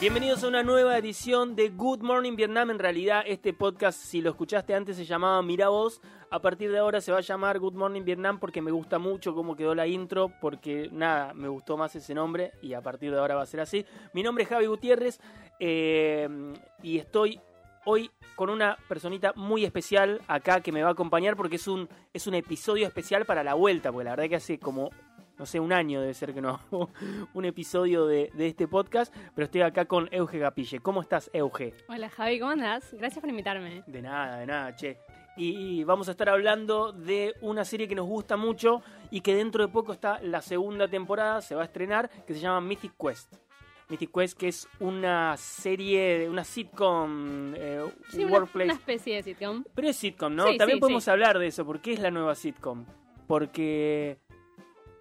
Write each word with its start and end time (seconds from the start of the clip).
Bienvenidos 0.00 0.42
a 0.44 0.48
una 0.48 0.62
nueva 0.62 0.96
edición 0.96 1.54
de 1.54 1.68
Good 1.68 2.00
Morning 2.00 2.34
Vietnam. 2.34 2.70
En 2.70 2.78
realidad, 2.78 3.22
este 3.26 3.52
podcast, 3.52 4.00
si 4.00 4.22
lo 4.22 4.30
escuchaste 4.30 4.74
antes, 4.74 4.96
se 4.96 5.04
llamaba 5.04 5.42
Mira 5.42 5.68
Vos. 5.68 6.00
A 6.30 6.40
partir 6.40 6.72
de 6.72 6.78
ahora 6.78 7.02
se 7.02 7.12
va 7.12 7.18
a 7.18 7.20
llamar 7.20 7.58
Good 7.58 7.74
Morning 7.74 8.02
Vietnam 8.02 8.40
porque 8.40 8.62
me 8.62 8.70
gusta 8.70 8.98
mucho 8.98 9.34
cómo 9.34 9.54
quedó 9.54 9.74
la 9.74 9.86
intro, 9.86 10.32
porque 10.40 10.88
nada, 10.90 11.34
me 11.34 11.48
gustó 11.48 11.76
más 11.76 11.94
ese 11.96 12.14
nombre 12.14 12.52
y 12.62 12.72
a 12.72 12.80
partir 12.80 13.10
de 13.10 13.18
ahora 13.18 13.34
va 13.34 13.42
a 13.42 13.46
ser 13.46 13.60
así. 13.60 13.84
Mi 14.14 14.22
nombre 14.22 14.44
es 14.44 14.48
Javi 14.48 14.64
Gutiérrez 14.64 15.20
eh, 15.58 16.26
y 16.82 16.96
estoy 16.96 17.38
hoy 17.84 18.10
con 18.36 18.48
una 18.48 18.78
personita 18.88 19.34
muy 19.36 19.66
especial 19.66 20.22
acá 20.28 20.62
que 20.62 20.72
me 20.72 20.82
va 20.82 20.88
a 20.88 20.92
acompañar 20.92 21.36
porque 21.36 21.56
es 21.56 21.68
un, 21.68 21.90
es 22.14 22.26
un 22.26 22.34
episodio 22.34 22.86
especial 22.86 23.26
para 23.26 23.44
la 23.44 23.52
vuelta, 23.52 23.92
porque 23.92 24.04
la 24.04 24.12
verdad 24.12 24.30
que 24.30 24.36
hace 24.36 24.58
como 24.58 24.90
no 25.40 25.46
sé, 25.46 25.58
un 25.58 25.72
año 25.72 26.02
debe 26.02 26.12
ser 26.12 26.34
que 26.34 26.42
no 26.42 26.50
hago 26.50 26.90
un 27.32 27.44
episodio 27.46 28.06
de, 28.06 28.30
de, 28.34 28.46
este 28.46 28.68
podcast, 28.68 29.12
pero 29.34 29.46
estoy 29.46 29.62
acá 29.62 29.86
con 29.86 30.06
Euge 30.12 30.38
Gapille. 30.38 30.80
¿Cómo 30.80 31.00
estás, 31.00 31.30
Euge? 31.32 31.72
Hola, 31.88 32.10
Javi, 32.10 32.38
¿cómo 32.38 32.52
andás? 32.52 32.92
Gracias 32.92 33.20
por 33.20 33.30
invitarme. 33.30 33.82
De 33.86 34.02
nada, 34.02 34.36
de 34.36 34.46
nada, 34.46 34.76
che. 34.76 34.98
Y 35.38 35.82
vamos 35.84 36.08
a 36.08 36.10
estar 36.10 36.28
hablando 36.28 36.92
de 36.92 37.34
una 37.40 37.64
serie 37.64 37.88
que 37.88 37.94
nos 37.94 38.06
gusta 38.06 38.36
mucho 38.36 38.82
y 39.10 39.22
que 39.22 39.34
dentro 39.34 39.66
de 39.66 39.72
poco 39.72 39.94
está 39.94 40.20
la 40.20 40.42
segunda 40.42 40.88
temporada, 40.88 41.40
se 41.40 41.54
va 41.54 41.62
a 41.62 41.64
estrenar, 41.64 42.10
que 42.26 42.34
se 42.34 42.40
llama 42.40 42.60
Mythic 42.60 42.92
Quest. 43.00 43.32
Mythic 43.88 44.12
Quest, 44.12 44.36
que 44.36 44.48
es 44.48 44.68
una 44.78 45.38
serie, 45.38 46.28
una 46.28 46.44
sitcom, 46.44 47.54
eh, 47.56 47.82
sí, 48.10 48.26
workplace. 48.26 48.66
Una, 48.66 48.74
especie 48.74 49.16
de 49.16 49.22
sitcom. 49.22 49.64
Pero 49.74 49.88
es 49.88 49.96
sitcom, 49.96 50.36
¿no? 50.36 50.48
Sí, 50.48 50.58
También 50.58 50.76
sí, 50.76 50.80
podemos 50.80 51.08
hablar 51.08 51.38
de 51.38 51.46
eso, 51.46 51.64
porque 51.64 51.94
es 51.94 52.00
la 52.00 52.10
nueva 52.10 52.34
sitcom. 52.34 52.84
Porque 53.26 54.18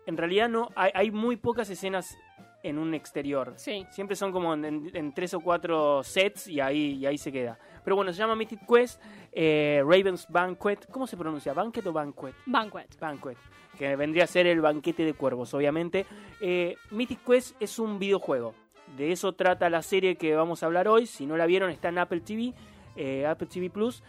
en 0.09 0.17
realidad 0.17 0.49
no 0.49 0.69
hay, 0.75 0.91
hay, 0.95 1.11
muy 1.11 1.37
pocas 1.37 1.69
escenas 1.69 2.17
en 2.63 2.79
un 2.79 2.95
exterior. 2.95 3.53
Sí. 3.57 3.85
Siempre 3.91 4.15
son 4.15 4.31
como 4.31 4.55
en, 4.55 4.65
en, 4.65 4.91
en, 4.93 5.13
tres 5.13 5.35
o 5.35 5.39
cuatro 5.39 6.03
sets 6.03 6.47
y 6.47 6.59
ahí, 6.59 6.95
y 6.95 7.05
ahí 7.05 7.17
se 7.17 7.31
queda. 7.31 7.59
Pero 7.83 7.95
bueno, 7.95 8.11
se 8.11 8.17
llama 8.17 8.35
Mythic 8.35 8.65
Quest, 8.67 8.99
eh, 9.31 9.83
Raven's 9.85 10.27
Banquet. 10.27 10.89
¿Cómo 10.91 11.05
se 11.05 11.15
pronuncia? 11.15 11.53
¿Banquet 11.53 11.85
o 11.85 11.93
Banquet? 11.93 12.33
Banquet. 12.47 12.99
Banquet. 12.99 13.37
Que 13.77 13.95
vendría 13.95 14.23
a 14.23 14.27
ser 14.27 14.47
el 14.47 14.61
banquete 14.61 15.05
de 15.05 15.13
cuervos, 15.13 15.53
obviamente. 15.53 16.07
Eh, 16.41 16.75
Mythic 16.89 17.23
Quest 17.23 17.55
es 17.61 17.77
un 17.77 17.99
videojuego. 17.99 18.55
De 18.97 19.11
eso 19.11 19.33
trata 19.33 19.69
la 19.69 19.83
serie 19.83 20.15
que 20.15 20.35
vamos 20.35 20.63
a 20.63 20.65
hablar 20.65 20.87
hoy. 20.87 21.05
Si 21.05 21.27
no 21.27 21.37
la 21.37 21.45
vieron, 21.45 21.69
está 21.69 21.89
en 21.89 21.99
Apple 21.99 22.21
TV, 22.21 22.55
eh, 22.95 23.27
Apple 23.27 23.47
TV 23.47 23.69
Plus. 23.69 24.03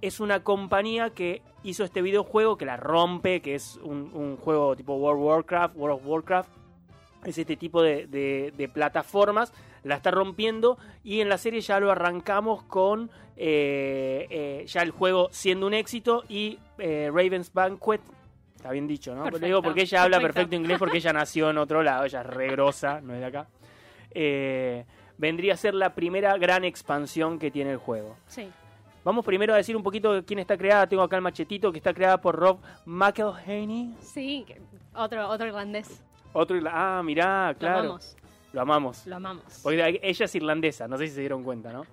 Es 0.00 0.20
una 0.20 0.42
compañía 0.42 1.10
que 1.10 1.42
hizo 1.62 1.84
este 1.84 2.02
videojuego 2.02 2.56
que 2.56 2.64
la 2.64 2.76
rompe, 2.76 3.40
que 3.40 3.54
es 3.54 3.76
un, 3.82 4.10
un 4.14 4.36
juego 4.36 4.74
tipo 4.76 4.94
World 4.94 5.20
of 5.20 5.26
Warcraft, 5.26 5.76
World 5.76 5.96
of 5.96 6.06
Warcraft. 6.06 6.50
Es 7.24 7.36
este 7.36 7.56
tipo 7.56 7.82
de, 7.82 8.06
de, 8.06 8.52
de, 8.56 8.68
plataformas, 8.68 9.52
la 9.82 9.96
está 9.96 10.10
rompiendo 10.10 10.78
y 11.04 11.20
en 11.20 11.28
la 11.28 11.36
serie 11.36 11.60
ya 11.60 11.78
lo 11.78 11.90
arrancamos 11.90 12.62
con 12.62 13.10
eh, 13.36 14.26
eh, 14.30 14.64
ya 14.66 14.82
el 14.82 14.90
juego 14.90 15.28
siendo 15.30 15.66
un 15.66 15.74
éxito 15.74 16.24
y 16.28 16.58
eh, 16.78 17.10
Raven's 17.12 17.52
Banquet, 17.52 18.00
está 18.56 18.70
bien 18.70 18.86
dicho, 18.86 19.14
¿no? 19.14 19.24
Perfecto, 19.24 19.46
digo 19.46 19.62
porque 19.62 19.82
ella 19.82 20.02
habla 20.02 20.16
perfecto. 20.16 20.34
perfecto 20.34 20.56
inglés 20.56 20.78
porque 20.78 20.96
ella 20.98 21.12
nació 21.12 21.50
en 21.50 21.58
otro 21.58 21.82
lado, 21.82 22.04
ella 22.04 22.20
es 22.20 22.26
re 22.26 22.48
grosa, 22.48 23.00
no 23.00 23.14
es 23.14 23.20
de 23.20 23.26
acá. 23.26 23.46
Eh, 24.12 24.84
vendría 25.16 25.54
a 25.54 25.56
ser 25.56 25.74
la 25.74 25.94
primera 25.94 26.36
gran 26.36 26.64
expansión 26.64 27.38
que 27.38 27.50
tiene 27.50 27.72
el 27.72 27.78
juego. 27.78 28.16
Sí. 28.26 28.48
Vamos 29.04 29.24
primero 29.24 29.54
a 29.54 29.56
decir 29.56 29.76
un 29.76 29.82
poquito 29.82 30.12
de 30.12 30.24
quién 30.24 30.38
está 30.40 30.56
creada. 30.56 30.86
Tengo 30.86 31.02
acá 31.02 31.16
el 31.16 31.22
machetito 31.22 31.72
que 31.72 31.78
está 31.78 31.94
creada 31.94 32.20
por 32.20 32.36
Rob 32.36 32.58
McElhaney. 32.84 33.94
Sí, 34.00 34.44
otro, 34.94 35.28
otro 35.28 35.46
irlandés. 35.46 36.02
Otro 36.32 36.58
Ah, 36.70 37.02
mirá, 37.04 37.54
claro. 37.58 37.82
Lo 37.82 37.88
amamos. 37.88 38.16
Lo 38.52 38.60
amamos. 38.62 39.06
Lo 39.06 39.16
amamos. 39.16 39.60
Porque 39.62 40.00
ella 40.02 40.24
es 40.24 40.34
irlandesa, 40.34 40.86
no 40.86 40.96
sé 40.98 41.06
si 41.08 41.14
se 41.14 41.20
dieron 41.20 41.42
cuenta, 41.42 41.72
¿no? 41.72 41.84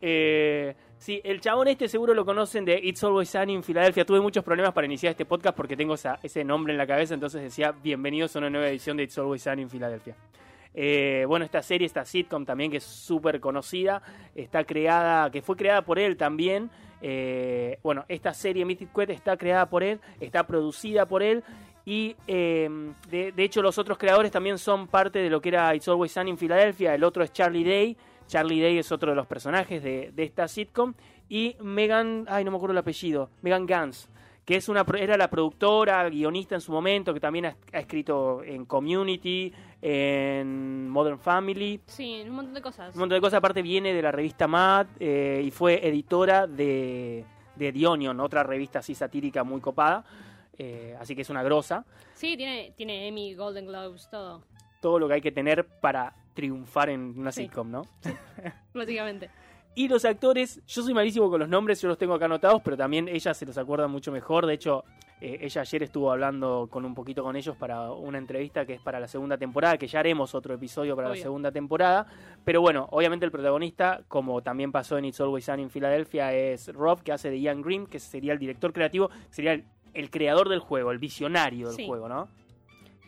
Eh, 0.00 0.74
sí, 0.96 1.20
el 1.22 1.40
chabón 1.40 1.68
este 1.68 1.88
seguro 1.88 2.14
lo 2.14 2.24
conocen 2.24 2.64
de 2.64 2.78
It's 2.82 3.04
Always 3.04 3.28
Sunny 3.28 3.52
in 3.52 3.62
Philadelphia. 3.62 4.04
Tuve 4.06 4.20
muchos 4.20 4.42
problemas 4.42 4.72
para 4.72 4.86
iniciar 4.86 5.10
este 5.10 5.26
podcast 5.26 5.54
porque 5.56 5.76
tengo 5.76 5.94
esa- 5.94 6.18
ese 6.22 6.42
nombre 6.44 6.72
en 6.72 6.78
la 6.78 6.86
cabeza, 6.86 7.12
entonces 7.14 7.42
decía 7.42 7.72
bienvenidos 7.72 8.34
a 8.34 8.38
una 8.38 8.48
nueva 8.48 8.68
edición 8.68 8.96
de 8.96 9.02
It's 9.02 9.18
Always 9.18 9.42
Sunny 9.42 9.62
in 9.62 9.68
Philadelphia. 9.70 10.16
Eh, 10.74 11.24
bueno, 11.28 11.44
esta 11.44 11.62
serie, 11.62 11.86
esta 11.86 12.04
sitcom 12.04 12.44
también 12.44 12.70
que 12.70 12.78
es 12.78 12.84
súper 12.84 13.40
conocida, 13.40 14.02
está 14.34 14.64
creada, 14.64 15.30
que 15.30 15.40
fue 15.40 15.56
creada 15.56 15.82
por 15.82 15.98
él 15.98 16.16
también. 16.16 16.70
Eh, 17.00 17.78
bueno, 17.82 18.04
esta 18.08 18.34
serie 18.34 18.64
Mythic 18.64 18.92
Quest 18.92 19.10
está 19.10 19.36
creada 19.36 19.68
por 19.68 19.82
él, 19.82 20.00
está 20.20 20.46
producida 20.46 21.06
por 21.06 21.22
él 21.22 21.44
y 21.86 22.16
eh, 22.26 22.68
de, 23.10 23.32
hecho 23.36 23.60
los 23.60 23.76
otros 23.76 23.98
creadores 23.98 24.32
también 24.32 24.58
son 24.58 24.88
parte 24.88 25.18
de 25.18 25.28
lo 25.28 25.40
que 25.40 25.50
era 25.50 25.74
It's 25.74 25.86
Always 25.86 26.12
Sunny 26.12 26.30
in 26.30 26.38
Philadelphia. 26.38 26.94
El 26.94 27.04
otro 27.04 27.22
es 27.22 27.32
Charlie 27.32 27.64
Day. 27.64 27.96
Charlie 28.26 28.62
Day 28.62 28.78
es 28.78 28.90
otro 28.90 29.10
de 29.10 29.16
los 29.16 29.26
personajes 29.26 29.82
de, 29.82 30.10
de 30.14 30.22
esta 30.22 30.48
sitcom. 30.48 30.94
Y 31.28 31.56
Megan, 31.60 32.24
ay 32.28 32.44
no 32.44 32.50
me 32.50 32.56
acuerdo 32.56 32.72
el 32.72 32.78
apellido, 32.78 33.30
Megan 33.42 33.66
Gans, 33.66 34.08
que 34.44 34.56
es 34.56 34.68
una, 34.68 34.84
era 34.98 35.16
la 35.16 35.28
productora, 35.30 36.08
guionista 36.08 36.54
en 36.54 36.60
su 36.60 36.70
momento, 36.72 37.14
que 37.14 37.20
también 37.20 37.46
ha, 37.46 37.56
ha 37.72 37.78
escrito 37.80 38.42
en 38.42 38.64
Community, 38.66 39.52
en 39.80 40.88
Modern 40.88 41.18
Family. 41.18 41.80
Sí, 41.86 42.22
un 42.26 42.34
montón 42.36 42.54
de 42.54 42.60
cosas. 42.62 42.94
Un 42.94 43.00
montón 43.00 43.16
de 43.16 43.20
cosas, 43.20 43.38
aparte 43.38 43.62
viene 43.62 43.92
de 43.94 44.02
la 44.02 44.12
revista 44.12 44.46
Mad 44.46 44.86
eh, 45.00 45.42
y 45.44 45.50
fue 45.50 45.86
editora 45.86 46.46
de, 46.46 47.24
de 47.56 47.72
The 47.72 47.86
Onion, 47.86 48.20
otra 48.20 48.42
revista 48.42 48.80
así 48.80 48.94
satírica 48.94 49.44
muy 49.44 49.60
copada. 49.60 50.04
Eh, 50.56 50.96
así 51.00 51.16
que 51.16 51.22
es 51.22 51.30
una 51.30 51.42
grosa. 51.42 51.84
Sí, 52.14 52.36
tiene, 52.36 52.72
tiene 52.76 53.08
Emmy, 53.08 53.34
Golden 53.34 53.66
Globes, 53.66 54.08
todo. 54.10 54.42
Todo 54.80 54.98
lo 54.98 55.08
que 55.08 55.14
hay 55.14 55.20
que 55.20 55.32
tener 55.32 55.66
para 55.66 56.14
triunfar 56.34 56.90
en 56.90 57.18
una 57.18 57.32
Sí. 57.32 57.42
sitcom, 57.44 57.70
¿no? 57.70 57.82
Básicamente. 58.72 59.30
Y 59.76 59.88
los 59.88 60.04
actores, 60.04 60.60
yo 60.66 60.82
soy 60.82 60.94
malísimo 60.94 61.28
con 61.28 61.40
los 61.40 61.48
nombres, 61.48 61.80
yo 61.82 61.88
los 61.88 61.98
tengo 61.98 62.14
acá 62.14 62.26
anotados, 62.26 62.62
pero 62.62 62.76
también 62.76 63.08
ella 63.08 63.34
se 63.34 63.44
los 63.44 63.58
acuerda 63.58 63.88
mucho 63.88 64.12
mejor. 64.12 64.46
De 64.46 64.54
hecho, 64.54 64.84
eh, 65.20 65.38
ella 65.40 65.62
ayer 65.62 65.82
estuvo 65.82 66.12
hablando 66.12 66.68
con 66.70 66.84
un 66.84 66.94
poquito 66.94 67.24
con 67.24 67.34
ellos 67.34 67.56
para 67.56 67.90
una 67.90 68.18
entrevista 68.18 68.64
que 68.64 68.74
es 68.74 68.80
para 68.80 69.00
la 69.00 69.08
segunda 69.08 69.36
temporada, 69.36 69.76
que 69.76 69.88
ya 69.88 69.98
haremos 69.98 70.32
otro 70.36 70.54
episodio 70.54 70.94
para 70.94 71.08
la 71.08 71.16
segunda 71.16 71.50
temporada. 71.50 72.06
Pero 72.44 72.60
bueno, 72.60 72.86
obviamente 72.92 73.26
el 73.26 73.32
protagonista, 73.32 74.02
como 74.06 74.42
también 74.42 74.70
pasó 74.70 74.96
en 74.96 75.06
It's 75.06 75.20
Always 75.20 75.44
Sunny 75.44 75.64
en 75.64 75.70
Filadelfia, 75.70 76.32
es 76.32 76.72
Rob, 76.72 77.02
que 77.02 77.10
hace 77.10 77.30
de 77.30 77.40
Ian 77.40 77.60
Green, 77.60 77.86
que 77.88 77.98
sería 77.98 78.32
el 78.32 78.38
director 78.38 78.72
creativo, 78.72 79.10
sería 79.30 79.54
el, 79.54 79.64
el 79.92 80.08
creador 80.10 80.48
del 80.50 80.60
juego, 80.60 80.92
el 80.92 80.98
visionario 80.98 81.66
del 81.68 81.76
Sí. 81.76 81.86
juego, 81.88 82.08
¿no? 82.08 82.28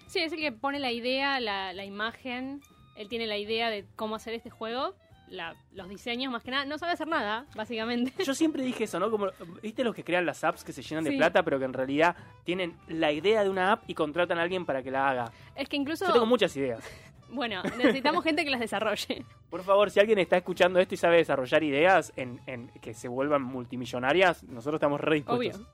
Sí, 0.08 0.18
es 0.18 0.32
el 0.32 0.40
que 0.40 0.50
pone 0.50 0.80
la 0.80 0.90
idea, 0.90 1.38
la, 1.38 1.72
la 1.72 1.84
imagen. 1.84 2.60
Él 2.96 3.08
tiene 3.08 3.26
la 3.28 3.36
idea 3.38 3.70
de 3.70 3.84
cómo 3.94 4.16
hacer 4.16 4.34
este 4.34 4.50
juego. 4.50 4.94
La- 5.28 5.54
los 5.72 5.88
diseños, 5.88 6.32
más 6.32 6.42
que 6.42 6.50
nada. 6.50 6.64
No 6.64 6.78
sabe 6.78 6.92
hacer 6.92 7.08
nada, 7.08 7.46
básicamente. 7.54 8.12
Yo 8.24 8.34
siempre 8.34 8.62
dije 8.62 8.84
eso, 8.84 8.98
¿no? 9.00 9.10
Como, 9.10 9.28
¿viste 9.62 9.82
los 9.84 9.94
que 9.94 10.04
crean 10.04 10.26
las 10.26 10.44
apps 10.44 10.64
que 10.64 10.72
se 10.72 10.82
llenan 10.82 11.04
de 11.04 11.12
plata, 11.12 11.42
pero 11.42 11.58
que 11.58 11.64
en 11.64 11.72
realidad 11.72 12.16
tienen 12.44 12.76
la 12.88 13.12
idea 13.12 13.42
de 13.42 13.50
una 13.50 13.72
app 13.72 13.84
y 13.88 13.94
contratan 13.94 14.38
a 14.38 14.42
alguien 14.42 14.64
para 14.66 14.82
que 14.82 14.90
la 14.90 15.08
haga? 15.08 15.32
Es 15.54 15.68
que 15.68 15.76
incluso. 15.76 16.06
Yo 16.06 16.12
tengo 16.12 16.26
muchas 16.26 16.56
ideas. 16.56 16.80
Bueno, 17.28 17.60
necesitamos 17.76 18.22
gente 18.22 18.44
que 18.44 18.50
las 18.50 18.60
desarrolle. 18.60 19.24
Por 19.50 19.64
favor, 19.64 19.90
si 19.90 19.98
alguien 19.98 20.20
está 20.20 20.36
escuchando 20.36 20.78
esto 20.78 20.94
y 20.94 20.96
sabe 20.96 21.16
desarrollar 21.16 21.64
ideas 21.64 22.12
en, 22.14 22.40
en 22.46 22.68
que 22.80 22.94
se 22.94 23.08
vuelvan 23.08 23.42
multimillonarias, 23.42 24.44
nosotros 24.44 24.78
estamos 24.78 25.00
re 25.00 25.24
Obvio. 25.26 25.50
dispuestos. 25.50 25.66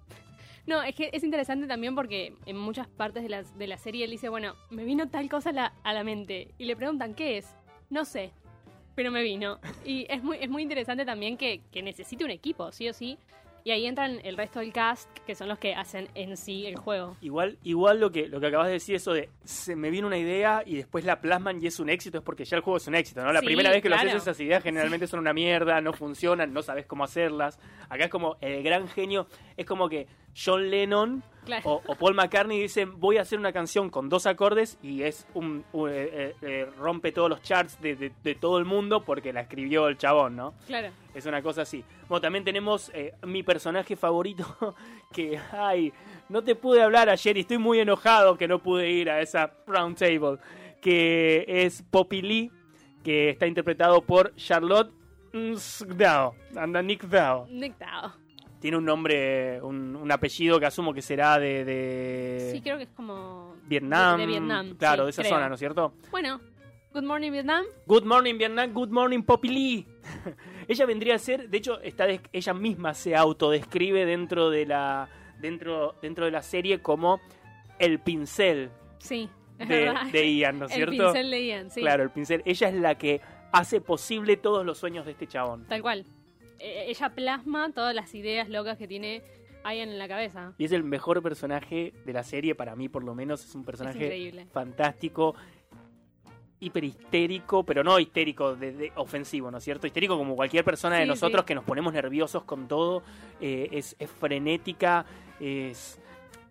No, 0.67 0.83
es 0.83 0.95
que 0.95 1.11
es 1.13 1.23
interesante 1.23 1.67
también 1.67 1.95
porque 1.95 2.35
en 2.47 2.57
muchas 2.57 2.89
partes 2.89 3.23
de 3.23 3.29
la, 3.29 3.43
de 3.43 3.67
la 3.67 3.77
serie 3.77 4.07
él 4.07 4.11
dice, 4.11 4.31
bueno, 4.31 4.55
me 4.71 4.85
vino 4.85 5.11
tal 5.11 5.29
cosa 5.29 5.51
a 5.51 5.53
la, 5.53 5.73
a 5.85 5.93
la 5.93 6.03
mente. 6.05 6.55
Y 6.57 6.65
le 6.65 6.75
preguntan, 6.75 7.15
¿qué 7.15 7.37
es? 7.37 7.55
No 7.91 8.07
sé, 8.07 8.33
pero 8.95 9.11
me 9.11 9.23
vino. 9.23 9.59
Y 9.85 10.07
es 10.09 10.23
muy, 10.23 10.39
es 10.41 10.49
muy 10.49 10.63
interesante 10.63 11.05
también 11.05 11.37
que, 11.37 11.61
que 11.73 11.83
necesite 11.83 12.25
un 12.25 12.31
equipo, 12.31 12.71
sí 12.73 12.89
o 12.89 12.93
sí. 12.93 13.19
Y 13.65 13.71
ahí 13.71 13.87
entran 13.87 14.19
el 14.25 14.37
resto 14.37 14.59
del 14.59 14.73
cast, 14.73 15.09
que 15.25 15.37
son 15.37 15.47
los 15.49 15.57
que 15.57 15.73
hacen 15.77 16.09
en 16.17 16.37
sí 16.37 16.67
el 16.67 16.75
juego. 16.75 17.17
Igual, 17.21 17.59
igual 17.63 18.01
lo 18.01 18.11
que 18.11 18.27
lo 18.27 18.41
que 18.41 18.49
acabas 18.49 18.67
de 18.67 18.73
decir, 18.73 18.97
eso 18.97 19.13
de 19.13 19.29
se 19.45 19.77
me 19.77 19.91
viene 19.91 20.05
una 20.09 20.19
idea 20.19 20.65
y 20.67 20.75
después 20.75 21.05
la 21.05 21.21
plasman 21.21 21.63
y 21.63 21.69
es 21.69 21.79
un 21.79 21.89
éxito, 21.89 22.19
es 22.19 22.25
porque 22.25 22.45
ya 22.45 22.57
el 22.57 22.65
juego 22.65 22.79
es 22.79 22.89
un 22.89 22.97
éxito, 22.97 23.23
¿no? 23.23 23.33
La 23.33 23.39
Sí, 23.39 23.47
primera 23.47 23.71
vez 23.71 23.81
que 23.81 23.89
lo 23.89 23.95
claro. 23.95 24.11
haces, 24.11 24.23
esas 24.23 24.41
ideas 24.41 24.65
generalmente 24.65 25.07
son 25.07 25.21
una 25.21 25.33
mierda, 25.33 25.81
no 25.81 25.93
funcionan, 25.93 26.53
no 26.53 26.61
sabes 26.63 26.87
cómo 26.87 27.05
hacerlas. 27.05 27.61
Acá 27.89 28.07
es 28.07 28.11
como 28.11 28.37
el 28.41 28.65
gran 28.65 28.89
genio, 28.89 29.29
es 29.57 29.67
como 29.67 29.89
que 29.89 30.07
John 30.35 30.71
Lennon 30.71 31.23
Claro. 31.45 31.63
o, 31.69 31.83
o 31.89 31.95
Paul 31.97 32.15
McCartney 32.15 32.61
dicen 32.61 33.01
voy 33.01 33.17
a 33.17 33.23
hacer 33.23 33.37
una 33.39 33.53
canción 33.53 33.91
con 33.91 34.09
dos 34.09 34.27
acordes 34.27 34.79
y 34.81 35.03
es 35.03 35.27
un, 35.35 35.65
un- 35.73 35.91
eh, 35.91 35.95
eh, 36.13 36.35
eh, 36.41 36.67
rompe 36.79 37.11
todos 37.11 37.29
los 37.29 37.43
charts 37.43 37.81
de, 37.81 37.97
de- 37.97 38.13
de 38.23 38.35
todo 38.37 38.59
el 38.59 38.65
mundo 38.65 39.05
porque 39.05 39.33
la 39.33 39.41
escribió 39.41 39.89
el 39.89 39.99
chabón, 39.99 40.37
¿no? 40.37 40.55
Claro. 40.69 40.91
Es 41.15 41.27
una 41.27 41.43
cosa 41.43 41.63
así. 41.63 41.85
Bueno, 42.09 42.21
también 42.21 42.45
tenemos 42.45 42.91
eh, 42.95 43.13
mi 43.27 43.43
personaje 43.43 43.97
favorito 43.97 44.77
que, 45.13 45.37
ay, 45.51 45.93
no 46.29 46.43
te 46.45 46.55
pude 46.55 46.81
hablar 46.81 47.09
ayer 47.09 47.37
y 47.37 47.41
estoy 47.41 47.59
muy 47.59 47.81
enojado 47.81 48.39
que 48.39 48.47
no 48.47 48.61
pude 48.63 48.89
ir 48.91 49.11
a 49.11 49.21
esa 49.21 49.53
round 49.67 49.97
table, 49.99 50.39
que 50.81 51.45
es 51.49 51.83
Poppy 51.91 52.23
Lee, 52.23 52.51
que 53.03 53.31
está 53.31 53.49
interpretado 53.49 54.01
por 54.03 54.33
Charlotte 54.37 54.93
Dao, 55.97 56.35
anda 56.57 56.83
Nick 56.83 57.03
Dao. 57.05 57.47
Nick 57.51 57.77
Tao. 57.79 58.13
Tiene 58.63 58.77
un 58.79 58.85
nombre, 58.87 59.61
un, 59.61 59.95
un 59.97 60.11
apellido 60.13 60.59
que 60.59 60.65
asumo 60.67 60.95
que 60.95 61.03
será 61.03 61.39
de, 61.39 61.65
de 61.67 62.49
Sí, 62.53 62.63
creo 62.63 62.79
que 62.79 62.85
es 62.85 62.91
como... 62.91 63.57
Vietnam. 63.65 64.17
De, 64.17 64.23
de 64.23 64.27
Vietnam. 64.29 64.77
Claro, 64.79 65.03
sí, 65.03 65.05
de 65.07 65.11
esa 65.11 65.23
creo. 65.23 65.35
zona, 65.35 65.49
¿no 65.49 65.55
es 65.55 65.59
cierto? 65.59 65.93
Bueno, 66.11 66.41
Good 66.95 67.03
Morning 67.03 67.33
Vietnam. 67.33 67.65
Good 67.87 68.05
Morning 68.05 68.39
Vietnam, 68.39 68.73
Good 68.73 68.89
Morning 68.91 69.23
Poppy 69.23 69.49
Lee. 69.49 69.87
ella 70.69 70.87
vendría 70.87 71.17
a 71.17 71.19
ser, 71.19 71.49
de 71.51 71.59
hecho, 71.59 71.81
está 71.81 72.07
des- 72.07 72.21
ella 72.33 72.55
misma 72.55 72.95
se 72.95 73.17
autodescribe 73.17 74.07
dentro 74.07 74.49
de 74.49 74.65
la 74.67 75.09
dentro 75.41 75.97
dentro 76.01 76.25
de 76.27 76.31
la 76.31 76.43
serie 76.43 76.81
como 76.81 77.21
el 77.81 77.99
pincel 77.99 78.71
Sí, 78.99 79.29
de, 79.59 79.93
de 80.13 80.35
Ian, 80.37 80.61
¿no 80.61 80.67
es 80.67 80.71
el 80.77 80.77
cierto? 80.77 80.93
pincel 81.13 81.31
de 81.33 81.47
Ian, 81.47 81.71
sí. 81.71 81.81
Claro, 81.81 82.05
el 82.05 82.11
pincel. 82.11 82.43
Ella 82.45 82.69
es 82.69 82.75
la 82.75 82.97
que 82.97 83.21
hace 83.53 83.81
posible 83.81 84.37
todos 84.37 84.65
los 84.65 84.79
sueños 84.79 85.05
de 85.05 85.11
este 85.13 85.27
chabón. 85.27 85.67
Tal 85.67 85.83
cual. 85.83 86.05
Eh, 86.63 86.85
ella 86.89 87.11
plasma 87.11 87.73
todas 87.75 87.95
las 87.95 88.15
ideas 88.15 88.49
locas 88.49 88.79
que 88.79 88.87
tiene 88.87 89.23
Ian 89.65 89.89
en 89.91 89.99
la 89.99 90.09
cabeza. 90.09 90.55
Y 90.59 90.65
es 90.65 90.73
el 90.73 90.85
mejor 90.85 91.23
personaje 91.23 91.93
de 92.05 92.13
la 92.13 92.23
serie, 92.23 92.55
para 92.55 92.75
mí 92.77 92.89
por 92.89 93.03
lo 93.05 93.15
menos. 93.15 93.45
Es 93.45 93.55
un 93.55 93.65
personaje 93.65 94.05
increíble. 94.05 94.47
fantástico, 94.53 95.35
hiper 96.61 96.85
histérico, 96.85 97.65
pero 97.65 97.83
no 97.83 97.99
histérico 97.99 98.55
de, 98.55 98.73
de- 98.73 98.93
ofensivo, 98.97 99.51
¿no 99.51 99.59
es 99.59 99.65
cierto? 99.65 99.87
Histérico 99.87 100.17
como 100.17 100.37
cualquier 100.37 100.65
persona 100.65 100.97
de 100.99 101.07
nosotros 101.07 101.43
sí. 101.43 101.47
que 101.47 101.55
nos 101.57 101.65
ponemos 101.65 101.93
nerviosos 101.93 102.45
con 102.45 102.69
todo. 102.69 103.03
eh, 103.41 103.69
es, 103.73 103.97
es 103.99 104.11
frenética, 104.11 105.05
es, 105.41 105.99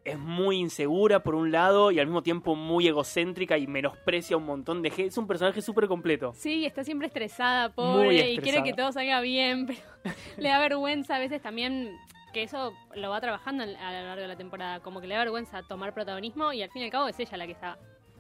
es 0.04 0.18
muy 0.18 0.58
insegura 0.58 1.22
por 1.22 1.36
un 1.36 1.52
lado 1.52 1.92
y 1.92 2.00
al 2.00 2.08
mismo 2.08 2.24
tiempo 2.24 2.56
muy 2.56 2.88
egocéntrica 2.88 3.58
y 3.58 3.68
menosprecia 3.68 4.38
un 4.38 4.46
montón 4.46 4.82
de 4.82 4.90
gente. 4.90 5.10
Es 5.10 5.18
un 5.18 5.28
personaje 5.28 5.62
súper 5.62 5.88
completo. 5.88 6.34
Sí, 6.36 6.66
está 6.66 6.84
siempre 6.84 7.08
estresada, 7.08 7.70
pobre, 7.70 8.32
y 8.32 8.38
quiere 8.40 8.64
que 8.64 8.74
todo 8.74 8.92
salga 8.92 9.22
bien, 9.22 9.68
pero 10.04 10.16
le 10.38 10.50
da 10.50 10.60
vergüenza 10.60 11.16
a 11.16 11.20
veces 11.20 11.42
también 11.42 11.96
que 12.34 12.44
eso 12.44 12.74
lo 12.96 13.10
va 13.10 13.20
trabajando 13.22 13.64
a 13.64 13.68
lo 13.68 13.74
largo 13.74 14.22
de 14.22 14.28
la 14.28 14.38
temporada, 14.38 14.80
como 14.80 15.02
que 15.02 15.08
le 15.08 15.16
da 15.16 15.20
vergüenza 15.20 15.64
tomar 15.64 15.94
protagonismo 15.94 16.54
y 16.54 16.64
al 16.64 16.72
fin 16.72 16.82
y 16.82 16.86
al 16.86 16.92
cabo 16.92 17.08
es 17.08 17.20
ella 17.20 17.38
la 17.38 17.46
que 17.46 17.52
está 17.52 17.78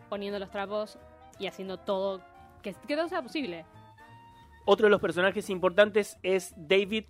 poniendo 0.10 0.38
los 0.38 0.52
trapos 0.52 1.00
y 1.40 1.48
haciendo 1.48 1.78
todo, 1.78 2.22
que, 2.62 2.76
que 2.88 2.96
todo 2.96 3.08
sea 3.08 3.22
posible. 3.22 3.66
Otro 4.66 4.86
de 4.86 4.92
los 4.92 5.02
personajes 5.02 5.50
importantes 5.50 6.18
es 6.22 6.54
David 6.56 7.06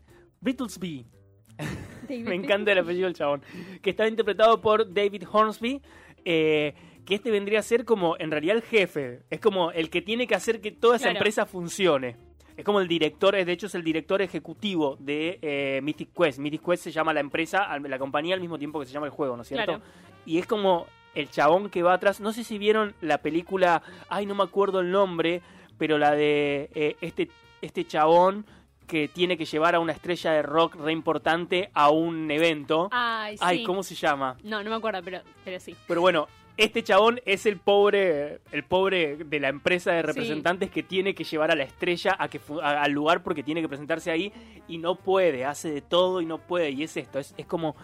Me 2.24 2.36
encanta 2.36 2.72
el 2.72 2.78
apellido 2.80 3.06
del 3.06 3.16
chabón. 3.16 3.42
Que 3.81 3.92
está 3.92 4.08
interpretado 4.08 4.62
por 4.62 4.94
David 4.94 5.24
Hornsby. 5.31 5.81
eh, 6.25 6.74
que 7.06 7.16
este 7.16 7.31
vendría 7.31 7.60
a 7.60 7.63
ser 7.63 7.84
como, 7.84 8.16
en 8.19 8.30
realidad, 8.30 8.56
el 8.56 8.62
jefe. 8.62 9.22
Es 9.31 9.40
como 9.40 9.72
el 9.72 9.90
que 9.90 10.04
tiene 10.04 10.28
que 10.28 10.36
hacer 10.36 10.62
que 10.62 10.72
toda 10.72 10.98
esa 10.98 11.06
Claro. 11.06 11.18
empresa 11.18 11.46
funcione. 11.48 12.16
Es 12.56 12.63
como 12.63 12.80
el 12.80 12.88
director, 12.88 13.34
de 13.34 13.52
hecho 13.52 13.66
es 13.66 13.74
el 13.74 13.84
director 13.84 14.22
ejecutivo 14.22 14.98
de 15.00 15.40
eh, 15.42 15.80
Mythic 15.81 16.10
Quest. 16.16 16.38
Mythic 16.38 16.63
Quest 16.63 16.84
se 16.84 16.92
llama 16.92 17.12
la 17.12 17.19
empresa, 17.19 17.68
la 17.80 17.98
compañía 17.98 18.36
al 18.36 18.40
mismo 18.42 18.60
tiempo 18.60 18.80
que 18.80 18.86
se 18.86 18.94
llama 18.94 19.07
el 19.07 19.12
juego, 19.12 19.36
¿no 19.36 19.42
es 19.42 19.48
cierto? 19.48 19.66
Claro. 19.80 19.84
Y 20.28 20.38
es 20.38 20.46
como 20.46 20.86
el 21.16 21.28
chabón 21.31 21.72
que 21.72 21.81
va 21.81 21.94
atrás. 21.94 22.19
No 22.22 22.34
sé 22.34 22.44
si 22.44 22.60
vieron 22.60 22.94
la 23.02 23.18
película, 23.18 23.81
ay, 24.07 24.28
no 24.28 24.36
me 24.36 24.44
acuerdo 24.44 24.81
el 24.81 24.92
nombre, 24.92 25.42
pero 25.80 25.98
la 25.98 26.12
de 26.12 26.69
eh, 26.75 26.98
este, 27.02 27.30
este 27.64 27.84
chabón 27.86 28.46
que 28.88 29.07
tiene 29.07 29.38
que 29.38 29.45
llevar 29.45 29.75
a 29.75 29.80
una 29.80 29.94
estrella 29.94 30.31
de 30.33 30.42
rock 30.42 30.75
re 30.75 30.92
importante 30.92 31.69
a 31.74 31.89
un 31.89 32.30
evento. 32.31 32.89
Ay, 32.92 33.38
sí. 33.38 33.44
Ay, 33.45 33.63
¿cómo 33.63 33.83
se 33.83 33.95
llama? 33.95 34.36
No, 34.44 34.63
no 34.63 34.69
me 34.69 34.75
acuerdo, 34.75 35.01
pero, 35.04 35.22
pero 35.45 35.60
sí. 35.60 35.75
Pero 35.88 36.01
bueno, 36.01 36.28
este 36.57 36.83
chabón 36.83 37.22
es 37.25 37.45
el 37.45 37.57
pobre, 37.57 38.39
el 38.51 38.63
pobre 38.63 39.16
de 39.18 39.39
la 39.39 39.48
empresa 39.48 39.94
de 39.94 40.01
representantes 40.01 40.69
que 40.69 40.83
tiene 40.83 41.16
que 41.16 41.24
llevar 41.24 41.50
a 41.51 41.56
la 41.56 41.63
estrella 41.63 42.16
a 42.19 42.28
que 42.28 42.42
a- 42.62 42.81
al 42.83 42.92
lugar 42.92 43.24
porque 43.24 43.44
tiene 43.44 43.62
que 43.62 43.69
presentarse 43.69 44.12
ahí 44.12 44.33
y 44.68 44.78
no 44.78 44.95
puede, 44.95 45.45
hace 45.45 45.72
de 45.72 45.81
todo 45.81 46.19
y 46.22 46.25
no 46.25 46.38
puede. 46.39 46.72
Y 46.72 46.83
es 46.83 46.98
esto, 46.98 47.19
es, 47.19 47.33
es 47.38 47.45
como 47.45 47.75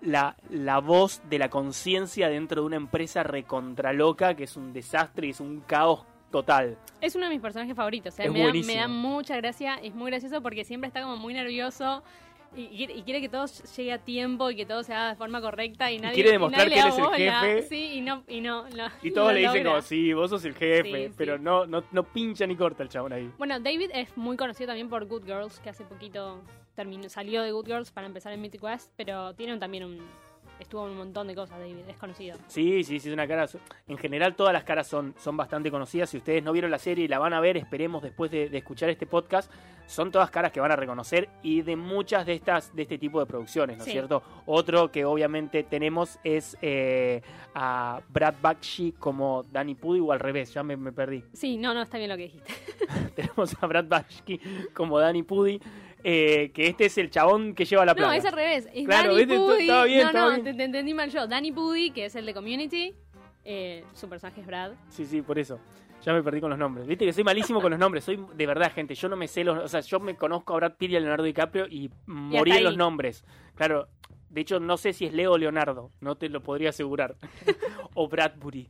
la, 0.00 0.36
la 0.50 0.78
voz 0.78 1.20
de 1.28 1.38
la 1.38 1.48
conciencia 1.50 2.28
dentro 2.28 2.60
de 2.62 2.66
una 2.66 2.76
empresa 2.76 3.24
recontraloca 3.24 4.34
que 4.34 4.44
es 4.44 4.56
un 4.56 4.72
desastre 4.72 5.26
y 5.26 5.30
es 5.30 5.40
un 5.40 5.60
caos 5.60 6.04
total. 6.38 6.76
Es 7.00 7.14
uno 7.14 7.26
de 7.26 7.30
mis 7.32 7.40
personajes 7.40 7.76
favoritos. 7.76 8.14
sea, 8.14 8.24
Es 8.26 8.32
me, 8.32 8.40
da, 8.44 8.52
me 8.52 8.76
da 8.76 8.88
mucha 8.88 9.36
gracia. 9.36 9.76
Es 9.76 9.94
muy 9.94 10.10
gracioso 10.10 10.42
porque 10.42 10.64
siempre 10.64 10.88
está 10.88 11.02
como 11.02 11.16
muy 11.16 11.32
nervioso. 11.32 12.02
Y, 12.56 12.62
y 12.70 12.76
quiere- 12.76 13.02
quiere 13.02 13.20
que 13.20 13.28
todo 13.28 13.46
llegue 13.76 13.92
a 13.92 13.98
tiempo 13.98 14.48
y 14.50 14.54
que 14.56 14.64
todo 14.64 14.82
se 14.84 14.94
haga 14.94 15.08
de 15.10 15.16
forma 15.16 15.40
correcta 15.40 15.90
y 15.90 15.98
nadie 15.98 16.14
quiere 16.14 16.28
y 16.28 16.32
demostrar 16.32 16.68
nadie 16.68 16.74
que 16.74 16.80
él 16.82 16.88
es 16.88 16.98
el 16.98 17.04
bola. 17.04 17.16
jefe. 17.40 17.62
Sí, 17.62 17.90
y 17.94 18.00
no, 18.00 18.22
y 18.28 18.40
no, 18.40 18.68
no- 18.70 18.88
Y 19.02 19.10
todos 19.12 19.32
le 19.32 19.40
dicen 19.40 19.64
como, 19.64 19.80
sí, 19.82 20.12
vos 20.12 20.30
sos 20.30 20.44
el 20.44 20.54
jefe, 20.54 20.82
Sí, 20.84 21.08
sí. 21.08 21.14
pero 21.16 21.36
no, 21.38 21.66
no, 21.66 21.82
no 21.90 22.02
pincha 22.04 22.46
ni 22.46 22.54
corta 22.54 22.82
el 22.84 22.88
chabón 22.88 23.12
ahí. 23.12 23.28
Bueno, 23.38 23.58
David 23.58 23.90
es 23.92 24.16
muy 24.16 24.36
conocido 24.36 24.68
también 24.68 24.88
por 24.88 25.04
Good 25.06 25.24
Girls, 25.24 25.58
que 25.60 25.70
hace 25.70 25.82
poquito 25.84 26.42
terminó, 26.76 27.08
salió 27.08 27.42
de 27.42 27.50
Good 27.50 27.66
Girls 27.66 27.90
para 27.90 28.06
empezar 28.06 28.32
en 28.32 28.40
Mythic 28.40 28.60
Quest, 28.60 28.90
pero 28.96 29.34
tiene 29.34 29.56
también 29.58 29.84
un... 29.84 29.98
Estuvo 30.64 30.86
en 30.86 30.92
un 30.92 30.98
montón 30.98 31.26
de 31.28 31.34
cosas, 31.34 31.58
David, 31.58 31.76
es 31.86 31.96
conocido. 31.96 32.36
Sí, 32.48 32.82
sí, 32.84 32.98
sí, 32.98 33.08
es 33.08 33.14
una 33.14 33.28
cara. 33.28 33.46
En 33.86 33.98
general, 33.98 34.34
todas 34.34 34.52
las 34.52 34.64
caras 34.64 34.86
son, 34.88 35.14
son 35.18 35.36
bastante 35.36 35.70
conocidas. 35.70 36.08
Si 36.10 36.16
ustedes 36.16 36.42
no 36.42 36.52
vieron 36.52 36.70
la 36.70 36.78
serie 36.78 37.04
y 37.04 37.08
la 37.08 37.18
van 37.18 37.34
a 37.34 37.40
ver, 37.40 37.56
esperemos 37.58 38.02
después 38.02 38.30
de, 38.30 38.48
de 38.48 38.58
escuchar 38.58 38.88
este 38.88 39.06
podcast, 39.06 39.52
son 39.86 40.10
todas 40.10 40.30
caras 40.30 40.50
que 40.50 40.60
van 40.60 40.72
a 40.72 40.76
reconocer 40.76 41.28
y 41.42 41.60
de 41.60 41.76
muchas 41.76 42.24
de 42.24 42.32
estas 42.32 42.74
de 42.74 42.82
este 42.82 42.96
tipo 42.96 43.20
de 43.20 43.26
producciones, 43.26 43.76
¿no 43.76 43.82
es 43.82 43.84
Sí. 43.84 43.92
cierto? 43.92 44.22
Otro 44.46 44.90
que 44.90 45.04
obviamente 45.04 45.62
tenemos 45.62 46.18
es 46.24 46.56
eh, 46.62 47.20
a 47.54 48.00
Brad 48.08 48.34
Bakshi 48.40 48.92
como 48.92 49.42
Danny 49.52 49.74
Pudi 49.74 50.00
o 50.00 50.10
al 50.12 50.20
revés, 50.20 50.54
ya 50.54 50.62
me, 50.62 50.78
me 50.78 50.90
perdí. 50.92 51.22
Sí, 51.34 51.58
no, 51.58 51.74
no, 51.74 51.82
está 51.82 51.98
bien 51.98 52.08
lo 52.08 52.16
que 52.16 52.22
dijiste. 52.22 52.52
tenemos 53.14 53.54
a 53.60 53.66
Brad 53.66 53.84
Bakshi 53.86 54.40
como 54.72 54.98
Danny 54.98 55.22
Pudi, 55.22 55.60
eh, 56.04 56.52
que 56.54 56.68
este 56.68 56.84
es 56.84 56.98
el 56.98 57.10
chabón 57.10 57.54
que 57.54 57.64
lleva 57.64 57.84
la 57.84 57.94
plata. 57.94 58.08
No, 58.10 58.14
es 58.14 58.24
al 58.24 58.32
revés. 58.34 58.68
Es 58.72 58.84
Claro, 58.86 59.12
Danny 59.14 59.24
¿viste? 59.24 59.36
Pudi. 59.40 59.60
Estaba 59.62 59.84
bien, 59.86 60.06
no, 60.06 60.12
no, 60.12 60.30
bien. 60.30 60.44
Te, 60.44 60.54
te 60.54 60.64
entendí 60.64 60.94
mal 60.94 61.10
yo. 61.10 61.26
Danny 61.26 61.50
Pudi, 61.50 61.90
que 61.90 62.04
es 62.04 62.14
el 62.14 62.26
de 62.26 62.34
Community. 62.34 62.94
eh, 63.44 63.84
su 63.94 64.08
personaje 64.08 64.40
es 64.40 64.46
Brad. 64.46 64.72
Sí, 64.88 65.04
sí, 65.06 65.22
por 65.22 65.38
eso. 65.38 65.58
Ya 66.02 66.12
me 66.12 66.22
perdí 66.22 66.40
con 66.40 66.50
los 66.50 66.58
nombres. 66.58 66.86
Viste 66.86 67.06
que 67.06 67.12
soy 67.14 67.24
malísimo 67.24 67.62
con 67.62 67.70
los 67.70 67.80
nombres. 67.80 68.04
Soy 68.04 68.22
de 68.34 68.46
verdad, 68.46 68.70
gente. 68.72 68.94
Yo 68.94 69.08
no 69.08 69.16
me 69.16 69.26
sé 69.26 69.42
los. 69.42 69.58
O 69.58 69.68
sea, 69.68 69.80
yo 69.80 69.98
me 70.00 70.14
conozco 70.16 70.52
a 70.52 70.56
Brad 70.56 70.74
Pitt 70.76 70.90
y 70.90 70.96
a 70.96 71.00
Leonardo 71.00 71.24
DiCaprio 71.24 71.66
y 71.66 71.90
morí 72.06 72.52
en 72.52 72.64
los 72.64 72.76
nombres. 72.76 73.24
Claro. 73.54 73.88
De 74.28 74.40
hecho, 74.42 74.60
no 74.60 74.76
sé 74.76 74.92
si 74.92 75.06
es 75.06 75.14
Leo 75.14 75.32
o 75.32 75.38
Leonardo. 75.38 75.90
No 76.00 76.16
te 76.16 76.28
lo 76.28 76.42
podría 76.42 76.70
asegurar. 76.70 77.16
o 77.94 78.08
Bradbury. 78.08 78.68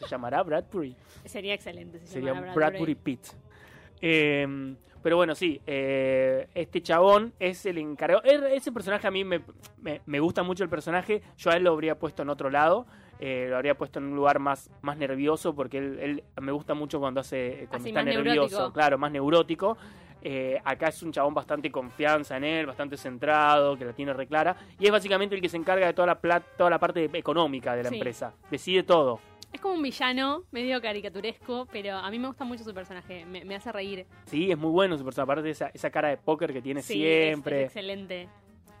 ¿Se 0.00 0.06
llamará 0.08 0.42
Bradbury? 0.42 0.94
Sería 1.24 1.54
excelente. 1.54 2.00
Se 2.00 2.06
Sería 2.06 2.34
llamara 2.34 2.52
Bradbury 2.54 2.94
Pitt. 2.94 3.20
Eh, 4.00 4.76
pero 5.04 5.16
bueno, 5.16 5.34
sí. 5.36 5.60
eh, 5.66 6.48
este 6.54 6.80
chabón 6.82 7.32
es 7.38 7.64
el 7.66 7.78
encargado. 7.78 8.22
Ese 8.24 8.72
personaje 8.72 9.06
a 9.06 9.10
mí 9.12 9.22
me, 9.22 9.42
me- 9.80 10.00
me 10.06 10.18
gusta 10.18 10.42
mucho 10.42 10.64
el 10.64 10.70
personaje. 10.70 11.22
Yo 11.36 11.50
a 11.50 11.54
él 11.56 11.62
lo 11.62 11.72
habría 11.72 11.96
puesto 11.98 12.22
en 12.22 12.30
otro 12.30 12.50
lado. 12.50 12.86
eh, 13.20 13.46
lo 13.48 13.56
habría 13.56 13.76
puesto 13.76 14.00
en 14.00 14.06
un 14.06 14.16
lugar 14.16 14.40
más, 14.40 14.68
más 14.82 14.96
nervioso 14.98 15.54
porque 15.54 15.78
él, 15.78 15.98
él- 16.00 16.24
me 16.40 16.50
gusta 16.50 16.74
mucho 16.74 16.98
cuando 16.98 17.20
hace 17.20 17.66
cuando 17.68 17.76
Así, 17.76 17.88
está 17.90 18.02
nervioso, 18.02 18.40
neurótico. 18.56 18.72
claro, 18.72 18.98
más 18.98 19.12
neurótico. 19.12 19.76
Eh, 20.26 20.58
acá 20.64 20.88
es 20.88 21.02
un 21.02 21.12
chabón 21.12 21.34
bastante 21.34 21.70
confianza 21.70 22.38
en 22.38 22.44
él, 22.44 22.64
bastante 22.66 22.96
centrado, 22.96 23.76
que 23.76 23.84
la 23.84 23.92
tiene 23.92 24.14
reclara. 24.14 24.56
Y 24.80 24.86
es 24.86 24.90
básicamente 24.90 25.34
el 25.34 25.40
que 25.42 25.50
se 25.50 25.58
encarga 25.58 25.86
de 25.86 25.92
toda 25.92 26.06
la, 26.06 26.20
plat- 26.20 26.42
toda 26.56 26.70
la 26.70 26.78
parte 26.78 27.10
económica 27.12 27.76
de 27.76 27.82
la 27.82 27.90
Sí. 27.90 27.96
empresa. 27.96 28.32
Decide 28.50 28.82
todo. 28.84 29.20
Es 29.54 29.60
como 29.60 29.74
un 29.74 29.82
villano, 29.82 30.42
medio 30.50 30.80
caricaturesco, 30.82 31.66
pero 31.70 31.96
a 31.96 32.10
mí 32.10 32.18
me 32.18 32.26
gusta 32.26 32.44
mucho 32.44 32.64
su 32.64 32.74
personaje. 32.74 33.24
Me, 33.24 33.44
me 33.44 33.54
hace 33.54 33.70
reír. 33.70 34.04
Sí, 34.26 34.50
es 34.50 34.58
muy 34.58 34.70
bueno 34.72 34.98
su 34.98 35.04
personaje. 35.04 35.24
Aparte 35.30 35.42
de 35.44 35.50
esa, 35.52 35.70
esa 35.72 35.90
cara 35.90 36.08
de 36.08 36.16
póker 36.16 36.52
que 36.52 36.60
tiene 36.60 36.82
Sí, 36.82 36.94
siempre. 36.94 37.60
Es, 37.62 37.66
excelente. 37.68 38.28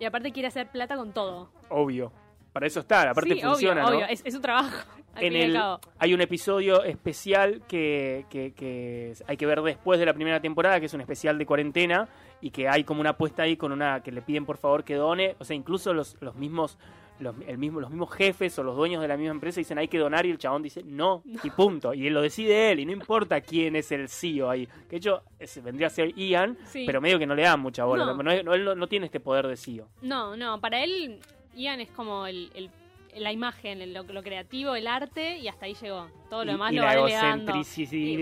Y 0.00 0.04
aparte 0.04 0.32
quiere 0.32 0.48
hacer 0.48 0.68
plata 0.72 0.96
con 0.96 1.12
todo. 1.12 1.50
Obvio. 1.70 2.12
Para 2.52 2.66
eso 2.66 2.80
está, 2.80 3.10
aparte 3.10 3.34
sí, 3.34 3.40
funciona, 3.40 3.82
obvio, 3.84 3.90
¿no? 3.92 3.96
obvio. 3.98 4.06
Es, 4.12 4.22
es 4.24 4.34
su 4.34 4.40
trabajo. 4.40 4.76
Al 5.14 5.22
En 5.24 5.32
fin 5.32 5.42
el, 5.42 5.52
cabo. 5.54 5.80
hay 5.98 6.12
un 6.12 6.20
episodio 6.20 6.82
especial 6.82 7.62
que, 7.68 8.26
que- 8.28 8.52
que 8.52 9.12
hay 9.28 9.36
que 9.36 9.46
ver 9.46 9.62
después 9.62 10.00
de 10.00 10.06
la 10.06 10.12
primera 10.14 10.40
temporada, 10.40 10.80
que 10.80 10.86
es 10.86 10.94
un 10.94 11.00
especial 11.00 11.38
de 11.38 11.46
cuarentena, 11.46 12.08
y 12.40 12.50
que 12.50 12.68
hay 12.68 12.82
como 12.82 13.00
una 13.00 13.10
apuesta 13.10 13.44
ahí 13.44 13.56
con 13.56 13.70
una 13.70 14.02
que 14.02 14.10
le 14.10 14.22
piden 14.22 14.44
por 14.44 14.56
favor 14.56 14.82
que 14.82 14.94
done. 14.96 15.36
O 15.38 15.44
sea, 15.44 15.54
incluso 15.54 15.94
los, 15.94 16.16
los 16.20 16.34
mismos. 16.34 16.78
Los, 17.24 17.34
el 17.48 17.58
mismo, 17.58 17.80
los 17.80 17.90
mismos 17.90 18.12
jefes 18.14 18.56
o 18.58 18.62
los 18.62 18.76
dueños 18.76 19.02
de 19.02 19.08
la 19.08 19.16
misma 19.16 19.32
empresa 19.32 19.58
dicen 19.58 19.78
hay 19.78 19.88
que 19.88 19.98
donar 19.98 20.24
y 20.26 20.30
el 20.30 20.38
chabón 20.38 20.62
dice 20.62 20.82
no, 20.84 21.22
y 21.24 21.50
punto. 21.50 21.92
Y 21.94 22.06
él 22.06 22.14
lo 22.14 22.22
decide 22.22 22.70
él 22.70 22.78
y 22.80 22.86
no 22.86 22.92
importa 22.92 23.40
quién 23.40 23.74
es 23.74 23.90
el 23.90 24.08
CEO 24.08 24.48
ahí. 24.50 24.66
Que 24.66 24.90
de 24.90 24.96
hecho 24.98 25.22
vendría 25.62 25.88
a 25.88 25.90
ser 25.90 26.14
Ian, 26.14 26.56
Sí. 26.66 26.84
pero 26.86 27.00
medio 27.00 27.18
que 27.18 27.26
no 27.26 27.34
le 27.34 27.42
dan 27.42 27.58
mucha 27.60 27.84
bola. 27.84 28.04
No. 28.14 28.30
Él 28.30 28.64
no, 28.76 28.86
tiene 28.86 29.06
este 29.06 29.18
poder 29.18 29.46
de 29.48 29.56
CEO. 29.56 29.88
No, 30.02 30.36
no, 30.36 30.60
para 30.60 30.84
él, 30.84 31.18
Ian 31.54 31.80
es 31.80 31.90
como 31.90 32.26
el, 32.26 32.50
el- 32.54 32.70
la 33.16 33.30
imagen, 33.30 33.80
el- 33.80 33.94
lo, 33.94 34.02
lo 34.02 34.22
creativo, 34.24 34.74
el 34.74 34.88
arte, 34.88 35.38
y 35.38 35.46
hasta 35.48 35.66
ahí 35.66 35.74
llegó. 35.80 36.08
Todo 36.28 36.44
lo 36.44 36.50
y, 36.50 36.54
demás 36.54 36.72
y 36.72 36.74
lo 36.76 36.82
la 36.82 36.88
va 36.88 36.94
egocentricidad 36.94 37.92
Y 37.92 38.16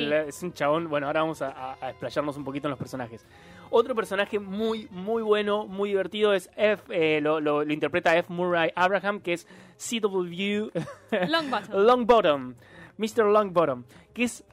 bueno, 0.00 0.24
sí. 0.24 0.28
es 0.28 0.42
un 0.42 0.52
chabón 0.52 0.88
bueno 0.88 1.06
ahora 1.06 1.20
vamos 1.22 1.42
a, 1.42 1.50
a- 1.50 1.76
a 1.80 1.90
explayarnos 1.90 2.36
un 2.36 2.44
poquito 2.44 2.66
en 2.66 2.70
los 2.70 2.78
personajes 2.78 3.24
otro 3.72 3.94
personaje 3.94 4.38
muy 4.38 4.86
muy 4.90 5.22
bueno 5.22 5.66
muy 5.66 5.88
divertido 5.88 6.32
es 6.34 6.50
F 6.56 6.82
eh, 6.90 7.20
lo, 7.20 7.40
lo- 7.40 7.64
lo 7.64 7.72
interpreta 7.72 8.16
F 8.16 8.32
Murray 8.32 8.70
Abraham 8.76 9.20
que 9.20 9.32
es 9.32 9.46
CW 9.78 10.68
Longbottom. 11.28 11.80
Longbottom 11.86 12.54
Mr. 12.98 13.24
Longbottom 13.24 13.84
que 14.14 14.24
es 14.24 14.44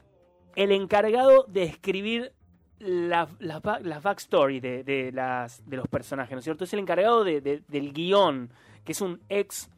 el 0.56 0.72
encargado 0.72 1.44
de 1.48 1.62
escribir 1.62 2.32
la, 2.80 3.28
la, 3.38 3.60
la 3.82 4.00
backstory 4.00 4.58
de, 4.58 4.82
de 4.84 5.12
las, 5.12 5.68
de 5.68 5.76
los 5.76 5.86
personajes, 5.86 6.32
¿no 6.32 6.38
es 6.38 6.44
cierto? 6.44 6.64
Es 6.64 6.72
el 6.72 6.80
encargado 6.80 7.24
de- 7.24 7.40
de- 7.42 7.62
del 7.68 7.92
guion, 7.92 8.50
que 8.84 8.92
es 8.92 9.00
un 9.02 9.20
ex 9.28 9.70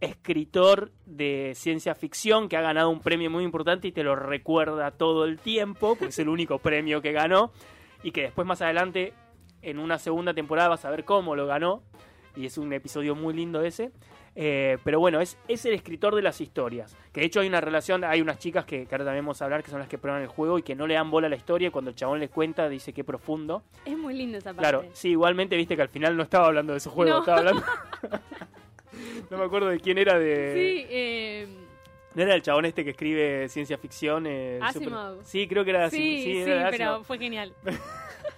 escritor 0.00 0.90
de 1.04 1.52
ciencia 1.54 1.94
ficción 1.94 2.48
que 2.48 2.56
ha 2.56 2.62
ganado 2.62 2.88
un 2.90 3.00
premio 3.00 3.30
muy 3.30 3.44
importante 3.44 3.88
y 3.88 3.92
te 3.92 4.02
lo 4.02 4.16
recuerda 4.16 4.90
todo 4.92 5.26
el 5.26 5.38
tiempo, 5.38 5.94
porque 5.96 6.06
es 6.06 6.18
el 6.18 6.28
único 6.30 6.58
premio 6.58 7.02
que 7.02 7.12
ganó, 7.12 7.52
y 8.02 8.12
que 8.12 8.22
después 8.22 8.46
más 8.46 8.62
adelante, 8.62 9.12
en 9.62 9.78
una 9.78 9.98
segunda 9.98 10.32
temporada, 10.34 10.68
vas 10.68 10.84
a 10.84 10.90
ver 10.90 11.04
cómo 11.04 11.36
lo 11.36 11.46
ganó, 11.46 11.82
y 12.36 12.46
es 12.46 12.58
un 12.58 12.72
episodio 12.72 13.14
muy 13.14 13.34
lindo 13.34 13.62
ese. 13.62 13.90
Eh, 14.36 14.78
pero 14.84 15.00
bueno, 15.00 15.20
es, 15.20 15.36
es 15.48 15.64
el 15.66 15.74
escritor 15.74 16.14
de 16.14 16.22
las 16.22 16.40
historias. 16.40 16.96
Que 17.12 17.20
de 17.20 17.26
hecho 17.26 17.40
hay 17.40 17.48
una 17.48 17.60
relación, 17.60 18.04
hay 18.04 18.20
unas 18.20 18.38
chicas 18.38 18.64
que, 18.64 18.86
que 18.86 18.94
ahora 18.94 19.04
también 19.06 19.24
vamos 19.24 19.42
a 19.42 19.44
hablar, 19.44 19.64
que 19.64 19.70
son 19.70 19.80
las 19.80 19.88
que 19.88 19.98
prueban 19.98 20.22
el 20.22 20.28
juego 20.28 20.56
y 20.56 20.62
que 20.62 20.76
no 20.76 20.86
le 20.86 20.94
dan 20.94 21.10
bola 21.10 21.26
a 21.26 21.30
la 21.30 21.34
historia. 21.36 21.68
y 21.68 21.70
Cuando 21.72 21.90
el 21.90 21.96
chabón 21.96 22.20
les 22.20 22.30
cuenta, 22.30 22.68
dice 22.68 22.92
que 22.92 23.02
profundo. 23.02 23.64
Es 23.84 23.98
muy 23.98 24.14
lindo 24.14 24.38
esa 24.38 24.50
parte. 24.54 24.60
Claro, 24.62 24.84
sí, 24.92 25.10
igualmente 25.10 25.56
viste 25.56 25.74
que 25.74 25.82
al 25.82 25.88
final 25.88 26.16
no 26.16 26.22
estaba 26.22 26.46
hablando 26.46 26.72
de 26.72 26.78
su 26.80 26.90
juego, 26.90 27.10
No. 27.14 27.18
estaba 27.18 27.38
hablando. 27.38 27.62
no 29.30 29.38
me 29.38 29.44
acuerdo 29.44 29.68
de 29.68 29.80
quién 29.80 29.98
era 29.98 30.16
de. 30.18 30.52
Sí, 30.54 30.86
eh, 30.88 31.48
¿No 32.14 32.22
era 32.22 32.34
el 32.34 32.42
chabón 32.42 32.64
este 32.64 32.82
que 32.84 32.90
escribe 32.90 33.48
ciencia 33.48 33.78
ficción? 33.78 34.26
eh, 34.26 34.58
Asimov. 34.62 35.12
super- 35.14 35.26
Sí, 35.26 35.46
creo 35.46 35.64
que 35.64 35.70
era 35.70 35.84
Asimov. 35.84 36.04
sí, 36.04 36.22
sí, 36.24 36.38
era 36.38 36.70
pero 36.70 36.84
Asimov. 36.90 37.04
fue 37.04 37.18
genial. 37.18 37.54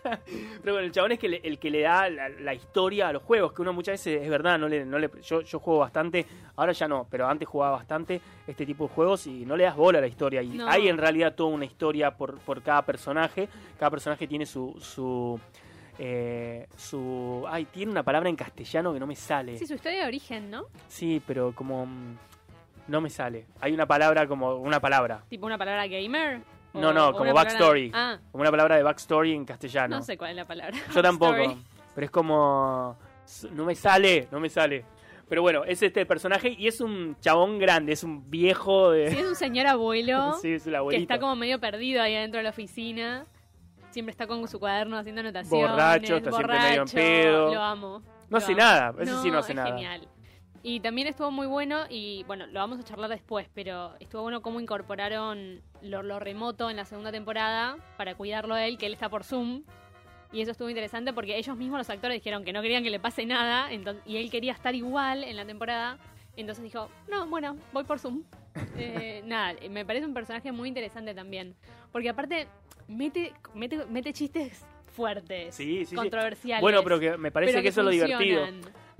Pero 0.02 0.72
bueno, 0.74 0.80
el 0.80 0.90
chabón 0.90 1.12
es 1.12 1.18
que 1.20 1.28
le- 1.28 1.40
el 1.44 1.60
que 1.60 1.70
le 1.70 1.82
da 1.82 2.10
la, 2.10 2.28
la 2.28 2.54
historia 2.54 3.06
a 3.08 3.12
los 3.12 3.22
juegos, 3.22 3.52
que 3.52 3.62
uno 3.62 3.72
muchas 3.72 3.92
veces, 3.92 4.20
es 4.20 4.28
verdad, 4.28 4.58
no 4.58 4.68
le, 4.68 4.84
no 4.84 4.98
le, 4.98 5.08
yo, 5.22 5.42
yo 5.42 5.60
juego 5.60 5.78
bastante, 5.78 6.26
ahora 6.56 6.72
ya 6.72 6.88
no, 6.88 7.06
pero 7.08 7.28
antes 7.28 7.46
jugaba 7.48 7.76
bastante 7.76 8.20
este 8.44 8.66
tipo 8.66 8.88
de 8.88 8.94
juegos 8.94 9.28
y 9.28 9.44
no 9.46 9.56
le 9.56 9.62
das 9.62 9.76
bola 9.76 9.98
a 9.98 10.00
la 10.00 10.08
historia. 10.08 10.42
Y 10.42 10.48
No. 10.48 10.66
hay 10.68 10.88
en 10.88 10.98
realidad 10.98 11.36
toda 11.36 11.50
una 11.50 11.64
historia 11.66 12.10
por, 12.16 12.40
por 12.40 12.62
cada 12.62 12.82
personaje, 12.84 13.48
cada 13.78 13.90
personaje 13.92 14.26
tiene 14.26 14.44
su... 14.44 14.74
su 14.80 15.38
eh, 16.00 16.66
su 16.76 17.44
ay 17.48 17.66
tiene 17.66 17.92
una 17.92 18.02
palabra 18.02 18.28
en 18.30 18.34
castellano 18.34 18.94
que 18.94 18.98
no 18.98 19.06
me 19.06 19.14
sale 19.14 19.58
Sí, 19.58 19.66
su 19.66 19.74
historia 19.74 20.00
de 20.00 20.06
origen, 20.06 20.50
¿no? 20.50 20.64
sí 20.88 21.22
pero 21.26 21.52
como 21.54 21.84
mm, 21.84 22.16
no 22.88 23.00
me 23.00 23.10
sale 23.10 23.46
hay 23.60 23.72
una 23.72 23.86
palabra 23.86 24.26
como 24.26 24.54
una 24.56 24.80
palabra 24.80 25.24
Tipo 25.28 25.46
una 25.46 25.58
palabra 25.58 25.86
gamer. 25.86 26.40
No, 26.74 26.92
no, 26.92 27.12
como 27.12 27.18
palabra- 27.26 27.44
backstory. 27.44 27.90
Ah, 27.94 28.18
como 28.30 28.40
una 28.42 28.50
palabra 28.50 28.76
de 28.76 28.82
backstory 28.82 29.32
en 29.34 29.44
castellano 29.44 29.96
no 29.96 30.02
sé 30.02 30.16
cuál 30.16 30.30
es 30.30 30.36
la 30.36 30.46
palabra. 30.46 30.74
Yo 30.94 31.02
tampoco. 31.02 31.56
Pero 31.94 32.04
es 32.06 32.10
como. 32.10 32.96
No 33.52 33.64
me 33.66 33.74
sale, 33.74 34.26
no 34.30 34.40
me 34.40 34.48
sale. 34.48 34.84
Pero 35.28 35.42
bueno, 35.42 35.64
es 35.64 35.82
este 35.82 36.04
personaje 36.06 36.48
y 36.58 36.66
es 36.68 36.80
un 36.80 37.16
chabón 37.20 37.58
grande, 37.58 37.92
es 37.92 38.02
un 38.04 38.30
viejo 38.30 38.90
de. 38.90 39.10
Sí, 39.10 39.18
es 39.18 39.26
un 39.26 39.34
señor 39.36 39.66
abuelo 39.66 40.32
Sí, 40.42 40.54
es 40.54 40.66
el 40.66 40.72
que 40.72 40.76
abuelito. 40.78 41.02
está 41.02 41.20
como 41.20 41.36
medio 41.36 41.60
perdido 41.60 42.00
ahí 42.02 42.16
adentro 42.16 42.38
de 42.38 42.44
la 42.44 42.50
oficina. 42.50 43.26
Siempre 43.90 44.10
está 44.12 44.26
con 44.26 44.48
su 44.48 44.58
cuaderno 44.58 44.96
haciendo 44.96 45.20
anotaciones. 45.20 45.70
Borracho, 45.70 46.16
está 46.16 46.32
siempre 46.32 46.58
medio 46.58 46.82
en 46.82 46.88
pedo. 46.88 47.54
Lo 47.54 47.60
amo. 47.62 47.98
No 48.00 48.04
lo 48.30 48.36
hace 48.38 48.52
amo. 48.52 48.60
nada, 48.62 48.94
ese 48.98 49.16
sí 49.20 49.30
no 49.30 49.38
hace 49.38 49.52
es 49.52 49.56
nada. 49.56 49.68
genial. 49.68 50.08
Y 50.64 50.78
también 50.80 51.08
estuvo 51.08 51.30
muy 51.32 51.46
bueno, 51.48 51.86
y 51.88 52.22
bueno, 52.28 52.46
lo 52.46 52.60
vamos 52.60 52.78
a 52.78 52.84
charlar 52.84 53.10
después, 53.10 53.48
pero 53.52 53.94
estuvo 53.98 54.22
bueno 54.22 54.42
cómo 54.42 54.60
incorporaron 54.60 55.60
lo, 55.80 56.04
lo 56.04 56.20
remoto 56.20 56.70
en 56.70 56.76
la 56.76 56.84
segunda 56.84 57.10
temporada 57.10 57.76
para 57.96 58.14
cuidarlo 58.14 58.54
a 58.54 58.64
él, 58.64 58.78
que 58.78 58.86
él 58.86 58.92
está 58.92 59.08
por 59.08 59.24
Zoom. 59.24 59.64
Y 60.32 60.40
eso 60.40 60.52
estuvo 60.52 60.70
interesante 60.70 61.12
porque 61.12 61.36
ellos 61.36 61.56
mismos, 61.56 61.78
los 61.78 61.90
actores, 61.90 62.14
dijeron 62.14 62.44
que 62.44 62.52
no 62.52 62.62
querían 62.62 62.84
que 62.84 62.90
le 62.90 63.00
pase 63.00 63.26
nada, 63.26 63.70
y 64.06 64.16
él 64.16 64.30
quería 64.30 64.52
estar 64.52 64.74
igual 64.74 65.24
en 65.24 65.36
la 65.36 65.44
temporada. 65.44 65.98
Entonces 66.36 66.64
dijo, 66.64 66.88
no, 67.10 67.26
bueno, 67.26 67.56
voy 67.72 67.84
por 67.84 67.98
Zoom. 67.98 68.22
Eh, 68.76 69.22
nada, 69.24 69.54
me 69.70 69.84
parece 69.86 70.04
un 70.04 70.12
personaje 70.12 70.52
muy 70.52 70.68
interesante 70.68 71.14
también. 71.14 71.54
Porque 71.90 72.10
aparte, 72.10 72.46
mete, 72.86 73.32
mete, 73.54 73.86
mete 73.86 74.12
chistes 74.12 74.64
fuertes, 74.92 75.54
Sí, 75.54 75.78
sí, 75.78 75.86
sí. 75.86 75.96
controversiales. 75.96 76.60
Bueno, 76.60 76.82
pero 76.82 77.00
que 77.00 77.16
me 77.16 77.30
parece 77.30 77.52
pero 77.52 77.62
que, 77.62 77.68
eso 77.68 77.80
es 77.80 77.84
lo 77.84 77.90
divertido. 77.90 78.46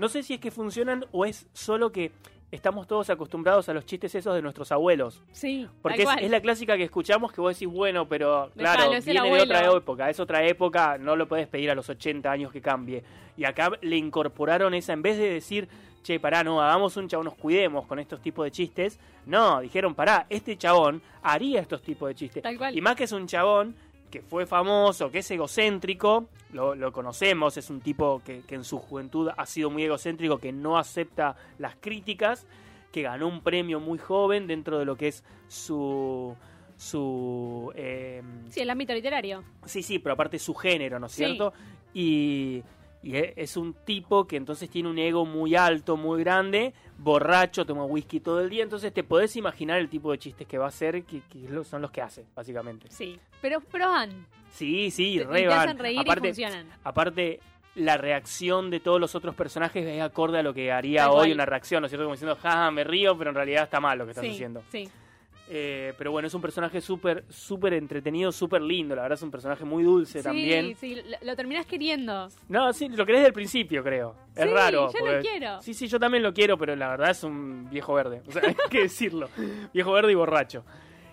No 0.03 0.09
sé 0.09 0.25
si 0.25 0.35
es 0.35 0.41
que 0.41 0.51
funcionan 0.51 1.07
o 1.13 1.25
es 1.25 1.47
solo 1.53 1.93
que 1.93 2.11
estamos 2.51 2.89
todos 2.89 3.09
acostumbrados 3.09 3.69
a 3.69 3.73
los 3.73 3.87
chistes 3.87 4.13
esos 4.17 4.35
de 4.35 4.43
nuestros 4.43 4.73
abuelos. 4.73 5.23
Sí, 5.31 5.69
Porque 5.81 6.03
es, 6.03 6.29
la 6.29 6.41
clásica 6.41 6.77
que 6.77 6.83
escuchamos 6.83 7.31
que 7.31 7.41
vos 7.41 7.55
decís, 7.55 7.73
bueno, 7.73 8.09
pero 8.09 8.51
claro, 8.57 8.91
viene 8.91 9.31
de 9.31 9.43
otra 9.43 9.65
época, 9.71 10.11
es 10.11 10.19
otra 10.19 10.45
época, 10.45 10.99
no 10.99 11.15
lo 11.15 11.29
podés 11.29 11.47
pedir 11.47 11.71
a 11.71 11.77
los 11.77 11.89
80 11.89 12.29
años 12.29 12.51
que 12.51 12.61
cambie. 12.61 13.05
Y 13.37 13.45
acá 13.45 13.71
le 13.81 13.97
incorporaron 13.97 14.75
esa, 14.75 14.93
en 14.93 15.03
vez 15.03 15.19
de 15.19 15.35
decir, 15.35 15.69
che, 16.03 16.19
pará, 16.19 16.43
no, 16.43 16.61
hagamos 16.61 16.97
un 16.97 17.07
chabón, 17.07 17.27
nos 17.27 17.37
cuidemos 17.37 17.87
con 17.87 18.01
estos 18.01 18.21
tipos 18.21 18.45
de 18.45 18.51
chistes, 18.51 18.99
no, 19.27 19.61
dijeron, 19.61 19.95
pará, 19.95 20.27
este 20.29 20.59
chabón 20.59 21.01
haría 21.23 21.61
estos 21.61 21.81
tipos 21.81 22.09
de 22.09 22.17
chistes. 22.17 22.43
Tal 22.43 22.59
cual. 22.59 22.77
Y 22.77 22.81
más 22.81 22.97
que 22.97 23.05
es 23.05 23.13
un 23.13 23.29
chabón 23.29 23.77
que 24.13 24.21
fue 24.23 24.47
famoso, 24.47 25.11
que 25.11 25.19
es 25.21 25.31
egocéntrico, 25.33 26.29
lo, 26.53 26.77
lo 26.77 26.93
conocemos, 26.93 27.57
es 27.57 27.69
un 27.71 27.81
tipo 27.81 28.23
que, 28.25 28.43
que 28.43 28.55
en 28.55 28.63
su 28.63 28.79
juventud 28.79 29.31
ha 29.37 29.47
sido 29.47 29.71
muy 29.71 29.83
egocéntrico, 29.83 30.39
que 30.39 30.53
no 30.53 30.79
acepta 30.79 31.35
las 31.59 31.75
críticas, 31.77 32.47
que 32.93 33.03
ganó 33.03 33.27
un 33.27 33.41
premio 33.41 33.81
muy 33.81 33.99
joven 33.99 34.47
dentro 34.47 34.79
de 34.79 34.85
lo 34.85 34.95
que 34.97 35.09
es 35.09 35.25
su... 35.49 36.37
su 36.77 37.73
eh, 37.75 38.23
Sí, 38.51 38.61
el 38.61 38.71
ámbito 38.71 38.93
literario. 38.93 39.43
sí, 39.65 39.83
sí, 39.83 39.99
pero 39.99 40.13
aparte 40.13 40.39
su 40.39 40.55
género, 40.55 40.99
¿no 41.01 41.07
es 41.07 41.13
Sí. 41.13 41.25
cierto? 41.25 41.53
Y, 41.95 42.63
y 43.03 43.17
es 43.17 43.57
un 43.57 43.75
tipo 43.75 44.27
que 44.27 44.37
entonces 44.37 44.71
tiene 44.71 44.89
un 44.89 44.99
ego 44.99 45.25
muy 45.27 45.57
alto, 45.57 45.97
muy 45.97 46.21
grande, 46.23 46.73
borracho, 46.99 47.67
toma 47.67 47.85
whisky 47.85 48.21
todo 48.21 48.41
el 48.41 48.49
día, 48.49 48.63
entonces 48.63 48.93
te 48.95 49.03
podés 49.03 49.35
imaginar 49.37 49.79
el 49.79 49.89
tipo 49.89 50.13
de 50.13 50.19
chistes 50.19 50.47
que 50.47 50.59
va 50.59 50.67
a 50.67 50.69
hacer, 50.69 51.03
que, 51.05 51.21
son 51.65 51.83
los 51.83 51.91
que 51.91 52.01
hace, 52.01 52.25
básicamente. 52.35 52.87
Sí. 52.91 53.19
Pero, 53.41 53.61
pero 53.73 53.89
van. 53.89 54.27
Sí, 54.51 54.91
sí, 54.91 55.19
Te- 55.19 55.25
re 55.25 55.47
van. 55.49 55.79
reír 55.79 55.97
y 55.97 56.01
aparte, 56.01 56.29
funcionan. 56.29 56.67
aparte, 56.85 57.41
la 57.75 57.97
reacción 57.97 58.71
de 58.71 58.81
todos 58.81 59.01
los 59.01 59.15
otros 59.15 59.35
personajes 59.35 59.85
es 59.87 60.01
acorde 60.03 60.39
a 60.39 60.43
lo 60.43 60.53
que 60.55 60.71
haría 60.71 61.03
Tal 61.05 61.11
hoy 61.11 61.17
cual. 61.17 61.33
una 61.33 61.47
reacción, 61.47 61.81
¿no 61.81 61.87
es 61.87 61.91
cierto? 61.91 62.05
Como 62.05 62.15
diciendo, 62.15 62.37
ja, 62.41 62.71
me 62.71 62.85
río, 62.85 63.17
pero 63.17 63.31
en 63.31 63.37
realidad 63.37 63.65
está 63.65 63.81
mal 63.81 63.99
lo 63.99 64.05
que 64.05 64.11
estás 64.11 64.25
sí, 64.27 64.33
haciendo. 64.33 64.63
sí. 64.71 64.89
Eh, 65.55 65.93
pero 65.99 66.11
bueno, 66.11 66.29
es 66.29 66.33
un 66.35 66.41
personaje 66.41 66.81
súper, 66.81 67.25
súper 67.29 67.75
entretenido, 67.75 68.33
súper 68.33 68.63
lindo, 68.63 68.97
la 68.97 69.03
verdad 69.03 69.17
es 69.19 69.23
un 69.23 69.31
personaje 69.31 69.65
muy 69.67 69.83
dulce 69.83 70.21
Sí, 70.21 70.25
también. 70.25 70.75
sí, 70.77 70.95
lo, 70.95 71.19
lo 71.27 71.37
terminás 71.37 71.67
queriendo. 71.67 72.29
No, 72.49 72.73
sí, 72.73 72.89
lo 72.89 73.05
querés 73.05 73.19
desde 73.21 73.29
el 73.29 73.35
principio, 73.35 73.85
creo. 73.85 74.15
Es 74.35 74.45
Sí, 74.45 74.51
raro. 74.51 74.91
yo 74.91 75.05
lo 75.13 75.21
quiero. 75.21 75.61
Sí, 75.61 75.75
sí, 75.75 75.89
yo 75.89 76.01
también 76.01 76.23
lo 76.23 76.33
quiero, 76.33 76.57
pero 76.57 76.75
la 76.75 76.89
verdad 76.89 77.11
es 77.11 77.23
un 77.23 77.69
viejo 77.69 77.93
verde. 77.93 78.23
O 78.27 78.33
sea, 78.33 78.43
hay 78.49 78.55
que 78.71 78.81
decirlo. 78.85 79.29
Viejo 79.75 79.93
verde 79.93 80.13
y 80.13 80.15
borracho. 80.15 80.65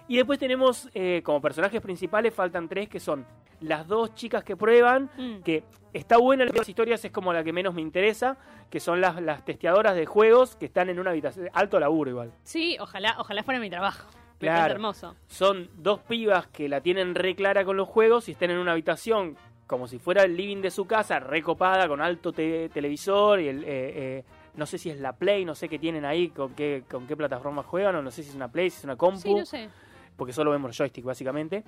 Y 0.08 0.16
después 0.16 0.40
tenemos, 0.40 0.88
eh, 0.94 1.22
como 1.24 1.42
personajes 1.42 1.82
principales, 1.82 2.34
faltan 2.34 2.70
tres, 2.70 2.88
que 2.88 3.02
son 3.02 3.26
las 3.60 3.86
dos 3.90 4.16
chicas 4.16 4.44
que 4.46 4.56
prueban, 4.56 5.10
Mm. 5.18 5.42
que 5.44 5.64
está 5.92 6.18
buena 6.18 6.46
las 6.46 6.70
historias, 6.70 7.04
es 7.04 7.12
como 7.12 7.34
la 7.34 7.44
que 7.44 7.52
menos 7.52 7.74
me 7.74 7.82
interesa, 7.82 8.38
que 8.70 8.80
son 8.80 9.02
las, 9.02 9.22
las 9.22 9.44
testeadoras 9.44 9.96
de 9.96 10.06
juegos 10.06 10.56
que 10.56 10.66
están 10.68 10.88
en 10.90 10.98
una 10.98 11.10
habitación, 11.12 11.50
alto 11.52 11.78
laburo 11.78 12.10
igual. 12.10 12.32
Sí, 12.44 12.78
ojalá, 12.80 13.16
ojalá 13.20 13.44
fuera 13.44 13.60
mi 13.60 13.70
trabajo. 13.70 14.08
Claro. 14.40 14.74
hermoso. 14.74 15.16
Son 15.28 15.70
dos 15.78 16.00
pibas 16.02 16.48
que 16.48 16.70
la 16.70 16.82
tienen 16.82 17.14
re 17.16 17.36
clara 17.36 17.64
con 17.66 17.76
los 17.78 17.88
juegos 17.88 18.30
y 18.30 18.34
están 18.34 18.52
en 18.52 18.58
una 18.58 18.72
habitación 18.74 19.36
como 19.68 19.88
si 19.88 20.00
fuera 20.00 20.24
el 20.24 20.36
living 20.36 20.62
de 20.62 20.72
su 20.72 20.86
casa, 20.88 21.20
recopada, 21.20 21.88
con 21.88 22.02
alto 22.02 22.32
te- 22.34 22.70
televisor 22.70 23.40
y 23.40 23.48
el... 23.50 23.64
eh, 23.64 23.68
eh, 23.68 24.24
no 24.56 24.66
sé 24.66 24.78
si 24.80 24.90
es 24.90 25.00
la 25.00 25.14
Play, 25.14 25.46
no 25.46 25.54
sé 25.56 25.70
qué 25.70 25.78
tienen 25.78 26.04
ahí, 26.06 26.30
con 26.30 26.54
qué, 26.56 26.84
con 26.90 27.06
qué 27.06 27.16
plataforma 27.16 27.62
juegan, 27.64 27.96
o 27.96 28.02
no 28.02 28.10
sé 28.12 28.24
si 28.24 28.30
es 28.30 28.36
una 28.36 28.48
Play, 28.52 28.70
si 28.72 28.80
es 28.80 28.84
una 28.84 28.96
compu, 28.98 29.20
Sí, 29.22 29.34
no 29.36 29.46
sé. 29.46 29.70
porque 30.18 30.34
solo 30.34 30.52
vemos 30.52 30.76
joystick 30.76 31.06
básicamente. 31.06 31.64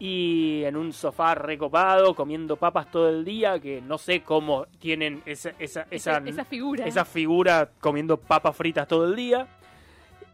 Y 0.00 0.62
en 0.64 0.76
un 0.76 0.92
sofá 0.92 1.36
recopado, 1.36 2.14
comiendo 2.16 2.56
papas 2.56 2.90
todo 2.90 3.08
el 3.08 3.24
día, 3.24 3.60
que 3.60 3.80
no 3.80 3.96
sé 3.96 4.22
cómo 4.22 4.66
tienen 4.80 5.22
esa, 5.24 5.50
esa, 5.60 5.82
esa, 5.90 6.16
Esa, 6.18 6.18
esa 6.28 6.44
figura. 6.44 6.84
esa 6.84 7.04
figura 7.04 7.70
comiendo 7.80 8.16
papas 8.16 8.56
fritas 8.56 8.88
todo 8.88 9.04
el 9.06 9.14
día. 9.14 9.46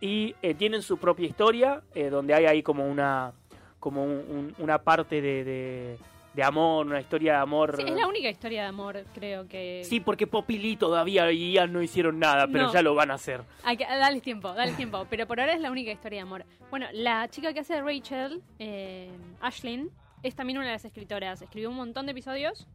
Y 0.01 0.35
eh, 0.43 0.55
tienen 0.55 0.83
su 0.83 0.99
propia 0.99 1.27
historia, 1.27 1.83
eh, 1.95 2.09
donde 2.11 2.35
hay 2.35 2.47
ahí 2.47 2.63
como 2.63 2.87
una 2.87 3.33
como 3.79 4.05
un- 4.05 4.11
un- 4.29 4.55
una 4.59 4.79
parte 4.79 5.21
de, 5.23 5.43
de- 5.45 5.99
de 6.35 6.43
amor, 6.45 6.87
una 6.87 7.01
historia 7.01 7.33
de 7.33 7.39
amor. 7.39 7.75
Sí, 7.77 7.83
es 7.87 7.91
la 7.97 8.07
única 8.07 8.29
historia 8.29 8.63
de 8.63 8.69
amor, 8.69 9.05
creo 9.15 9.49
que. 9.49 9.83
Sí, 9.85 10.01
porque 10.01 10.27
Popili 10.27 10.77
todavía 10.77 11.27
no 11.67 11.83
hicieron 11.83 12.19
nada, 12.19 12.47
pero 12.47 12.67
No. 12.67 12.73
ya 12.73 12.83
lo 12.83 12.95
van 12.95 13.11
a 13.11 13.15
hacer. 13.15 13.41
Que, 13.77 13.85
dale 13.85 14.21
tiempo, 14.21 14.53
dale 14.53 14.73
tiempo. 14.73 15.07
Pero 15.11 15.27
por 15.27 15.41
ahora 15.41 15.55
es 15.55 15.61
la 15.61 15.71
única 15.71 15.91
historia 15.91 16.19
de 16.19 16.23
amor. 16.23 16.45
Bueno, 16.71 16.87
la 16.93 17.27
chica 17.29 17.53
que 17.53 17.61
hace 17.61 17.75
de 17.75 17.83
Rachel, 17.83 18.43
eh, 18.59 19.11
Ashlyn, 19.41 19.91
es 20.23 20.35
también 20.37 20.59
una 20.59 20.67
de 20.69 20.73
las 20.75 20.85
escritoras. 20.85 21.41
Escribió 21.43 21.69
un 21.71 21.77
montón 21.77 22.07
de 22.07 22.13
episodios 22.13 22.67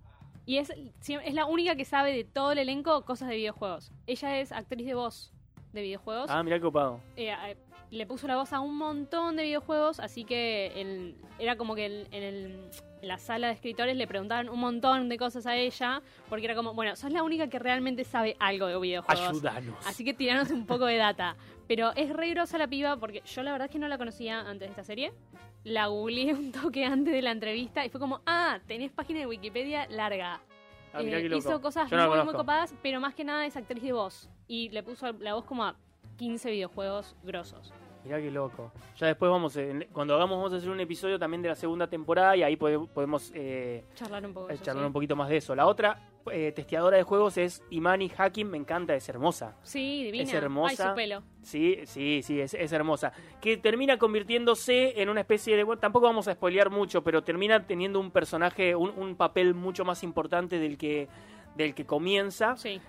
y 0.46 0.58
es, 0.58 0.72
es 1.08 1.34
la 1.34 1.46
única 1.46 1.76
que 1.76 1.86
sabe 1.86 2.12
de 2.14 2.24
todo 2.26 2.52
el 2.52 2.58
elenco 2.58 3.06
cosas 3.06 3.30
de 3.30 3.36
videojuegos. 3.38 3.92
Ella 4.08 4.40
es 4.40 4.52
actriz 4.52 4.86
de 4.86 4.96
voz 4.96 5.32
de 5.76 5.82
videojuegos. 5.84 6.30
Ah, 6.30 6.42
mirá 6.42 6.58
qué 6.58 6.64
copado. 6.64 7.00
Eh, 7.16 7.30
eh, 7.32 7.56
le 7.92 8.06
puso 8.08 8.28
la 8.28 8.36
voz 8.38 8.52
a 8.52 8.60
un 8.62 8.76
montón 8.78 9.36
de 9.36 9.44
videojuegos, 9.44 10.00
así 10.00 10.24
que 10.24 10.72
el- 10.76 11.16
era 11.38 11.56
como 11.56 11.76
que 11.76 11.86
el- 11.86 12.08
en, 12.12 12.24
el- 12.24 12.70
en 13.02 13.08
la 13.08 13.20
sala 13.20 13.48
de 13.48 13.54
escritores 13.54 13.96
le 13.96 14.08
preguntaban 14.08 14.50
un 14.50 14.60
montón 14.60 15.08
de 15.08 15.18
cosas 15.18 15.46
a 15.46 15.56
ella, 15.56 16.02
porque 16.28 16.46
era 16.46 16.56
como, 16.56 16.74
bueno, 16.74 16.96
sos 16.96 17.12
la 17.12 17.22
única 17.22 17.48
que 17.48 17.60
realmente 17.60 18.04
sabe 18.04 18.36
algo 18.40 18.66
de 18.66 18.80
videojuegos. 18.80 19.30
Ayúdanos. 19.30 19.86
Así 19.86 20.04
que 20.04 20.14
tiranos 20.16 20.50
un 20.50 20.66
poco 20.66 20.86
de 20.88 20.98
data. 20.98 21.36
Pero 21.68 21.92
es 21.96 22.10
re 22.12 22.30
grosa 22.32 22.58
la 22.58 22.68
piba 22.68 22.98
porque 22.98 23.22
yo 23.26 23.44
la 23.44 23.52
verdad 23.52 23.68
es 23.68 23.72
que 23.72 23.80
no 23.80 23.88
la 23.88 23.98
conocía 23.98 24.40
antes 24.42 24.60
de 24.62 24.66
esta 24.72 24.84
serie. 24.84 25.14
La 25.64 25.88
googleé 25.88 26.34
un 26.34 26.52
toque 26.52 26.86
antes 26.86 27.14
de 27.14 27.22
la 27.22 27.32
entrevista 27.32 27.86
y 27.86 27.90
fue 27.90 28.00
como, 28.00 28.22
ah, 28.26 28.60
tenés 28.68 28.92
página 28.92 29.20
de 29.20 29.28
Wikipedia 29.28 29.88
larga. 29.90 30.40
Ah, 30.96 31.02
Eh, 31.02 31.30
hizo 31.36 31.62
cosas 31.62 31.92
no 31.92 32.10
muy, 32.10 32.24
muy 32.24 32.34
copadas, 32.34 32.74
pero 32.82 33.00
más 33.00 33.14
que 33.14 33.24
nada 33.24 33.46
es 33.46 33.56
actriz 33.58 33.84
de 33.84 33.92
voz. 33.92 34.30
Y 34.48 34.70
le 34.70 34.82
puso 34.84 35.12
la 35.14 35.34
voz 35.34 35.46
como 35.46 35.64
a 35.66 35.76
15 36.18 36.50
videojuegos 36.52 37.16
grosos. 37.24 37.74
Mirá 38.06 38.20
qué 38.22 38.30
loco. 38.32 38.72
Ya 38.98 39.08
después 39.08 39.30
vamos, 39.32 39.56
en- 39.58 39.88
cuando 39.92 40.14
hagamos, 40.16 40.38
vamos 40.38 40.54
a 40.54 40.58
hacer 40.58 40.70
un 40.70 40.80
episodio 40.80 41.18
también 41.20 41.42
de 41.42 41.50
la 41.50 41.56
segunda 41.56 41.88
temporada 41.88 42.36
y 42.38 42.44
ahí 42.44 42.56
pode- 42.56 42.88
podemos 42.88 43.32
eh, 43.34 43.84
Charlar 43.96 44.26
un 44.26 44.34
poco. 44.34 44.50
eso, 44.50 44.64
charlar 44.64 44.84
sí. 44.84 44.88
un 44.88 44.94
poquito 44.94 45.16
más 45.16 45.28
de 45.30 45.38
eso. 45.38 45.56
La 45.56 45.66
otra 45.66 46.00
eh, 46.32 46.52
testeadora 46.56 46.98
de 46.98 47.04
juegos 47.04 47.38
es 47.38 47.64
Imani 47.72 48.12
Hakim, 48.18 48.48
me 48.50 48.58
encanta, 48.58 48.96
es 48.96 49.08
hermosa. 49.10 49.56
Sí, 49.64 50.04
divina. 50.04 50.24
Es 50.24 50.34
hermosa. 50.34 50.84
Ay, 50.84 50.90
su 50.90 50.96
pelo. 50.96 51.24
Sí, 51.42 51.80
sí, 51.86 52.22
sí, 52.24 52.40
es, 52.40 52.54
es 52.54 52.72
hermosa. 52.72 53.12
Que 53.42 53.58
termina 53.58 53.98
convirtiéndose 53.98 55.02
en 55.02 55.10
una 55.10 55.22
especie 55.22 55.56
de... 55.58 55.64
bueno, 55.64 55.80
tampoco 55.80 56.06
vamos 56.06 56.28
a 56.28 56.34
spoilear 56.34 56.70
mucho, 56.70 57.04
pero 57.04 57.24
termina 57.24 57.66
teniendo 57.66 58.00
un 58.00 58.12
personaje, 58.12 58.76
un, 58.76 58.92
un 58.98 59.16
papel 59.16 59.54
mucho 59.54 59.86
más 59.86 60.04
importante 60.04 60.60
del 60.60 60.78
que, 60.78 61.08
del 61.56 61.74
que 61.76 61.86
comienza 61.86 62.56
Sí. 62.58 62.82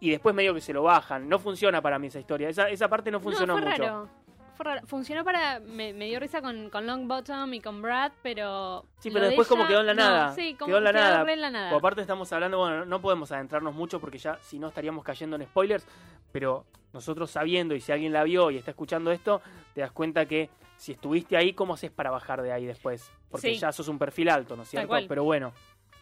y 0.00 0.10
después 0.10 0.34
medio 0.34 0.54
que 0.54 0.60
se 0.60 0.72
lo 0.72 0.84
bajan. 0.84 1.28
No 1.28 1.38
funciona 1.40 1.82
para 1.82 1.98
mí 1.98 2.06
esa 2.06 2.20
historia. 2.20 2.48
Esa, 2.48 2.68
esa 2.70 2.88
parte 2.88 3.10
no 3.10 3.18
funcionó 3.20 3.54
no, 3.56 3.62
fue 3.62 3.70
mucho. 3.70 3.82
raro. 3.82 4.08
Fue. 4.56 4.80
Funcionó 4.86 5.24
para. 5.24 5.60
Me, 5.60 5.92
me 5.92 6.06
dio 6.06 6.18
risa 6.20 6.40
con, 6.42 6.70
con 6.70 6.86
Longbottom 6.86 7.52
y 7.54 7.60
con 7.60 7.82
Brad, 7.82 8.12
pero. 8.22 8.84
Sí, 9.00 9.10
pero 9.10 9.22
de 9.24 9.28
después 9.30 9.48
como 9.48 9.66
quedó 9.66 9.80
en 9.80 9.86
la 9.86 9.94
no, 9.94 10.02
nada. 10.02 10.34
sí, 10.34 10.54
como 10.54 10.66
Quedó 10.68 10.78
en 10.78 10.84
la 10.84 10.92
nada. 10.92 11.24
re 11.24 11.32
en 11.34 11.40
la 11.40 11.50
nada. 11.50 11.70
Por 11.70 11.78
aparte 11.78 12.00
estamos 12.00 12.32
hablando, 12.32 12.58
bueno, 12.58 12.84
no 12.84 13.00
podemos 13.00 13.30
adentrarnos 13.32 13.74
mucho 13.74 14.00
porque 14.00 14.18
ya 14.18 14.38
si 14.42 14.58
no 14.58 14.68
estaríamos 14.68 15.04
cayendo 15.04 15.36
en 15.36 15.44
spoilers, 15.44 15.86
pero 16.32 16.64
nosotros 16.92 17.30
sabiendo 17.30 17.74
y 17.74 17.80
si 17.80 17.92
alguien 17.92 18.12
la 18.12 18.24
vio 18.24 18.50
y 18.50 18.56
está 18.56 18.70
escuchando 18.70 19.12
esto, 19.12 19.42
te 19.74 19.82
das 19.82 19.92
cuenta 19.92 20.26
que 20.26 20.48
si 20.76 20.92
estuviste 20.92 21.36
ahí, 21.36 21.52
¿cómo 21.52 21.74
haces 21.74 21.90
para 21.90 22.10
bajar 22.10 22.42
de 22.42 22.52
ahí 22.52 22.64
después? 22.66 23.10
Porque 23.30 23.54
Sí. 23.54 23.58
ya 23.58 23.72
sos 23.72 23.88
un 23.88 23.98
perfil 23.98 24.28
alto, 24.30 24.56
¿no 24.56 24.62
es 24.62 24.68
cierto? 24.68 24.94
Pero 25.08 25.24
bueno, 25.24 25.52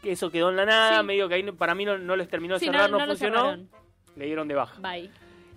que 0.02 0.12
eso 0.12 0.30
quedó 0.30 0.50
en 0.50 0.56
la 0.56 0.64
nada, 0.66 1.00
Sí. 1.00 1.06
medio 1.06 1.28
que 1.28 1.34
ahí 1.36 1.42
no- 1.42 1.54
para 1.54 1.74
mí 1.74 1.84
no, 1.84 1.96
no 1.98 2.14
les 2.16 2.28
terminó 2.28 2.54
de 2.54 2.60
Sí, 2.60 2.66
cerrar, 2.66 2.90
no, 2.90 2.98
lo 2.98 3.06
funcionó, 3.06 3.56
le 4.16 4.26
dieron 4.26 4.46
de 4.48 4.54
baja. 4.54 4.80
Bye. 4.80 5.10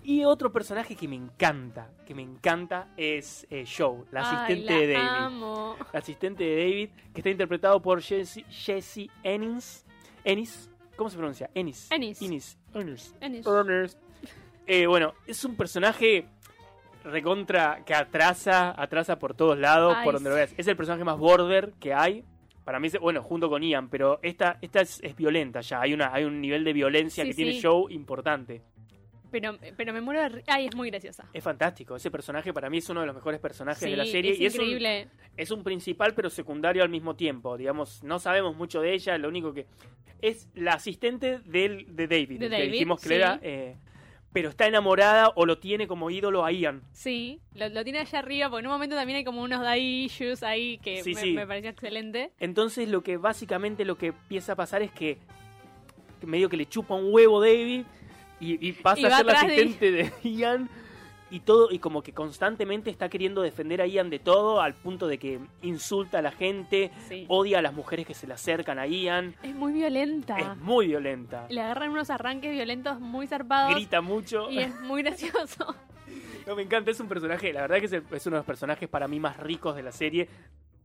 Y 0.08 0.24
otro 0.24 0.50
personaje 0.50 0.96
que 0.96 1.06
me 1.06 1.16
encanta, 1.16 1.90
que 2.06 2.14
me 2.14 2.22
encanta, 2.22 2.88
es 2.96 3.46
eh, 3.50 3.66
Joe, 3.66 4.04
la 4.10 4.22
asistente 4.22 4.72
Ay, 4.72 4.86
de 4.86 4.94
la 4.94 5.00
David. 5.02 5.18
Amo. 5.18 5.76
El 5.92 5.98
asistente 5.98 6.44
de 6.44 6.56
David, 6.56 6.90
que 7.12 7.20
está 7.20 7.28
interpretado 7.28 7.82
por 7.82 8.00
Jesse, 8.00 8.42
Jesse 8.48 9.10
Ennis. 9.22 9.84
Ennis, 10.24 10.70
¿cómo 10.96 11.10
se 11.10 11.18
pronuncia? 11.18 11.50
Ennis. 11.52 11.88
Ennis. 11.90 12.22
Ennis. 12.22 13.14
Ennis. 13.20 13.46
Eh, 14.66 14.86
bueno, 14.86 15.12
es 15.26 15.44
un 15.44 15.56
personaje 15.56 16.24
recontra 17.04 17.82
que 17.84 17.92
atrasa, 17.92 18.80
atrasa 18.80 19.18
por 19.18 19.34
todos 19.34 19.58
lados, 19.58 19.94
Ay, 19.94 20.04
por 20.06 20.14
donde 20.14 20.30
lo 20.30 20.36
veas. 20.36 20.54
Es 20.56 20.66
el 20.68 20.76
personaje 20.78 21.04
más 21.04 21.18
border 21.18 21.74
que 21.78 21.92
hay. 21.92 22.24
Para 22.64 22.80
mí, 22.80 22.88
bueno, 22.98 23.22
junto 23.22 23.50
con 23.50 23.62
Ian, 23.62 23.90
pero 23.90 24.20
esta, 24.22 24.56
esta 24.62 24.80
es, 24.80 25.00
es 25.02 25.14
violenta 25.14 25.60
ya. 25.60 25.82
Hay, 25.82 25.92
una, 25.92 26.14
hay 26.14 26.24
un 26.24 26.40
nivel 26.40 26.64
de 26.64 26.72
violencia 26.72 27.24
Sí, 27.24 27.28
que 27.28 27.36
tiene. 27.36 27.60
Joe 27.60 27.92
importante. 27.92 28.62
Pero, 29.30 29.58
pero 29.76 29.92
me 29.92 30.00
muero 30.00 30.22
de. 30.22 30.28
ri- 30.30 30.44
Ay, 30.46 30.66
es 30.66 30.74
muy 30.74 30.90
graciosa. 30.90 31.24
Es 31.32 31.44
fantástico. 31.44 31.96
Ese 31.96 32.10
personaje 32.10 32.52
para 32.52 32.70
mí 32.70 32.78
es 32.78 32.88
uno 32.88 33.00
de 33.00 33.06
los 33.06 33.14
mejores 33.14 33.40
personajes 33.40 33.82
Sí, 33.82 33.90
de 33.90 33.96
la 33.96 34.04
serie. 34.06 34.32
es 34.32 34.40
y 34.40 34.46
es 34.46 34.54
un, 34.54 34.62
increíble. 34.64 35.08
es 35.36 35.50
un 35.50 35.62
principal 35.62 36.14
pero 36.14 36.30
secundario 36.30 36.82
al 36.82 36.88
mismo 36.88 37.14
tiempo. 37.16 37.56
Digamos, 37.56 38.02
no 38.02 38.18
sabemos 38.18 38.56
mucho 38.56 38.80
de 38.80 38.94
ella, 38.94 39.18
lo 39.18 39.28
único 39.28 39.52
que... 39.52 39.66
Es 40.20 40.48
la 40.54 40.72
asistente 40.72 41.38
del, 41.44 41.94
de 41.94 42.08
David, 42.08 42.38
De 42.40 42.48
que 42.48 42.48
David, 42.48 42.72
dijimos 42.72 43.00
que 43.00 43.08
sí. 43.08 43.14
era... 43.14 43.38
eh, 43.42 43.76
pero 44.32 44.50
está 44.50 44.66
enamorada 44.66 45.30
o 45.36 45.46
lo 45.46 45.58
tiene 45.58 45.86
como 45.88 46.10
ídolo 46.10 46.44
a 46.44 46.52
Ian. 46.52 46.82
Sí, 46.92 47.40
lo, 47.54 47.68
lo 47.70 47.82
tiene 47.82 48.00
allá 48.00 48.18
arriba, 48.18 48.50
porque 48.50 48.60
en 48.60 48.66
un 48.66 48.72
momento 48.72 48.94
también 48.94 49.16
hay 49.16 49.24
como 49.24 49.42
unos 49.42 49.60
daddy 49.62 50.04
issues 50.04 50.42
ahí 50.42 50.78
que 50.78 51.02
Sí, 51.02 51.14
me, 51.14 51.20
sí. 51.20 51.32
me 51.32 51.46
pareció 51.46 51.70
excelente. 51.70 52.30
Entonces 52.38 52.88
lo 52.90 53.02
que 53.02 53.16
básicamente 53.16 53.84
lo 53.86 53.96
que 53.96 54.08
empieza 54.08 54.52
a 54.52 54.56
pasar 54.56 54.82
es 54.82 54.90
que, 54.92 55.16
que 56.20 56.26
medio 56.26 56.48
que 56.50 56.58
le 56.58 56.66
chupa 56.66 56.94
un 56.94 57.12
huevo 57.12 57.40
David 57.40 57.84
y, 58.40 58.66
y 58.68 58.72
pasa 58.72 59.00
Y 59.00 59.04
a 59.06 59.16
ser 59.18 59.26
la 59.26 59.32
de- 59.32 59.38
asistente 59.38 59.90
de 59.90 60.12
Ian 60.22 60.68
y 61.30 61.40
todo 61.40 61.68
y 61.70 61.78
como 61.78 62.02
que 62.02 62.12
constantemente 62.14 62.88
está 62.88 63.10
queriendo 63.10 63.42
defender 63.42 63.82
a 63.82 63.86
Ian 63.86 64.08
de 64.08 64.18
todo 64.18 64.62
al 64.62 64.72
punto 64.74 65.06
de 65.06 65.18
que 65.18 65.38
insulta 65.62 66.20
a 66.20 66.22
la 66.22 66.30
gente, 66.32 66.90
Sí. 67.08 67.26
odia 67.28 67.58
a 67.58 67.62
las 67.62 67.74
mujeres 67.74 68.06
que 68.06 68.14
se 68.14 68.26
le 68.26 68.32
acercan 68.32 68.78
a 68.78 68.86
Ian. 68.86 69.34
Es 69.42 69.54
muy 69.54 69.72
violenta. 69.74 70.38
Es 70.38 70.56
muy 70.56 70.86
violenta. 70.86 71.46
Le 71.50 71.60
agarran 71.60 71.90
unos 71.90 72.08
arranques 72.08 72.50
violentos 72.52 72.98
muy 73.00 73.26
zarpados. 73.26 73.74
Grita 73.74 74.00
mucho. 74.00 74.50
Y 74.50 74.60
es 74.60 74.80
muy 74.80 75.02
gracioso. 75.02 75.74
No, 76.46 76.56
me 76.56 76.62
encanta, 76.62 76.90
es 76.90 76.98
un 76.98 77.08
personaje, 77.08 77.52
la 77.52 77.60
verdad 77.60 77.78
que 77.78 77.84
es 78.16 78.26
uno 78.26 78.36
de 78.36 78.40
los 78.40 78.46
personajes 78.46 78.88
para 78.88 79.06
mí 79.06 79.20
más 79.20 79.36
ricos 79.36 79.76
de 79.76 79.82
la 79.82 79.92
serie. 79.92 80.30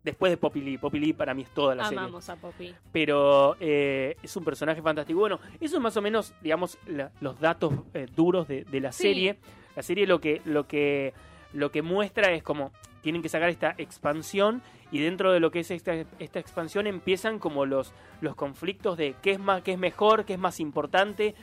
Después 0.03 0.31
de 0.31 0.37
Poppy 0.37 0.61
Lee. 0.61 0.77
Poppy 0.77 0.99
Lee 0.99 1.13
para 1.13 1.33
mí 1.33 1.43
es 1.43 1.49
toda 1.51 1.75
la 1.75 1.85
serie. 1.85 1.99
Amamos 1.99 2.27
a 2.29 2.35
Poppy. 2.35 2.75
Pero 2.91 3.55
eh, 3.59 4.17
es 4.21 4.35
un 4.35 4.43
personaje 4.43 4.81
fantástico. 4.81 5.19
Bueno, 5.19 5.39
eso 5.61 5.77
es 5.77 5.81
más 5.81 5.95
o 5.95 6.01
menos, 6.01 6.33
digamos, 6.41 6.77
la- 6.87 7.11
los 7.21 7.39
datos 7.39 7.73
eh, 7.93 8.07
duros 8.15 8.47
de, 8.47 8.65
de 8.65 8.79
la 8.81 8.91
Sí. 8.91 9.03
serie. 9.03 9.37
La 9.75 9.81
serie 9.83 10.05
lo 10.05 10.19
que, 10.19 10.41
lo 10.45 10.67
que 10.67 11.13
lo 11.53 11.71
que 11.71 11.81
muestra 11.83 12.31
es 12.33 12.41
como 12.43 12.71
tienen 13.01 13.21
que 13.21 13.29
sacar 13.29 13.49
esta 13.49 13.75
expansión 13.77 14.61
y 14.91 14.99
dentro 14.99 15.31
de 15.31 15.39
lo 15.39 15.51
que 15.51 15.59
es 15.59 15.69
esta, 15.71 15.93
esta 16.19 16.39
expansión 16.39 16.87
empiezan 16.87 17.37
como 17.37 17.65
los, 17.65 17.93
los 18.21 18.35
conflictos 18.35 18.97
de 18.97 19.15
qué 19.21 19.31
es 19.31 19.39
más, 19.39 19.61
qué 19.61 19.73
es 19.73 19.77
mejor, 19.77 20.25
qué 20.25 20.33
es 20.33 20.39
más 20.39 20.59
importante. 20.59 21.35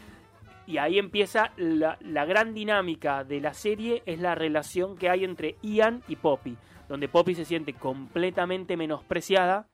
Y 0.70 0.78
ahí 0.78 1.00
empieza 1.00 1.50
la, 1.56 1.98
la 2.00 2.24
gran 2.24 2.54
dinámica 2.54 3.24
de 3.24 3.40
la 3.40 3.54
serie, 3.54 4.04
es 4.06 4.20
la 4.20 4.36
relación 4.36 4.96
que 4.96 5.10
hay 5.10 5.24
entre 5.24 5.56
Ian 5.62 6.04
y 6.06 6.14
Poppy, 6.14 6.56
donde 6.88 7.08
Poppy 7.08 7.34
se 7.34 7.44
siente 7.44 7.74
completamente 7.74 8.76
menospreciada. 8.76 9.66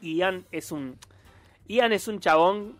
Ian 0.00 0.46
es 0.50 0.72
un 0.72 0.96
Ian 1.68 1.92
es 1.92 2.08
un 2.08 2.20
chabón 2.20 2.78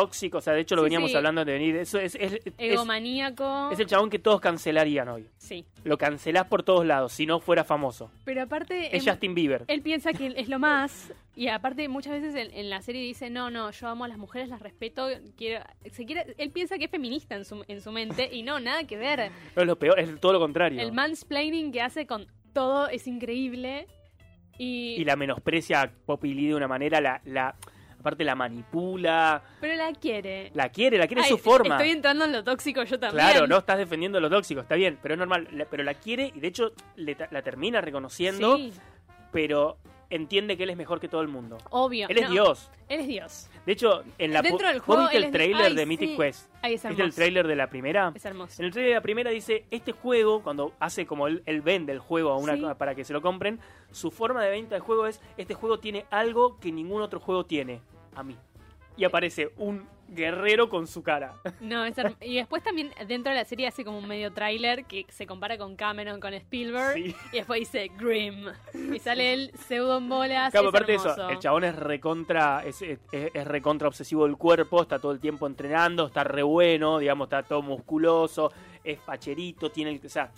tóxico, 0.00 0.38
o 0.38 0.40
sea, 0.40 0.52
de 0.52 0.60
hecho 0.60 0.74
lo 0.76 0.82
Sí, 0.82 0.84
veníamos 0.86 1.10
sí. 1.10 1.16
hablando 1.16 1.44
de 1.44 1.52
venir. 1.52 1.76
Eso 1.76 1.98
es, 1.98 2.14
es, 2.16 2.34
es- 2.34 2.52
Egomaníaco. 2.58 3.70
es 3.72 3.78
el 3.80 3.86
chabón 3.86 4.10
que 4.10 4.18
todos 4.18 4.40
cancelarían 4.40 5.08
hoy. 5.08 5.26
Sí. 5.38 5.64
Lo 5.84 5.98
cancelás 5.98 6.46
por 6.46 6.62
todos 6.62 6.84
lados, 6.86 7.12
si 7.12 7.26
no 7.26 7.40
fuera 7.40 7.64
famoso. 7.64 8.10
Pero 8.24 8.42
aparte. 8.42 8.96
Es 8.96 9.06
em, 9.06 9.12
Justin 9.12 9.34
Bieber. 9.34 9.64
Él 9.68 9.82
piensa 9.82 10.12
que 10.12 10.34
es 10.36 10.48
lo 10.48 10.58
más. 10.58 11.12
Y 11.34 11.48
aparte, 11.48 11.86
muchas 11.88 12.12
veces 12.14 12.34
en, 12.34 12.52
en 12.54 12.70
la 12.70 12.80
serie 12.82 13.02
dice: 13.02 13.30
No, 13.30 13.50
no, 13.50 13.70
yo 13.70 13.88
amo 13.88 14.04
a 14.04 14.08
las 14.08 14.18
mujeres, 14.18 14.48
las 14.48 14.60
respeto. 14.60 15.08
Quiero, 15.36 15.64
se 15.92 16.04
quiere, 16.06 16.34
él 16.38 16.50
piensa 16.50 16.78
que 16.78 16.84
es 16.86 16.90
feminista 16.90 17.34
en 17.36 17.44
su, 17.44 17.64
en 17.68 17.80
su 17.80 17.92
mente. 17.92 18.28
Y 18.32 18.42
no, 18.42 18.58
nada 18.60 18.84
que 18.84 18.96
ver. 18.96 19.30
No 19.54 19.62
es 19.62 19.66
lo 19.68 19.78
peor, 19.78 19.98
es 19.98 20.18
todo 20.20 20.32
lo 20.34 20.40
contrario. 20.40 20.80
El 20.80 20.92
mansplaining 20.92 21.72
que 21.72 21.82
hace 21.82 22.06
con 22.06 22.26
todo 22.52 22.88
es 22.88 23.06
increíble. 23.06 23.86
Y, 24.58 24.94
y 24.98 25.04
la 25.04 25.16
menosprecia 25.16 25.82
a 25.82 25.90
Poppy 25.90 26.32
Lee 26.32 26.48
de 26.48 26.54
una 26.54 26.66
manera, 26.68 26.98
la, 27.02 27.20
la 27.26 27.54
aparte 28.00 28.24
la 28.24 28.34
manipula, 28.34 29.42
pero 29.60 29.74
la 29.74 29.92
quiere. 29.92 30.50
la 30.54 30.68
quiere, 30.68 30.98
la 30.98 31.06
quiere 31.06 31.22
Ay, 31.22 31.28
su 31.30 31.38
forma. 31.38 31.76
Estoy 31.76 31.90
entrando 31.90 32.24
en 32.24 32.32
lo 32.32 32.44
tóxico 32.44 32.82
yo 32.84 32.98
también. 32.98 33.26
Claro, 33.28 33.46
no 33.46 33.58
estás 33.58 33.78
defendiendo 33.78 34.20
lo 34.20 34.30
tóxico, 34.30 34.60
está 34.60 34.74
bien, 34.74 34.98
pero 35.02 35.14
es 35.14 35.18
normal. 35.18 35.48
la- 35.52 35.64
pero 35.64 35.82
la 35.82 35.94
quiere 35.94 36.32
y 36.34 36.40
de 36.40 36.48
hecho 36.48 36.72
le 36.96 37.16
la 37.30 37.42
termina 37.42 37.80
reconociendo, 37.80 38.56
Sí, 38.56 38.72
pero 39.32 39.78
entiende 40.10 40.56
que 40.56 40.62
él 40.64 40.70
es 40.70 40.76
mejor 40.76 41.00
que 41.00 41.08
todo 41.08 41.20
el 41.20 41.28
mundo. 41.28 41.58
obvio. 41.70 42.08
Él 42.08 42.18
es 42.18 42.24
No, 42.24 42.30
Dios. 42.30 42.70
Él 42.88 43.00
es 43.00 43.06
Dios. 43.08 43.50
De 43.66 43.72
hecho, 43.72 44.04
en 44.18 44.32
la 44.32 44.42
Dentro 44.42 44.68
del 44.68 44.76
¿vos 44.78 44.84
juego, 44.86 45.02
viste 45.02 45.16
el 45.18 45.30
trailer 45.32 45.74
de 45.74 45.86
Mythic 45.86 46.10
sí. 46.10 46.16
Quest? 46.16 46.50
Ay, 46.62 46.74
es 46.74 46.82
¿Viste 46.82 46.88
hermoso. 46.88 47.04
el 47.04 47.14
trailer 47.14 47.46
de 47.48 47.56
la 47.56 47.68
primera? 47.68 48.12
Es 48.14 48.24
hermoso. 48.24 48.62
En 48.62 48.66
el 48.66 48.72
trailer 48.72 48.90
de 48.90 48.94
la 48.96 49.02
primera 49.02 49.30
dice, 49.30 49.64
este 49.70 49.92
juego, 49.92 50.42
cuando 50.42 50.72
hace 50.78 51.04
como 51.06 51.26
él, 51.26 51.42
él 51.46 51.62
vende 51.62 51.92
el 51.92 51.98
juego 51.98 52.30
a 52.30 52.36
una, 52.36 52.54
Sí. 52.56 52.62
para 52.78 52.94
que 52.94 53.04
se 53.04 53.12
lo 53.12 53.20
compren, 53.22 53.58
su 53.90 54.10
forma 54.10 54.42
de 54.44 54.50
venta 54.50 54.74
del 54.76 54.82
juego 54.82 55.06
es, 55.06 55.20
este 55.36 55.54
juego 55.54 55.78
tiene 55.80 56.06
algo 56.10 56.58
que 56.60 56.70
ningún 56.70 57.02
otro 57.02 57.18
juego 57.18 57.44
tiene, 57.44 57.80
a 58.14 58.22
mí. 58.22 58.36
Y 58.96 59.04
aparece 59.04 59.50
un 59.56 59.86
guerrero 60.08 60.68
con 60.68 60.86
su 60.86 61.02
cara. 61.02 61.34
No, 61.60 61.84
es 61.84 61.96
y 62.20 62.36
después 62.36 62.62
también 62.62 62.92
dentro 63.06 63.32
de 63.32 63.38
la 63.38 63.44
serie 63.44 63.66
hace 63.66 63.84
como 63.84 63.98
un 63.98 64.06
medio 64.06 64.32
tráiler 64.32 64.84
que 64.84 65.06
se 65.08 65.26
compara 65.26 65.58
con 65.58 65.76
Cameron, 65.76 66.20
con 66.20 66.34
Spielberg. 66.34 66.94
Sí. 66.94 67.14
Y 67.32 67.36
después 67.36 67.60
dice 67.60 67.90
Grim. 67.96 68.46
Y 68.94 68.98
sale 68.98 69.32
él 69.32 69.52
pseudo 69.66 69.98
en 69.98 70.08
bolas. 70.08 70.52
Claro, 70.52 70.68
aparte 70.68 70.92
de 70.92 70.98
eso, 70.98 71.28
el 71.28 71.38
chabón 71.38 71.64
es 71.64 71.74
recontra, 71.76 72.62
es, 72.64 72.82
es, 72.82 72.98
es 73.10 73.44
recontra 73.46 73.88
obsesivo 73.88 74.24
del 74.26 74.36
cuerpo, 74.36 74.82
está 74.82 74.98
todo 74.98 75.12
el 75.12 75.20
tiempo 75.20 75.46
entrenando, 75.46 76.06
está 76.06 76.24
re 76.24 76.42
bueno, 76.42 76.98
digamos, 76.98 77.26
está 77.26 77.42
todo 77.42 77.62
musculoso, 77.62 78.52
es 78.84 79.00
facherito, 79.00 79.70
tiene 79.70 79.90
el, 79.92 80.00
o 80.04 80.08
sea, 80.08 80.30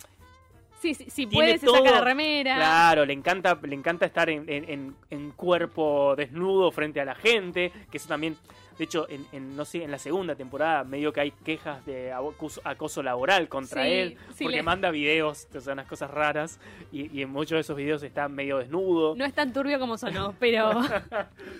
Sí, 0.79 0.93
sí, 0.93 1.05
sí 1.09 1.27
puede, 1.27 1.57
se 1.57 1.65
saca 1.67 1.77
todo- 1.79 1.91
la 1.91 2.01
remera. 2.01 2.55
Claro, 2.55 3.05
le 3.05 3.13
encanta, 3.13 3.59
le 3.61 3.75
encanta 3.75 4.05
estar 4.05 4.29
en, 4.29 4.45
en- 4.47 5.31
cuerpo 5.31 6.15
desnudo 6.15 6.71
frente 6.71 7.01
a 7.01 7.05
la 7.05 7.15
gente, 7.15 7.71
que 7.91 7.97
eso 7.97 8.07
también, 8.07 8.37
de 8.77 8.83
hecho, 8.85 9.07
en, 9.09 9.25
en, 9.31 9.55
no 9.55 9.65
sé, 9.65 9.83
en 9.83 9.91
la 9.91 9.97
segunda 9.97 10.35
temporada 10.35 10.83
medio 10.83 11.11
que 11.11 11.21
hay 11.21 11.31
quejas 11.31 11.85
de 11.85 12.11
acoso, 12.13 13.03
laboral 13.03 13.47
contra 13.49 13.83
Sí, 13.83 13.89
él, 13.91 14.17
sí, 14.33 14.43
porque 14.45 14.57
le- 14.57 14.63
manda 14.63 14.89
videos, 14.91 15.47
o 15.55 15.59
sea, 15.61 15.73
unas 15.73 15.87
cosas 15.87 16.11
raras, 16.11 16.59
y, 16.91 17.09
y 17.17 17.21
en 17.23 17.29
muchos 17.29 17.55
de 17.57 17.59
esos 17.61 17.75
videos 17.75 18.03
está 18.03 18.29
medio 18.29 18.57
desnudo. 18.59 19.15
No 19.15 19.25
es 19.25 19.33
tan 19.33 19.51
turbio 19.53 19.79
como 19.79 19.97
sonó, 19.97 20.33
pero. 20.39 20.71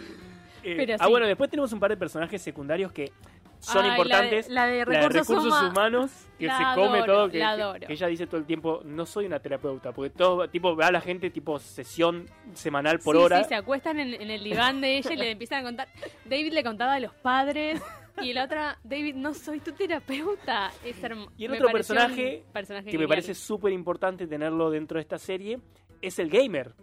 Eh, 0.62 0.96
ah, 1.00 1.06
sí. 1.06 1.10
bueno, 1.10 1.26
después 1.26 1.50
tenemos 1.50 1.72
un 1.72 1.80
par 1.80 1.90
de 1.90 1.96
personajes 1.96 2.42
secundarios 2.42 2.92
que 2.92 3.14
son 3.60 3.78
Ay, 3.78 3.84
la 3.84 3.84
de- 3.84 3.90
importantes. 4.02 4.50
La 4.50 4.66
de, 4.68 4.78
La 4.78 4.86
de 4.86 4.86
recursos, 5.10 5.28
recursos 5.28 5.54
huma- 5.54 5.70
humanos, 5.70 6.12
que 6.38 6.48
La 6.48 6.58
se 6.58 6.80
come 6.80 7.04
todo, 7.04 7.30
que, 7.30 7.94
ella 7.94 8.08
dice 8.08 8.26
todo 8.28 8.38
el 8.38 8.46
tiempo, 8.46 8.82
no 8.86 9.06
soy 9.06 9.26
una 9.26 9.40
terapeuta, 9.40 9.92
porque 9.92 10.10
todo, 10.12 10.48
tipo, 10.50 10.76
ve 10.76 10.86
a 10.86 10.92
la 10.92 11.02
gente 11.02 11.30
tipo 11.30 11.60
sesión 11.60 12.26
semanal 12.54 13.00
por 13.00 13.16
sí, 13.18 13.22
hora. 13.22 13.44
Sí, 13.44 13.50
se 13.50 13.56
acuestan 13.56 14.00
en, 14.00 14.14
en 14.22 14.32
el 14.32 14.44
diván 14.44 14.82
de 14.82 14.98
ella 14.98 15.14
y 15.14 15.18
le 15.18 15.32
empiezan 15.32 15.60
a 15.60 15.64
contar. 15.64 15.88
David 16.26 16.54
le 16.54 16.64
contaba 16.64 16.96
de 16.96 17.02
los 17.02 17.14
padres 17.16 17.82
Y 18.22 18.34
la 18.34 18.46
otra, 18.46 18.78
David, 18.84 19.16
no 19.16 19.34
soy 19.34 19.60
tu 19.60 19.72
terapeuta. 19.72 20.72
Es 20.84 20.98
Y 21.38 21.46
el 21.46 21.54
otro 21.54 21.70
personaje 21.70 22.44
que 22.90 22.98
me 22.98 23.08
parece 23.08 23.34
súper 23.34 23.72
importante 23.72 24.28
tenerlo 24.28 24.70
dentro 24.70 24.98
de 24.98 25.02
esta 25.02 25.18
serie 25.18 25.60
es 26.02 26.20
el 26.20 26.30
gamer. 26.30 26.74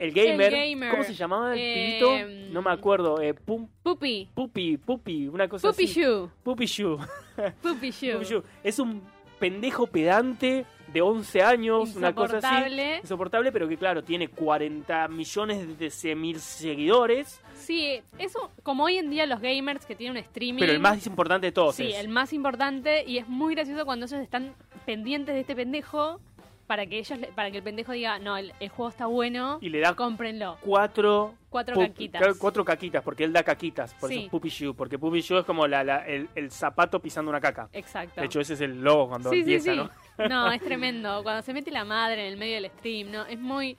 El 0.00 0.12
gamer, 0.12 0.50
gamer. 0.50 0.90
¿cómo 0.90 1.04
se 1.04 1.14
llamaba 1.14 1.52
el 1.54 1.58
Eh, 1.60 1.98
pibito? 2.00 2.52
No 2.52 2.62
me 2.62 2.70
acuerdo. 2.72 3.20
Eh, 3.20 3.34
pum, 3.34 3.68
Puppy. 3.82 4.28
pupi, 4.34 4.76
pupi, 4.78 5.28
una 5.28 5.46
cosa 5.48 5.68
Puppy 5.70 5.84
así. 5.84 6.00
Shoe. 6.00 6.28
Puppy 6.42 6.66
Shoe. 6.66 6.96
Puppy 7.62 7.90
Shoe. 7.90 8.24
Shoe. 8.24 8.42
Es 8.64 8.78
un 8.78 9.02
pendejo 9.38 9.86
pedante 9.86 10.66
de 10.92 11.00
11 11.02 11.42
años, 11.42 11.96
una 11.96 12.14
cosa 12.14 12.38
así. 12.38 12.46
Insoportable. 12.46 12.96
Insoportable, 12.98 13.52
pero 13.52 13.68
que 13.68 13.76
claro, 13.76 14.02
tiene 14.02 14.28
40 14.28 15.08
millones 15.08 15.78
de 15.78 16.14
mil 16.16 16.40
seguidores. 16.40 17.40
Sí, 17.54 18.00
eso, 18.18 18.50
como 18.62 18.84
hoy 18.84 18.96
en 18.98 19.10
día 19.10 19.26
los 19.26 19.40
gamers 19.40 19.84
que 19.86 19.94
tienen 19.94 20.16
un 20.16 20.22
streaming. 20.24 20.60
Pero 20.60 20.72
el 20.72 20.80
más 20.80 21.06
importante 21.06 21.46
de 21.48 21.52
todos 21.52 21.76
Sí, 21.76 21.90
es. 21.92 21.98
el 21.98 22.08
más 22.08 22.32
importante. 22.32 23.04
Y 23.06 23.18
es 23.18 23.28
muy 23.28 23.54
gracioso 23.54 23.84
cuando 23.84 24.06
ellos 24.06 24.20
están 24.20 24.54
pendientes 24.86 25.34
de 25.34 25.42
este 25.42 25.54
pendejo. 25.54 26.20
Para 26.70 26.86
que 26.86 27.00
ellos, 27.00 27.18
para 27.34 27.50
que 27.50 27.56
el 27.56 27.64
pendejo 27.64 27.90
diga, 27.90 28.20
no, 28.20 28.36
el, 28.36 28.52
el 28.60 28.68
juego 28.68 28.90
está 28.90 29.06
bueno, 29.06 29.58
Y 29.60 29.70
le 29.70 29.80
da 29.80 29.94
cómprenlo. 29.96 30.56
cuatro 30.60 31.34
Cuatro 31.48 31.74
caquitas. 31.76 32.20
claro, 32.20 32.36
Cuatro 32.38 32.64
caquitas, 32.64 33.02
porque 33.02 33.24
él 33.24 33.32
da 33.32 33.42
caquitas. 33.42 33.92
Por 33.94 34.08
Sí. 34.08 34.14
eso 34.14 34.24
es 34.26 34.30
Puppy 34.30 34.48
Shoe. 34.50 34.72
Porque 34.74 34.96
Puppy 34.96 35.20
Shoe 35.20 35.40
es 35.40 35.44
como 35.44 35.66
la, 35.66 35.82
la- 35.82 36.06
el, 36.06 36.28
el 36.36 36.48
zapato 36.52 37.00
pisando 37.00 37.28
una 37.28 37.40
caca. 37.40 37.68
Exacto. 37.72 38.20
De 38.20 38.26
hecho, 38.28 38.38
ese 38.40 38.54
es 38.54 38.60
el 38.60 38.80
logo 38.80 39.08
cuando 39.08 39.30
sí, 39.30 39.42
sí, 39.42 39.54
empieza, 39.54 39.72
sí. 39.72 39.90
¿no? 40.18 40.28
No, 40.28 40.52
es 40.52 40.62
tremendo. 40.62 41.24
Cuando 41.24 41.42
se 41.42 41.52
mete 41.52 41.72
la 41.72 41.84
madre 41.84 42.24
en 42.24 42.32
el 42.34 42.38
medio 42.38 42.54
del 42.54 42.70
stream, 42.70 43.10
¿no? 43.10 43.26
Es 43.26 43.40
muy... 43.40 43.76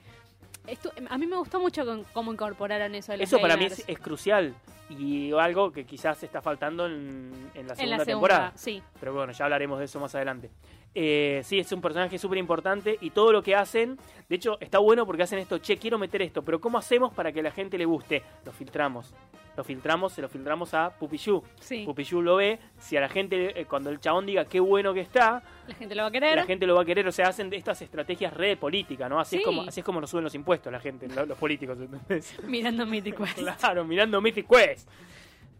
a 1.10 1.18
mí 1.18 1.26
me 1.26 1.36
gustó 1.36 1.60
mucho 1.60 1.84
con- 1.84 2.04
cómo 2.12 2.32
incorporaron 2.32 2.94
eso 2.94 3.12
de 3.12 3.22
Eso 3.24 3.40
para 3.40 3.56
mí 3.56 3.64
es, 3.66 3.84
es 3.86 3.98
crucial. 3.98 4.54
Y 4.90 5.32
algo 5.32 5.72
que 5.72 5.84
quizás 5.86 6.22
está 6.22 6.42
faltando 6.42 6.86
en, 6.86 7.32
en 7.54 7.66
la 7.66 7.72
en 7.72 7.76
segunda 7.78 7.96
la 7.98 8.04
segunda, 8.04 8.04
temporada. 8.04 8.52
sí. 8.56 8.82
Pero 9.00 9.14
bueno, 9.14 9.32
ya 9.32 9.44
hablaremos 9.44 9.78
de 9.78 9.86
eso 9.86 9.98
más 9.98 10.14
adelante. 10.14 10.50
Eh, 10.94 11.40
sí, 11.44 11.58
es 11.58 11.72
un 11.72 11.80
personaje 11.80 12.18
súper 12.18 12.36
importante 12.36 12.98
y 13.00 13.08
todo 13.10 13.32
lo 13.32 13.42
que 13.42 13.56
hacen, 13.56 13.98
de 14.28 14.36
hecho, 14.36 14.58
está 14.60 14.78
bueno 14.78 15.06
porque 15.06 15.22
hacen 15.22 15.38
esto, 15.38 15.56
che, 15.58 15.78
quiero 15.78 15.96
meter 15.98 16.20
esto, 16.20 16.42
pero 16.42 16.60
¿cómo 16.60 16.76
hacemos 16.76 17.14
para 17.14 17.32
que 17.32 17.40
a 17.40 17.44
la 17.44 17.50
gente 17.50 17.78
le 17.78 17.86
guste? 17.86 18.22
Lo 18.44 18.52
filtramos. 18.52 19.14
Lo 19.56 19.64
filtramos, 19.64 20.12
se 20.14 20.22
lo 20.22 20.28
filtramos 20.30 20.72
a 20.72 20.90
Pupichu. 20.90 21.42
Sí, 21.60 21.84
Pupichu 21.84 22.22
lo 22.22 22.36
ve, 22.36 22.58
si 22.78 22.96
a 22.96 23.00
la 23.02 23.08
gente, 23.10 23.60
eh, 23.60 23.66
cuando 23.66 23.90
el 23.90 24.00
chabón 24.00 24.24
diga 24.24 24.46
qué 24.46 24.60
bueno 24.60 24.94
que 24.94 25.00
está, 25.00 25.42
la 25.66 25.74
gente 25.74 25.94
lo 25.94 26.02
va 26.02 26.08
a 26.08 26.10
querer. 26.10 26.36
la 26.36 26.44
gente 26.46 26.66
lo 26.66 26.74
va 26.74 26.82
a 26.82 26.84
querer, 26.86 27.06
o 27.06 27.12
sea, 27.12 27.28
hacen 27.28 27.52
estas 27.52 27.82
estrategias 27.82 28.32
re 28.32 28.48
de 28.48 28.56
política, 28.56 29.08
¿no? 29.10 29.20
Así, 29.20 29.36
Sí. 29.36 29.40
es 29.42 29.44
como, 29.44 29.62
así 29.62 29.80
es 29.80 29.84
como 29.86 30.00
nos 30.00 30.08
suben 30.08 30.24
los 30.24 30.34
impuestos 30.34 30.72
la 30.72 30.80
gente, 30.80 31.06
lo- 31.08 31.26
los 31.26 31.36
políticos, 31.36 31.78
¿entendés? 31.78 32.34
Mirando 32.46 32.86
Mythic 32.86 33.16
Quest. 33.18 33.38
Claro, 33.58 33.84
mirando 33.84 34.20
Mythic 34.22 34.48
Quest. 34.48 34.88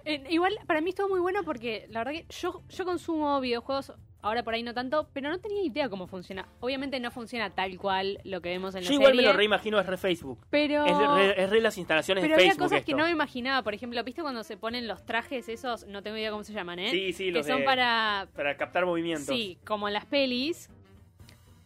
Eh, 0.04 0.24
igual, 0.30 0.58
para 0.66 0.80
mí 0.80 0.90
estuvo 0.90 1.08
muy 1.10 1.20
bueno 1.20 1.42
porque 1.44 1.86
la 1.90 2.00
verdad 2.00 2.12
que 2.12 2.26
yo, 2.30 2.62
yo 2.70 2.84
consumo 2.84 3.40
videojuegos, 3.40 3.92
ahora 4.22 4.42
por 4.42 4.54
ahí 4.54 4.62
no 4.62 4.72
tanto, 4.72 5.08
pero 5.12 5.28
no 5.28 5.38
tenía 5.40 5.62
idea 5.64 5.88
cómo 5.88 6.06
funciona. 6.06 6.46
Obviamente 6.60 6.98
no 7.00 7.10
funciona 7.10 7.50
tal 7.50 7.76
cual 7.78 8.20
lo 8.24 8.40
que 8.40 8.48
vemos 8.50 8.74
en 8.74 8.84
la 8.84 8.88
Yo 8.88 8.94
igual 8.94 9.14
me 9.14 9.22
lo 9.22 9.32
reimagino, 9.32 9.78
es 9.80 9.86
re 9.86 9.96
Facebook. 9.98 10.38
pero... 10.48 10.86
Es, 10.86 10.96
re, 10.96 11.42
es 11.42 11.50
re 11.50 11.60
las 11.60 11.76
instalaciones 11.76 12.22
Pero 12.22 12.36
de 12.36 12.42
había 12.42 12.52
Facebook. 12.52 12.68
cosas 12.70 12.84
que 12.84 12.94
no 12.94 13.04
me 13.04 13.10
imaginaba. 13.10 13.62
Por 13.62 13.74
ejemplo, 13.74 14.02
¿viste 14.04 14.22
cuando 14.22 14.44
se 14.44 14.56
ponen 14.56 14.86
los 14.88 15.04
trajes 15.04 15.48
esos? 15.48 15.86
No 15.86 16.02
tengo 16.02 16.16
idea 16.16 16.30
cómo 16.30 16.44
se 16.44 16.52
llaman, 16.52 16.78
¿eh? 16.78 16.90
Sí, 16.90 17.12
sí, 17.12 17.24
que 17.26 17.32
los 17.32 17.46
son 17.46 17.58
de- 17.60 17.64
para... 17.64 18.28
Para 18.34 18.56
captar 18.56 18.86
movimientos. 18.86 19.26
Sí, 19.34 19.58
como 19.64 19.88
en 19.88 19.94
las 19.94 20.06
pelis. 20.06 20.70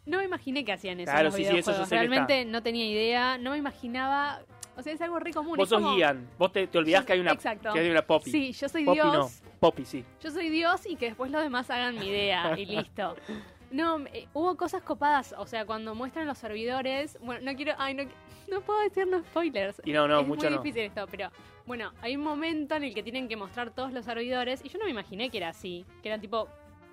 No 0.06 0.18
me 0.18 0.24
imaginé 0.24 0.64
que 0.64 0.72
hacían 0.72 1.00
eso 1.00 1.10
Claro, 1.10 1.20
en 1.28 1.32
los 1.32 1.34
sí, 1.34 1.44
sí, 1.44 1.58
eso 1.58 1.72
yo 1.72 1.84
sé 1.84 1.90
que 1.90 1.96
Realmente 1.96 2.44
no 2.44 2.62
tenía 2.62 2.86
idea, 2.86 3.38
no 3.38 3.50
me 3.52 3.58
imaginaba... 3.58 4.40
O 4.78 4.82
sea, 4.82 4.92
es 4.92 5.00
algo 5.00 5.18
re 5.18 5.32
común. 5.32 5.56
Vos 5.56 5.68
sos 5.70 5.80
como- 5.82 5.96
vos 6.38 6.52
te, 6.52 6.66
te 6.66 6.78
olvidás 6.78 7.04
que 7.04 7.14
hay 7.14 7.20
una, 7.20 7.32
Exacto. 7.32 7.72
que 7.72 7.80
hay 7.80 7.88
una 7.90 8.02
Poppy. 8.06 8.30
Sí, 8.30 8.52
yo 8.52 8.68
soy 8.68 8.84
Poppy 8.84 9.00
Dios. 9.00 9.42
no, 9.42 9.45
Poppy 9.60 9.84
sí. 9.84 10.04
Yo 10.22 10.30
soy 10.30 10.50
Dios 10.50 10.86
y 10.86 10.96
que 10.96 11.06
después 11.06 11.30
los 11.30 11.42
demás 11.42 11.70
hagan 11.70 11.98
mi 11.98 12.06
idea 12.08 12.58
y 12.58 12.66
listo. 12.66 13.16
No, 13.70 13.98
eh, 14.12 14.28
hubo 14.32 14.56
cosas 14.56 14.82
copadas, 14.82 15.34
o 15.36 15.46
sea, 15.46 15.66
cuando 15.66 15.94
muestran 15.94 16.26
los 16.26 16.38
servidores, 16.38 17.18
bueno, 17.20 17.50
no 17.50 17.56
quiero, 17.56 17.74
ay, 17.78 17.94
no, 17.94 18.04
no 18.48 18.60
puedo 18.60 18.80
decir 18.80 19.06
no 19.08 19.18
spoilers. 19.20 19.82
Y 19.84 19.92
no, 19.92 20.06
no, 20.06 20.20
es 20.20 20.26
mucho 20.26 20.46
muy 20.46 20.56
no. 20.56 20.62
difícil 20.62 20.82
esto, 20.82 21.06
pero 21.10 21.30
bueno, 21.66 21.92
hay 22.00 22.16
un 22.16 22.22
momento 22.22 22.76
en 22.76 22.84
el 22.84 22.94
que 22.94 23.02
tienen 23.02 23.28
que 23.28 23.36
mostrar 23.36 23.70
todos 23.70 23.92
los 23.92 24.04
servidores 24.04 24.64
y 24.64 24.68
yo 24.68 24.78
no 24.78 24.84
me 24.84 24.92
imaginé 24.92 25.30
que 25.30 25.38
era 25.38 25.48
así, 25.48 25.84
que 26.02 26.08
eran 26.08 26.20
tipo 26.20 26.48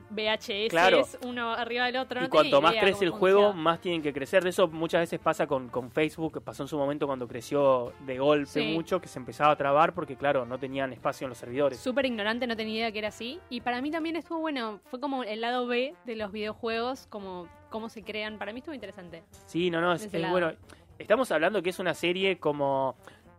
VHS, 0.10 0.70
Claro. 0.70 1.04
uno 1.26 1.52
arriba 1.52 1.86
del 1.86 1.98
otro. 1.98 2.20
Y 2.20 2.24
no 2.24 2.30
cuanto 2.30 2.62
más 2.62 2.76
crece 2.76 3.06
el 3.06 3.12
juego, 3.12 3.54
más 3.54 3.80
tienen 3.82 4.02
que 4.02 4.14
crecer. 4.14 4.44
De 4.44 4.50
eso 4.50 4.68
muchas 4.68 5.02
veces 5.02 5.20
pasa 5.20 5.48
con, 5.48 5.70
con 5.70 5.92
Facebook, 5.92 6.34
que 6.34 6.42
pasó 6.42 6.64
en 6.64 6.68
su 6.70 6.78
momento 6.78 7.08
cuando 7.08 7.28
creció 7.28 7.94
de 8.06 8.18
golpe 8.20 8.46
Sí. 8.48 8.74
mucho, 8.74 9.00
que 9.02 9.08
se 9.08 9.20
empezaba 9.20 9.52
a 9.52 9.56
trabar 9.56 9.94
porque, 9.94 10.16
claro, 10.16 10.46
no 10.46 10.58
tenían 10.60 10.94
espacio 10.94 11.26
en 11.26 11.30
los 11.30 11.38
servidores. 11.38 11.80
Súper 11.80 12.06
ignorante, 12.06 12.48
no 12.48 12.56
tenía 12.56 12.76
idea 12.76 12.92
que 12.92 13.00
era 13.00 13.08
así. 13.10 13.40
Y 13.50 13.62
para 13.62 13.82
mí 13.82 13.92
también 13.92 14.16
estuvo 14.16 14.40
bueno, 14.40 14.80
fue 14.86 15.00
como 15.00 15.24
el 15.24 15.42
lado 15.42 15.68
B 15.68 15.94
de 16.06 16.16
los 16.16 16.32
videojuegos, 16.32 17.08
como 17.10 17.48
cómo 17.70 17.90
se 17.90 18.04
crean. 18.04 18.38
Para 18.38 18.54
mí 18.54 18.60
estuvo 18.60 18.76
interesante. 18.76 19.24
Sí, 19.48 19.70
no, 19.72 19.82
no, 19.82 19.94
es, 19.94 20.10
bueno. 20.30 20.54
Estamos 21.00 21.32
hablando 21.32 21.62
que 21.64 21.72
es 21.72 21.80
una 21.80 21.94
serie 21.94 22.38
como... 22.38 22.96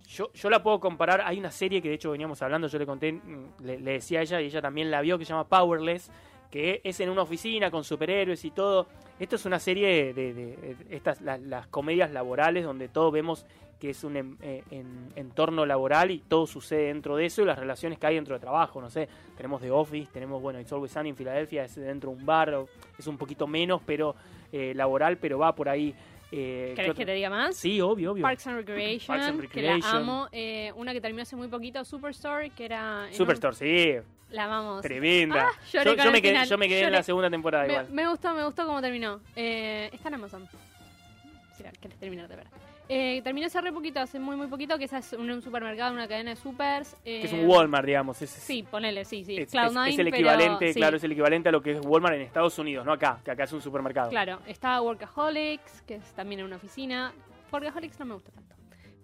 Yo, 0.09 0.31
yo 0.35 0.51
la 0.51 0.63
puedo 0.63 0.81
comparar, 0.81 1.23
hay 1.25 1.39
una 1.39 1.51
serie 1.51 1.81
que 1.81 1.89
de 1.89 1.95
hecho 1.95 2.11
veníamos 2.11 2.43
hablando, 2.43 2.67
yo 2.69 2.79
le 2.79 2.85
conté, 2.85 3.13
mm, 3.13 3.45
le, 3.63 3.81
le 3.81 3.93
decía 3.93 4.19
a 4.19 4.23
ella 4.23 4.41
y 4.43 4.47
ella 4.47 4.61
también 4.61 4.91
la 4.91 5.01
vio, 5.01 5.17
que 5.19 5.25
se 5.25 5.31
llama 5.31 5.49
Powerless, 5.49 6.11
que 6.55 6.81
es 6.85 7.01
en 7.01 7.11
una 7.11 7.23
oficina 7.23 7.69
con 7.69 7.83
superhéroes 7.83 8.45
y 8.45 8.53
todo. 8.53 8.87
Esto 9.19 9.35
es 9.35 9.45
una 9.45 9.59
serie 9.59 10.13
de, 10.15 10.33
de- 10.33 10.57
de 10.57 10.77
estas 10.91 11.21
las, 11.21 11.41
las 11.43 11.67
comedias 11.67 12.13
laborales 12.13 12.63
donde 12.65 12.87
todos 12.89 13.13
vemos 13.13 13.45
que 13.81 13.91
es 13.91 14.05
un 14.05 14.17
em- 14.17 14.37
eh, 14.41 14.63
en- 14.71 15.09
entorno 15.17 15.67
laboral 15.67 16.13
y 16.13 16.21
todo 16.21 16.47
sucede 16.47 16.85
dentro 16.87 17.17
de 17.17 17.27
eso 17.27 17.43
y 17.43 17.45
las 17.45 17.59
relaciones 17.59 17.99
que 17.99 18.07
hay 18.07 18.15
dentro 18.15 18.35
de 18.37 18.41
trabajo, 18.41 18.81
no 18.81 18.89
sé, 18.89 19.09
tenemos 19.37 19.61
The 19.63 19.73
Office, 19.73 20.11
tenemos, 20.13 20.41
bueno, 20.41 20.61
It's 20.61 20.73
Always 20.73 20.93
Sunny 20.93 21.09
en 21.09 21.17
Filadelfia, 21.17 21.65
es 21.65 21.75
dentro 21.75 22.11
de 22.13 22.17
un 22.19 22.25
bar, 22.25 22.55
es 22.97 23.07
un 23.09 23.19
poquito 23.19 23.49
menos, 23.49 23.83
pero 23.85 24.15
eh, 24.53 24.73
laboral, 24.77 25.19
pero 25.19 25.41
va 25.41 25.57
por 25.57 25.69
ahí. 25.69 25.93
Eh, 26.31 26.69
¿qué 26.71 26.83
¿Querés 26.83 26.95
que 26.97 27.05
te 27.05 27.15
diga 27.15 27.31
más? 27.31 27.57
Sí, 27.57 27.81
obvio, 27.81 28.13
obvio. 28.13 28.23
Parks 28.23 28.47
and 28.47 28.57
Recreation, 28.59 29.07
Parks 29.09 29.25
and 29.27 29.49
que 29.49 29.61
la 29.63 29.73
Recreation. 29.75 29.97
amo. 30.03 30.29
Eh, 30.31 30.73
una 30.77 30.93
que 30.93 31.01
terminó 31.01 31.23
hace 31.23 31.35
muy 31.35 31.49
poquito, 31.49 31.85
Superstore, 31.85 32.51
que 32.51 32.65
era... 32.65 33.09
Superstore, 33.11 33.55
sí, 33.57 33.97
La 34.31 34.45
amamos. 34.45 34.83
tremenda. 34.83 35.49
Ah, 35.49 35.53
yo, 35.73 36.11
me 36.11 36.21
quedé, 36.21 36.33
final, 36.33 36.49
yo 36.49 36.59
me 36.59 36.69
quedé 36.69 36.83
en 36.85 36.93
la 36.93 37.03
segunda 37.03 37.31
temporada 37.31 37.65
Me, 37.67 37.73
igual. 37.73 37.89
me 37.91 38.09
gustó, 38.09 38.35
me 38.35 38.45
gustó 38.45 38.67
cómo 38.67 38.81
terminó. 38.81 39.21
Eh, 39.37 39.91
está 39.93 40.09
en 40.09 40.15
Amazon. 40.15 40.49
Si 41.57 41.63
la 41.63 41.71
querés 41.73 41.97
terminar 41.99 42.27
de 42.29 42.37
ver. 42.37 42.47
Eh, 42.87 43.23
terminó 43.23 43.47
hace 43.47 43.59
re 43.63 43.73
poquito, 43.73 43.99
hace 44.01 44.19
muy 44.19 44.37
muy 44.37 44.47
poquito, 44.49 44.77
que 44.77 44.85
esa 44.85 44.99
es 44.99 45.13
un, 45.15 45.31
un 45.31 45.41
supermercado, 45.41 45.95
una 45.95 46.07
cadena 46.07 46.31
de 46.31 46.37
supers. 46.37 46.95
eh, 47.05 47.21
Que 47.21 47.27
es 47.29 47.33
un 47.33 47.47
Walmart, 47.47 47.87
digamos. 47.87 48.21
Es, 48.21 48.29
Sí, 48.29 48.63
ponele, 48.63 49.05
sí, 49.07 49.25
sí. 49.25 49.37
es, 49.39 49.53
Cloud9, 49.55 49.87
es- 49.89 49.95
es 49.95 49.99
el 50.01 50.05
pero- 50.07 50.17
equivalente, 50.17 50.69
sí. 50.73 50.81
claro, 50.81 50.97
es 50.99 51.05
el 51.05 51.13
equivalente 51.13 51.49
a 51.49 51.53
lo 51.53 51.63
que 51.63 51.73
es 51.73 51.81
Walmart 51.83 52.17
en 52.17 52.23
Estados 52.23 52.59
Unidos, 52.59 52.85
no 52.85 52.93
acá, 52.93 53.21
que 53.25 53.31
acá 53.31 53.45
es 53.45 53.53
un 53.55 53.63
supermercado. 53.63 54.11
Claro, 54.11 54.41
está 54.47 54.83
Workaholics, 54.83 55.83
que 55.87 55.95
es 55.95 56.05
también 56.15 56.41
en 56.41 56.47
una 56.47 56.57
oficina. 56.57 57.13
Workaholics 57.53 57.99
no 58.01 58.05
me 58.07 58.15
gusta 58.15 58.33
tanto. 58.33 58.55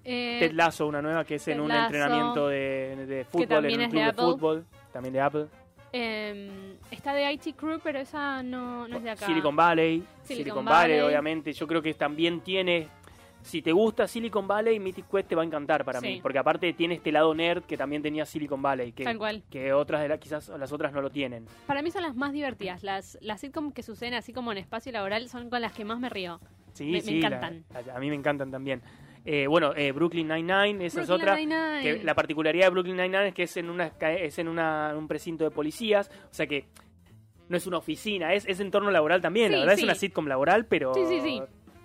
Eh, 0.04 0.38
Ted 0.40 0.52
Lasso, 0.52 0.86
una 0.86 1.00
nueva 1.00 1.24
que 1.24 1.36
es 1.36 1.48
en 1.48 1.60
un 1.60 1.70
entrenamiento 1.70 2.48
de, 2.48 3.06
de 3.06 3.24
fútbol, 3.24 3.64
en 3.66 3.80
un 3.80 3.90
club 3.90 4.02
de 4.04 4.12
fútbol, 4.12 4.66
también 4.92 5.12
de 5.14 5.20
Apple. 5.20 5.46
eh, 5.92 6.76
está 6.90 7.12
de 7.14 7.32
IT 7.32 7.56
Crew, 7.56 7.80
pero 7.82 7.98
esa 7.98 8.42
no, 8.42 8.86
no 8.86 8.96
es 8.98 9.02
de 9.02 9.10
acá. 9.10 9.26
Silicon 9.26 9.56
Valley, 9.56 9.98
Silicon 10.22 10.26
Silicon, 10.36 10.64
Valley, 10.64 10.96
Valley. 10.98 11.00
obviamente. 11.08 11.52
Yo 11.52 11.66
creo 11.66 11.82
que 11.82 11.94
también 11.94 12.40
tiene. 12.40 12.88
Si 13.42 13.62
te 13.62 13.72
gusta 13.72 14.06
Silicon 14.06 14.46
Valley, 14.46 14.78
Mythic 14.78 15.08
Quest 15.10 15.28
te 15.30 15.34
va 15.34 15.40
a 15.42 15.46
encantar 15.46 15.82
para 15.84 15.98
Sí. 16.00 16.06
mí. 16.06 16.20
Porque 16.22 16.38
aparte 16.38 16.74
tiene 16.74 16.94
este 16.96 17.10
lado 17.10 17.34
nerd 17.34 17.62
que 17.64 17.76
también 17.78 18.02
tenía 18.02 18.26
Silicon 18.26 18.60
Valley. 18.60 18.92
Que, 18.92 19.02
Tal 19.02 19.16
cual. 19.16 19.42
que 19.50 19.72
otras 19.72 20.02
de 20.02 20.08
las, 20.08 20.18
quizás 20.20 20.48
las 20.50 20.70
otras 20.72 20.92
no 20.92 21.00
lo 21.00 21.08
tienen. 21.10 21.46
Para 21.66 21.80
mí 21.80 21.90
son 21.90 22.02
las 22.02 22.14
más 22.14 22.32
divertidas. 22.32 22.82
Las, 22.82 23.16
las 23.22 23.40
sitcom 23.40 23.72
que 23.72 23.82
suceden 23.82 24.12
así 24.14 24.34
como 24.34 24.52
en 24.52 24.58
espacio 24.58 24.92
laboral 24.92 25.26
son 25.30 25.48
con 25.48 25.62
las 25.62 25.72
que 25.72 25.86
más 25.86 25.98
me 25.98 26.10
río. 26.10 26.38
Sí, 26.74 26.84
Me- 26.92 27.00
sí, 27.00 27.18
la- 27.20 27.28
encantan. 27.28 27.64
la- 27.86 27.96
a 27.96 27.98
mí 27.98 28.10
me 28.10 28.14
encantan 28.16 28.50
también. 28.50 28.82
Eh, 29.24 29.46
bueno, 29.46 29.72
eh, 29.76 29.92
Brooklyn 29.92 30.28
Nine-Nine, 30.28 30.84
esa 30.86 31.02
es 31.02 31.08
Brooklyn 31.08 31.28
otra. 31.28 31.36
Nine-Nine. 31.36 31.82
Que 31.82 32.04
la 32.04 32.14
particularidad 32.14 32.66
de 32.66 32.70
Brooklyn 32.70 32.96
Nine-Nine 32.96 33.28
es 33.28 33.34
que 33.34 33.42
es 33.42 33.56
en, 33.56 33.68
una, 33.68 33.92
es 34.00 34.38
en 34.38 34.48
una, 34.48 34.94
un 34.96 35.06
precinto 35.06 35.44
de 35.44 35.50
policías. 35.50 36.10
O 36.30 36.34
sea 36.34 36.46
que 36.46 36.68
no 37.48 37.56
es 37.56 37.66
una 37.66 37.78
oficina, 37.78 38.32
es, 38.32 38.46
es 38.46 38.60
entorno 38.60 38.90
laboral 38.90 39.20
también. 39.20 39.48
Sí, 39.48 39.54
la 39.54 39.60
verdad 39.60 39.74
sí. 39.74 39.80
es 39.80 39.84
una 39.84 39.94
sitcom 39.94 40.26
laboral, 40.26 40.66
pero. 40.66 40.94
Sí, 40.94 41.04
sí, 41.08 41.20
sí. 41.20 41.42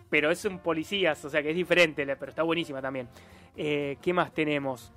Pero 0.10 0.32
es 0.32 0.46
un 0.46 0.60
policías, 0.60 1.26
o 1.26 1.30
sea 1.30 1.42
que 1.42 1.50
es 1.50 1.56
diferente, 1.56 2.06
pero 2.16 2.30
está 2.30 2.44
buenísima 2.44 2.82
también. 2.82 3.10
Eh, 3.58 3.98
¿Qué 4.02 4.14
más 4.14 4.32
tenemos? 4.34 4.94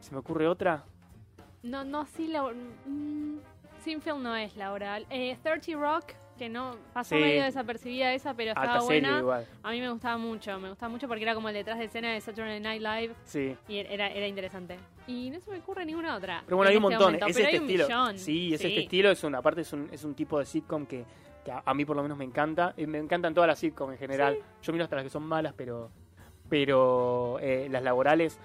¿Se 0.00 0.12
me 0.12 0.18
ocurre 0.18 0.48
otra? 0.48 0.84
No, 1.62 1.84
no, 1.84 2.06
sí, 2.06 2.26
la, 2.26 2.42
mm, 2.42 3.38
Sinfield 3.84 4.20
no 4.20 4.34
es 4.34 4.56
laboral. 4.56 5.06
Eh, 5.10 5.36
30 5.42 5.78
Rock, 5.78 6.14
que 6.40 6.48
no 6.48 6.74
pasó 6.94 7.14
Sí. 7.16 7.20
medio 7.20 7.44
desapercibida 7.44 8.14
esa, 8.14 8.32
pero 8.34 8.52
estaba 8.52 8.80
serie 8.80 9.02
buena. 9.02 9.18
igual. 9.18 9.46
A 9.62 9.70
mí 9.72 9.80
me 9.80 9.90
gustaba 9.90 10.16
mucho, 10.16 10.58
me 10.58 10.70
gustaba 10.70 10.88
mucho 10.90 11.06
porque 11.06 11.22
era 11.22 11.34
como 11.34 11.48
el 11.50 11.54
detrás 11.54 11.78
de 11.78 11.84
escena 11.84 12.12
de 12.12 12.20
Saturday 12.22 12.58
Night 12.60 12.80
Live 12.82 13.14
Sí. 13.24 13.54
y 13.68 13.76
era, 13.78 14.08
era 14.08 14.26
interesante. 14.26 14.76
Y 15.06 15.28
no 15.30 15.38
se 15.38 15.50
me 15.50 15.58
ocurre 15.58 15.84
ninguna 15.84 16.16
otra. 16.16 16.42
Pero 16.46 16.56
bueno, 16.56 16.70
hay 16.70 16.76
un 16.78 16.84
este 16.84 16.96
montón. 17.04 17.14
es 17.16 17.36
pero 17.36 17.46
este 17.48 17.56
estilo. 17.58 17.84
millón. 17.86 18.18
Sí, 18.18 18.54
es 18.54 18.60
Sí. 18.62 18.66
este 18.68 18.80
estilo. 18.84 19.10
Es 19.10 19.22
un, 19.22 19.34
aparte, 19.34 19.60
es 19.60 19.72
un, 19.74 19.88
es 19.92 20.02
un 20.02 20.14
tipo 20.14 20.38
de 20.38 20.46
sitcom 20.46 20.86
que, 20.86 21.04
que 21.44 21.52
a, 21.52 21.62
a 21.64 21.74
mí 21.74 21.84
por 21.84 21.94
lo 21.96 22.02
menos 22.02 22.16
me 22.16 22.24
encanta. 22.24 22.72
Y 22.76 22.86
me 22.86 22.96
encantan 22.98 23.34
todas 23.34 23.48
las 23.48 23.58
sitcoms 23.58 23.92
en 23.92 23.98
general. 23.98 24.38
Yo 24.62 24.72
miro 24.72 24.84
hasta 24.84 24.96
las 24.96 25.04
que 25.04 25.10
son 25.10 25.24
malas, 25.24 25.52
pero 25.56 25.90
pero 26.48 27.38
eh, 27.40 27.68
las 27.70 27.82
laborales. 27.82 28.38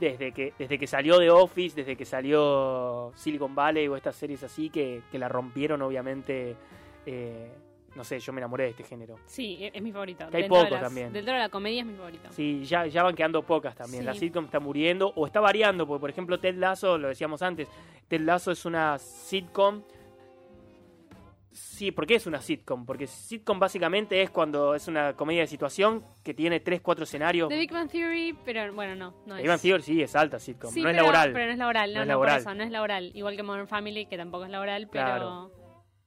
desde 0.00 0.32
que, 0.32 0.52
desde 0.58 0.78
que 0.80 0.86
salió 0.88 1.18
The 1.18 1.30
Office, 1.30 1.76
desde 1.76 1.96
que 1.96 2.04
salió 2.04 3.12
Silicon 3.14 3.54
Valley 3.54 3.86
o 3.86 3.94
estas 3.96 4.16
series 4.16 4.42
así 4.42 4.68
que, 4.68 5.02
que 5.12 5.18
la 5.18 5.28
rompieron, 5.28 5.80
obviamente. 5.82 6.56
Eh, 7.06 7.52
no 7.94 8.04
sé, 8.04 8.18
yo 8.20 8.32
me 8.32 8.40
enamoré 8.40 8.64
de 8.64 8.70
este 8.70 8.84
género. 8.84 9.16
Sí, 9.26 9.58
e- 9.60 9.70
es 9.74 9.82
mi 9.82 9.92
favorito. 9.92 10.26
Que 10.30 10.36
hay 10.38 10.42
Dentro 10.44 10.58
de 10.58 10.64
pocos 10.64 10.80
las- 10.80 10.88
también. 10.88 11.12
Dentro 11.12 11.34
de 11.34 11.38
la 11.40 11.48
comedia 11.50 11.80
es 11.80 11.86
mi 11.86 11.94
favorito. 11.94 12.28
Sí, 12.32 12.64
ya, 12.64 12.86
ya 12.86 13.02
van 13.02 13.14
quedando 13.14 13.42
pocas 13.42 13.74
también. 13.74 14.02
Sí. 14.02 14.06
La 14.06 14.14
sitcom 14.14 14.44
está 14.46 14.60
muriendo 14.60 15.12
o 15.14 15.26
está 15.26 15.40
variando, 15.40 15.86
porque 15.86 16.00
por 16.00 16.10
ejemplo 16.10 16.40
Ted 16.40 16.54
Lasso, 16.56 16.96
lo 16.96 17.08
decíamos 17.08 17.42
antes, 17.42 17.68
Ted 18.08 18.20
Lasso 18.22 18.50
es 18.50 18.64
una 18.64 18.98
sitcom. 18.98 19.82
Sí, 21.50 21.90
¿por 21.92 22.06
qué 22.06 22.14
es 22.14 22.26
una 22.26 22.40
sitcom? 22.40 22.86
Porque 22.86 23.06
sitcom 23.06 23.58
básicamente 23.58 24.22
es 24.22 24.30
cuando 24.30 24.74
es 24.74 24.88
una 24.88 25.12
comedia 25.14 25.42
de 25.42 25.46
situación 25.46 26.02
que 26.24 26.32
tiene 26.32 26.60
tres, 26.60 26.80
cuatro 26.80 27.04
escenarios. 27.04 27.50
The 27.50 27.58
Big 27.58 27.70
Bang 27.70 27.90
Theory, 27.90 28.34
pero 28.42 28.72
bueno, 28.72 28.94
no. 28.94 29.10
no 29.26 29.34
The 29.34 29.40
es. 29.40 29.42
Big 29.42 29.48
Bang 29.48 29.60
Theory 29.60 29.82
sí, 29.82 30.00
es 30.02 30.16
alta 30.16 30.38
sitcom, 30.38 30.70
Sí, 30.72 30.80
no 30.80 30.88
es 30.88 30.94
pero- 30.94 31.02
laboral. 31.02 31.32
Pero 31.34 31.46
no 31.46 31.52
es 31.52 31.58
laboral, 31.58 31.90
no, 31.90 31.96
No 31.96 32.00
es 32.02 32.06
no, 32.06 32.12
laboral. 32.14 32.40
eso, 32.40 32.54
no 32.54 32.62
es 32.64 32.70
laboral. 32.70 33.10
Igual 33.14 33.36
que 33.36 33.42
Modern 33.42 33.68
Family, 33.68 34.06
que 34.06 34.16
tampoco 34.16 34.44
es 34.46 34.50
laboral, 34.50 34.88
pero 34.90 35.04
Claro. 35.04 35.50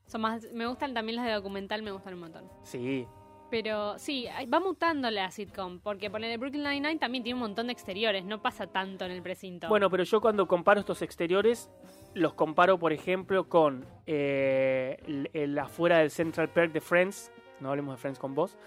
Son 0.05 0.21
más, 0.21 0.47
me 0.53 0.67
gustan 0.67 0.93
también 0.93 1.17
las 1.17 1.25
de 1.25 1.31
documental, 1.33 1.81
me 1.81 1.91
gustan 1.91 2.13
un 2.13 2.19
montón. 2.21 2.49
Sí, 2.63 3.07
Pero 3.49 3.97
sí, 3.99 4.27
va 4.51 4.59
mutando 4.59 5.09
la 5.11 5.29
sitcom, 5.31 5.79
porque 5.79 6.09
por 6.09 6.23
el 6.23 6.37
Brooklyn 6.37 6.63
Nine-Nine 6.63 6.97
también 6.97 7.23
tiene 7.23 7.35
un 7.35 7.41
montón 7.41 7.67
de 7.67 7.73
exteriores, 7.73 8.25
no 8.25 8.41
pasa 8.41 8.67
tanto 8.67 9.05
en 9.05 9.11
el 9.11 9.21
precinto. 9.21 9.67
Bueno, 9.67 9.89
pero 9.89 10.03
yo 10.03 10.19
cuando 10.19 10.47
comparo 10.47 10.79
estos 10.79 11.01
exteriores, 11.01 11.69
los 12.13 12.33
comparo, 12.33 12.79
por 12.79 12.91
ejemplo, 12.91 13.47
con 13.47 13.85
eh, 14.07 14.97
el, 15.07 15.29
el 15.33 15.57
afuera 15.59 15.99
del 15.99 16.09
Central 16.11 16.49
Perk 16.49 16.71
de 16.71 16.81
Friends. 16.81 17.31
No 17.59 17.69
hablemos 17.69 17.95
de 17.95 18.01
Friends 18.01 18.19
con 18.19 18.35
vos. 18.35 18.57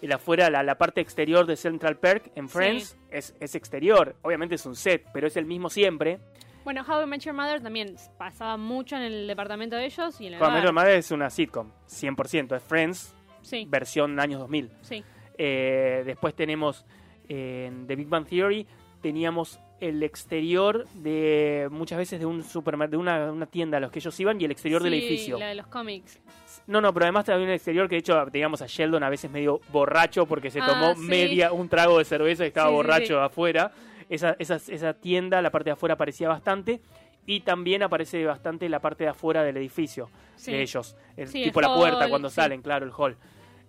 El 0.00 0.12
afuera, 0.12 0.50
la, 0.50 0.62
la 0.64 0.76
parte 0.76 1.00
exterior 1.00 1.46
de 1.46 1.56
Central 1.56 1.98
Perk 1.98 2.32
en 2.34 2.48
Friends 2.48 2.96
es, 3.10 3.36
es 3.38 3.54
exterior. 3.54 4.16
Obviamente 4.22 4.56
es 4.56 4.66
un 4.66 4.74
set, 4.74 5.06
pero 5.12 5.26
es 5.28 5.36
el 5.36 5.44
mismo 5.46 5.68
siempre. 5.70 6.18
Bueno, 6.64 6.84
How 6.86 7.02
I 7.02 7.06
Met 7.06 7.20
Your 7.22 7.34
Mother 7.34 7.60
también 7.60 7.96
pasaba 8.18 8.56
mucho 8.56 8.96
en 8.96 9.02
el 9.02 9.26
departamento 9.26 9.76
de 9.76 9.86
ellos 9.86 10.20
y 10.20 10.26
en 10.28 10.34
el 10.34 10.38
Con 10.38 10.48
bar. 10.48 10.56
Metro 10.58 10.72
Madre 10.72 10.96
es 10.98 11.10
una 11.10 11.28
sitcom, 11.28 11.70
100%. 11.88 12.56
Es 12.56 12.62
Friends, 12.62 13.14
Sí, 13.42 13.66
versión 13.68 14.18
años 14.20 14.40
2000. 14.40 14.70
sí. 14.82 15.02
Eh, 15.38 16.02
después 16.04 16.34
tenemos 16.34 16.84
eh, 17.28 17.64
en 17.66 17.86
The 17.86 17.96
Big 17.96 18.06
Bang 18.06 18.26
Theory 18.26 18.66
teníamos 19.00 19.58
el 19.80 20.02
exterior 20.04 20.86
de 20.94 21.66
muchas 21.72 21.98
veces 21.98 22.20
de 22.20 22.26
un 22.26 22.44
supermercado, 22.44 22.90
de 22.92 22.96
una, 22.98 23.32
una 23.32 23.46
tienda 23.46 23.78
a 23.78 23.80
los 23.80 23.90
que 23.90 23.98
ellos 23.98 24.20
iban 24.20 24.40
y 24.40 24.44
el 24.44 24.52
exterior 24.52 24.80
del 24.82 24.94
edificio. 24.94 25.38
la 25.38 25.46
de 25.48 25.54
los 25.56 25.66
cómics. 25.66 26.20
No, 26.68 26.80
no, 26.80 26.92
pero 26.94 27.06
además 27.06 27.28
había 27.30 27.46
un 27.46 27.50
exterior 27.52 27.88
que 27.88 27.96
de 27.96 28.00
hecho 28.00 28.24
teníamos 28.30 28.62
a 28.62 28.66
Sheldon 28.68 29.02
a 29.02 29.08
veces 29.08 29.28
medio 29.30 29.60
borracho 29.72 30.26
porque 30.26 30.50
se 30.50 30.60
Ah, 30.60 30.66
tomó 30.66 30.94
sí. 30.94 31.00
media 31.00 31.50
un 31.52 31.68
trago 31.68 31.98
de 31.98 32.04
cerveza 32.04 32.44
y 32.44 32.48
estaba 32.48 32.68
Sí, 32.68 32.74
borracho 32.74 33.06
sí. 33.06 33.14
afuera. 33.14 33.72
Esa, 34.14 34.36
esa, 34.38 34.56
esa 34.56 34.94
tienda, 34.94 35.40
la 35.42 35.50
parte 35.50 35.70
de 35.70 35.72
afuera 35.72 35.94
aparecía 35.94 36.28
bastante. 36.28 36.80
Y 37.24 37.40
también 37.40 37.82
aparece 37.84 38.24
bastante 38.24 38.68
la 38.68 38.80
parte 38.80 39.04
de 39.04 39.10
afuera 39.10 39.44
del 39.44 39.56
edificio 39.56 40.08
Sí. 40.34 40.50
de 40.52 40.62
ellos. 40.62 40.96
El, 41.16 41.28
Sí, 41.28 41.44
tipo 41.44 41.60
el 41.60 41.66
la 41.68 41.74
puerta 41.76 42.04
hall, 42.04 42.10
cuando 42.10 42.28
sí. 42.30 42.34
salen, 42.36 42.62
claro, 42.62 42.84
el 42.84 42.92
hall. 42.96 43.16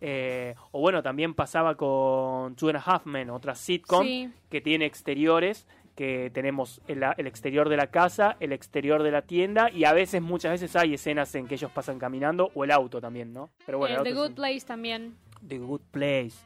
Eh, 0.01 0.56
o 0.71 0.79
bueno, 0.82 1.01
también 1.03 1.34
pasaba 1.34 1.75
con 1.75 2.56
Two 2.56 2.69
and 2.69 2.77
a 2.77 2.82
Half 2.84 3.06
Men, 3.06 3.29
otra 3.29 3.53
sitcom 3.56 4.06
que 4.49 4.60
tiene 4.60 4.86
exteriores, 4.86 5.65
que 5.95 6.32
tenemos 6.34 6.82
el, 6.88 7.03
el 7.15 7.27
exterior 7.27 7.69
de 7.69 7.77
la 7.77 7.88
casa, 7.88 8.36
el 8.39 8.51
exterior 8.51 9.03
de 9.03 9.12
la 9.12 9.21
tienda 9.21 9.69
y 9.69 9.84
a 9.86 9.93
veces, 9.93 10.21
muchas 10.23 10.51
veces 10.53 10.75
hay 10.75 10.95
escenas 10.95 11.34
en 11.36 11.47
que 11.47 11.53
ellos 11.53 11.69
pasan 11.71 11.99
caminando 11.99 12.51
o 12.56 12.63
el 12.63 12.71
auto 12.71 12.99
también, 12.99 13.32
¿no? 13.32 13.51
Pero 13.67 13.77
bueno, 13.77 13.95
Eh, 13.95 13.97
el 13.99 14.03
The 14.03 14.10
auto 14.10 14.21
es 14.23 14.29
Good 14.29 14.36
Place 14.36 14.62
también. 14.65 15.15
The 15.47 15.60
Good 15.60 15.82
Place. 15.91 16.38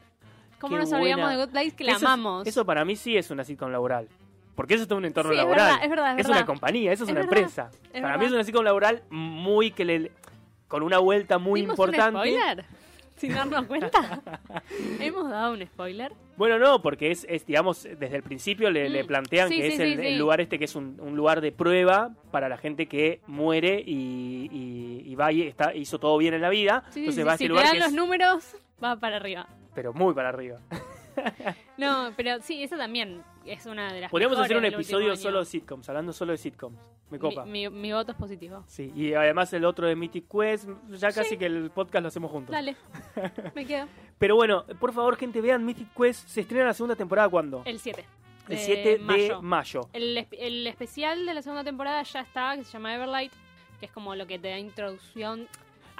¿Cómo 0.60 0.74
Qué 0.76 0.80
nos 0.82 0.92
olvidamos 0.92 1.26
buena. 1.26 1.30
de 1.38 1.44
Good 1.44 1.50
Place? 1.52 1.70
Que 1.76 1.84
la 1.84 1.92
Eso 1.92 1.98
es- 1.98 2.04
amamos. 2.04 2.46
Eso 2.46 2.64
para 2.66 2.84
mí 2.84 2.96
sí 2.96 3.16
es 3.16 3.30
una 3.30 3.44
sitcom 3.44 3.70
laboral. 3.70 4.08
Porque 4.54 4.74
eso 4.74 4.82
es 4.82 4.88
todo 4.88 4.98
un 4.98 5.04
entorno 5.04 5.30
Sí, 5.30 5.36
es 5.36 5.42
laboral. 5.44 5.66
verdad, 5.66 5.84
es 5.84 5.90
verdad, 5.90 6.18
es 6.18 6.26
una 6.26 6.34
verdad. 6.36 6.46
compañía, 6.46 6.92
eso 6.92 7.04
es, 7.04 7.08
Es 7.08 7.12
una 7.12 7.20
verdad, 7.20 7.38
empresa. 7.38 7.70
es 7.70 7.78
para 8.02 8.14
mí 8.18 8.24
verdad. 8.24 8.26
es 8.26 8.32
una 8.32 8.44
sitcom 8.44 8.64
laboral 8.64 9.02
muy 9.10 9.70
que 9.70 9.84
le 9.84 10.12
con 10.66 10.82
una 10.82 10.98
vuelta 10.98 11.38
muy 11.38 11.60
¿Dimos 11.60 11.74
importante. 11.74 12.16
un 12.18 12.24
spoiler? 12.24 12.64
Sin 13.16 13.34
darnos 13.34 13.66
cuenta. 13.66 14.20
¿Hemos 15.00 15.28
dado 15.30 15.52
un 15.54 15.64
spoiler? 15.66 16.12
Bueno, 16.36 16.58
no, 16.58 16.82
porque 16.82 17.10
es, 17.10 17.24
es, 17.28 17.44
digamos, 17.46 17.82
desde 17.82 18.14
el 18.16 18.22
principio 18.22 18.70
le, 18.70 18.88
le 18.88 19.02
Mm, 19.02 19.06
plantean 19.06 19.48
sí, 19.48 19.56
que 19.56 19.62
sí, 19.62 19.68
es 19.68 19.76
sí, 19.76 19.82
el, 19.82 20.00
sí. 20.00 20.16
lugar 20.16 20.40
este 20.40 20.56
que 20.58 20.66
es 20.66 20.74
un, 20.76 20.96
un 21.00 21.16
lugar 21.16 21.40
de 21.40 21.50
prueba 21.50 22.10
para 22.30 22.48
la 22.48 22.56
gente 22.58 22.86
que 22.86 23.20
muere 23.26 23.82
y, 23.84 24.48
y- 24.52 25.02
y 25.10 25.14
va 25.16 25.32
y 25.32 25.42
está, 25.42 25.74
hizo 25.74 25.98
todo 25.98 26.16
bien 26.18 26.34
en 26.34 26.40
la 26.42 26.48
vida. 26.48 26.84
Sí, 26.90 27.00
Entonces 27.00 27.22
sí, 27.22 27.26
va 27.26 27.32
a 27.32 27.36
si 27.38 27.44
ese 27.44 27.48
te 27.48 27.48
lugar 27.48 27.64
dan 27.64 27.72
que 27.74 27.78
los 27.80 27.88
es, 27.88 27.94
números, 27.94 28.56
va 28.82 28.96
para 28.96 29.16
arriba. 29.16 29.48
Pero 29.78 29.92
muy 29.92 30.12
para 30.12 30.30
arriba. 30.30 30.58
No, 31.76 32.12
pero 32.16 32.40
sí, 32.42 32.62
eso 32.62 32.76
también 32.76 33.22
es 33.44 33.66
una 33.66 33.92
de 33.92 34.00
las 34.02 34.10
Podríamos 34.10 34.38
hacer 34.38 34.56
un 34.56 34.64
episodio 34.64 35.16
solo 35.16 35.40
de 35.40 35.44
sitcoms, 35.46 35.88
hablando 35.88 36.12
solo 36.12 36.30
de 36.32 36.38
sitcoms. 36.38 36.78
Me 37.10 37.18
copa. 37.18 37.44
Mi, 37.44 37.68
mi- 37.68 37.76
mi 37.76 37.92
voto 37.92 38.12
es 38.12 38.18
positivo. 38.18 38.62
Sí, 38.68 38.92
y 38.94 39.14
además 39.14 39.52
el 39.52 39.64
otro 39.64 39.86
de 39.88 39.96
Mythic 39.96 40.26
Quest, 40.28 40.68
ya 40.90 41.08
casi 41.12 41.30
Sí. 41.30 41.36
que 41.36 41.46
el 41.46 41.70
podcast 41.70 42.02
lo 42.02 42.08
hacemos 42.08 42.30
juntos. 42.30 42.52
Dale, 42.52 42.76
me 43.54 43.66
quedo. 43.66 43.86
Pero 44.18 44.34
bueno, 44.36 44.64
por 44.80 44.92
favor, 44.92 45.16
gente, 45.16 45.40
vean 45.40 45.64
Mythic 45.64 45.88
Quest. 45.94 46.28
¿Se 46.28 46.40
estrena 46.42 46.66
la 46.66 46.74
segunda 46.74 46.94
temporada 46.96 47.28
cuándo? 47.28 47.62
El 47.64 47.78
7. 47.80 48.04
El 48.48 48.58
7 48.58 48.88
de 48.88 48.98
mayo. 48.98 49.42
mayo. 49.42 49.80
El, 49.92 50.26
el 50.32 50.66
especial 50.68 51.24
de 51.26 51.34
la 51.34 51.42
segunda 51.42 51.64
temporada 51.64 52.02
ya 52.02 52.20
está, 52.20 52.56
que 52.56 52.64
se 52.64 52.72
llama 52.72 52.94
Everlight, 52.94 53.32
que 53.80 53.86
es 53.86 53.92
como 53.92 54.14
lo 54.14 54.26
que 54.26 54.38
te 54.38 54.50
da 54.50 54.58
introducción. 54.58 55.48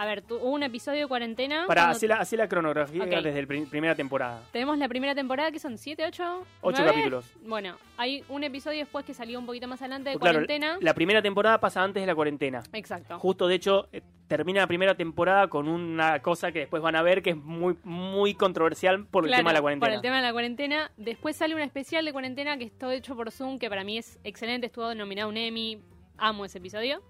A 0.01 0.07
ver, 0.07 0.23
tu- 0.23 0.37
hubo 0.37 0.51
un 0.51 0.63
episodio 0.63 1.01
de 1.01 1.07
cuarentena. 1.09 1.65
Para 1.67 1.91
hacer 1.91 2.09
la, 2.11 2.17
hacer 2.21 2.39
la 2.39 2.49
cronografía 2.49 3.03
Ok. 3.03 3.09
desde 3.11 3.43
la 3.43 3.67
primera 3.69 3.95
temporada. 3.97 4.43
Tenemos 4.53 4.79
la 4.79 4.87
primera 4.89 5.13
temporada 5.13 5.51
que 5.51 5.59
son 5.59 5.77
7, 5.77 6.05
8, 6.07 6.45
Ocho 6.61 6.85
capítulos. 6.85 7.25
Bueno, 7.45 7.75
hay 7.97 8.23
un 8.29 8.45
episodio 8.45 8.79
después 8.79 9.05
que 9.05 9.13
salió 9.13 9.41
un 9.41 9.47
poquito 9.47 9.67
más 9.67 9.83
adelante 9.83 10.11
de 10.11 10.15
Pues 10.15 10.21
claro, 10.31 10.47
cuarentena. 10.47 10.79
la 10.81 10.95
primera 10.95 11.21
temporada 11.21 11.59
pasa 11.59 11.83
antes 11.83 12.01
de 12.01 12.07
la 12.07 12.15
cuarentena. 12.15 12.63
Exacto. 12.75 13.19
Justo, 13.19 13.49
de 13.49 13.57
hecho, 13.57 13.89
eh, 13.93 14.03
termina 14.29 14.61
la 14.61 14.67
primera 14.69 14.95
temporada 14.95 15.49
con 15.49 15.67
una 15.69 16.23
cosa 16.23 16.53
que 16.53 16.61
después 16.61 16.81
van 16.81 16.95
a 16.95 17.03
ver 17.03 17.21
que 17.21 17.31
es 17.31 17.37
muy, 17.37 17.77
muy 17.83 18.35
controversial 18.35 19.05
por 19.05 19.25
el 19.25 19.31
Claro, 19.31 19.41
tema 19.41 19.51
de 19.51 19.55
la 19.55 19.61
cuarentena. 19.63 19.89
Por 19.91 19.95
el 19.97 20.01
tema 20.01 20.17
de 20.19 20.23
la 20.23 20.33
cuarentena. 20.33 20.91
Después 20.97 21.35
sale 21.35 21.57
un 21.57 21.61
especial 21.61 22.05
de 22.05 22.13
cuarentena 22.13 22.57
que 22.57 22.65
está 22.65 22.95
hecho 22.95 23.17
por 23.17 23.33
Zoom, 23.33 23.59
que 23.59 23.69
para 23.69 23.83
mí 23.83 23.99
es 23.99 24.21
excelente. 24.23 24.67
Estuvo 24.69 24.95
nominado 24.95 25.29
un 25.29 25.37
Emmy. 25.37 25.83
Amo 26.19 26.45
ese 26.45 26.59
episodio. 26.59 27.01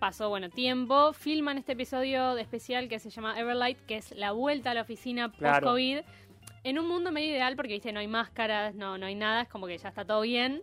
Pasó, 0.00 0.30
bueno, 0.30 0.48
tiempo. 0.48 1.12
Filman 1.12 1.58
este 1.58 1.72
episodio 1.72 2.34
de 2.34 2.40
especial 2.40 2.88
que 2.88 2.98
se 2.98 3.10
llama 3.10 3.38
Everlight, 3.38 3.78
que 3.86 3.98
es 3.98 4.12
la 4.16 4.32
vuelta 4.32 4.70
a 4.70 4.74
la 4.74 4.80
oficina 4.80 5.30
Claro. 5.30 5.60
post-COVID. 5.66 5.98
En 6.64 6.78
un 6.78 6.88
mundo 6.88 7.12
medio 7.12 7.28
ideal, 7.30 7.54
porque, 7.54 7.74
viste, 7.74 7.92
no 7.92 8.00
hay 8.00 8.08
máscaras, 8.08 8.74
no, 8.74 8.96
no 8.96 9.04
hay 9.06 9.14
nada. 9.14 9.42
Es 9.42 9.48
como 9.48 9.66
que 9.66 9.76
ya 9.76 9.90
está 9.90 10.06
todo 10.06 10.22
bien. 10.22 10.62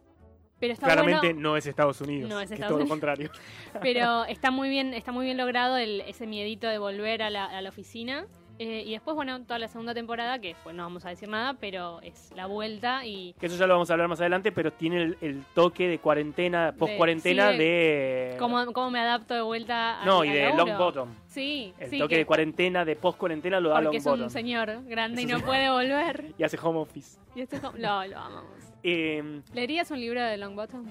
Pero 0.60 0.74
está 0.74 0.88
Claramente 0.88 1.28
bueno. 1.34 1.40
no 1.52 1.56
es 1.58 1.68
Estados 1.68 2.02
Unidos. 2.02 2.28
No 2.28 2.42
es 2.42 2.48
que 2.48 2.56
Estados 2.56 2.74
todo 2.74 2.84
lo 2.84 2.90
contrario. 2.90 3.30
Pero 3.82 4.26
está 4.26 4.50
muy 4.50 4.70
bien, 4.70 4.96
está 4.96 5.12
muy 5.12 5.26
bien 5.26 5.38
logrado 5.38 5.78
el- 5.78 6.02
ese 6.02 6.26
miedito 6.26 6.68
de 6.68 6.80
volver 6.80 7.22
a 7.22 7.30
la, 7.30 7.46
a 7.46 7.62
la 7.62 7.70
oficina. 7.70 8.26
Eh, 8.60 8.84
y 8.88 8.92
después, 8.94 9.16
bueno, 9.16 9.40
toda 9.44 9.60
la 9.60 9.68
segunda 9.68 9.94
temporada, 9.94 10.40
que 10.40 10.56
pues 10.64 10.76
no 10.76 10.82
vamos 10.84 11.06
a 11.06 11.10
decir 11.10 11.30
nada, 11.30 11.54
pero 11.54 12.02
es 12.02 12.32
la 12.36 12.48
vuelta 12.48 13.06
y 13.06 13.34
Que 13.40 13.46
eso 13.46 13.56
ya 13.56 13.68
lo 13.68 13.76
vamos 13.76 13.90
a 13.90 13.94
hablar 13.94 14.08
más 14.08 14.20
adelante, 14.20 14.52
pero 14.52 14.72
tiene 14.74 15.04
el, 15.04 15.18
el 15.22 15.44
toque 15.54 15.88
de 15.88 16.00
cuarentena, 16.00 16.74
post 16.78 16.94
cuarentena 16.98 17.52
sí, 17.52 17.58
de... 17.60 18.36
cómo, 18.40 18.74
cómo 18.74 18.90
me 18.90 19.00
adapto 19.00 19.36
de 19.36 19.42
vuelta 19.42 20.02
a 20.02 20.06
No, 20.06 20.24
y 20.24 20.30
de 20.32 20.54
Long 20.56 20.76
Bottom. 20.78 21.10
Sí, 21.28 21.72
El 21.78 21.90
sí, 21.92 22.00
toque 22.00 22.16
que- 22.16 22.18
de 22.20 22.26
cuarentena, 22.26 22.84
de 22.84 22.96
post 22.96 23.20
cuarentena 23.20 23.60
lo 23.60 23.70
da 23.70 23.76
porque 23.76 23.86
Long 23.86 23.96
es 23.98 24.06
un 24.08 24.12
Bottom. 24.14 24.30
señor 24.32 24.84
grande 24.86 25.22
y 25.22 25.26
Eso 25.26 25.34
no 25.34 25.40
sí. 25.40 25.46
puede 25.46 25.70
volver. 25.70 26.34
Y 26.38 26.44
hace 26.44 26.58
home 26.62 26.80
office. 26.80 27.20
Y 27.36 27.42
esto 27.42 27.58
es 27.58 27.62
como, 27.62 27.78
lo, 27.78 28.06
lo 28.08 28.18
amamos. 28.18 28.52
Eh, 28.82 29.42
¿Leerías 29.54 29.92
un 29.92 30.00
libro 30.00 30.24
de 30.24 30.36
Long 30.38 30.56
Bottom? 30.56 30.86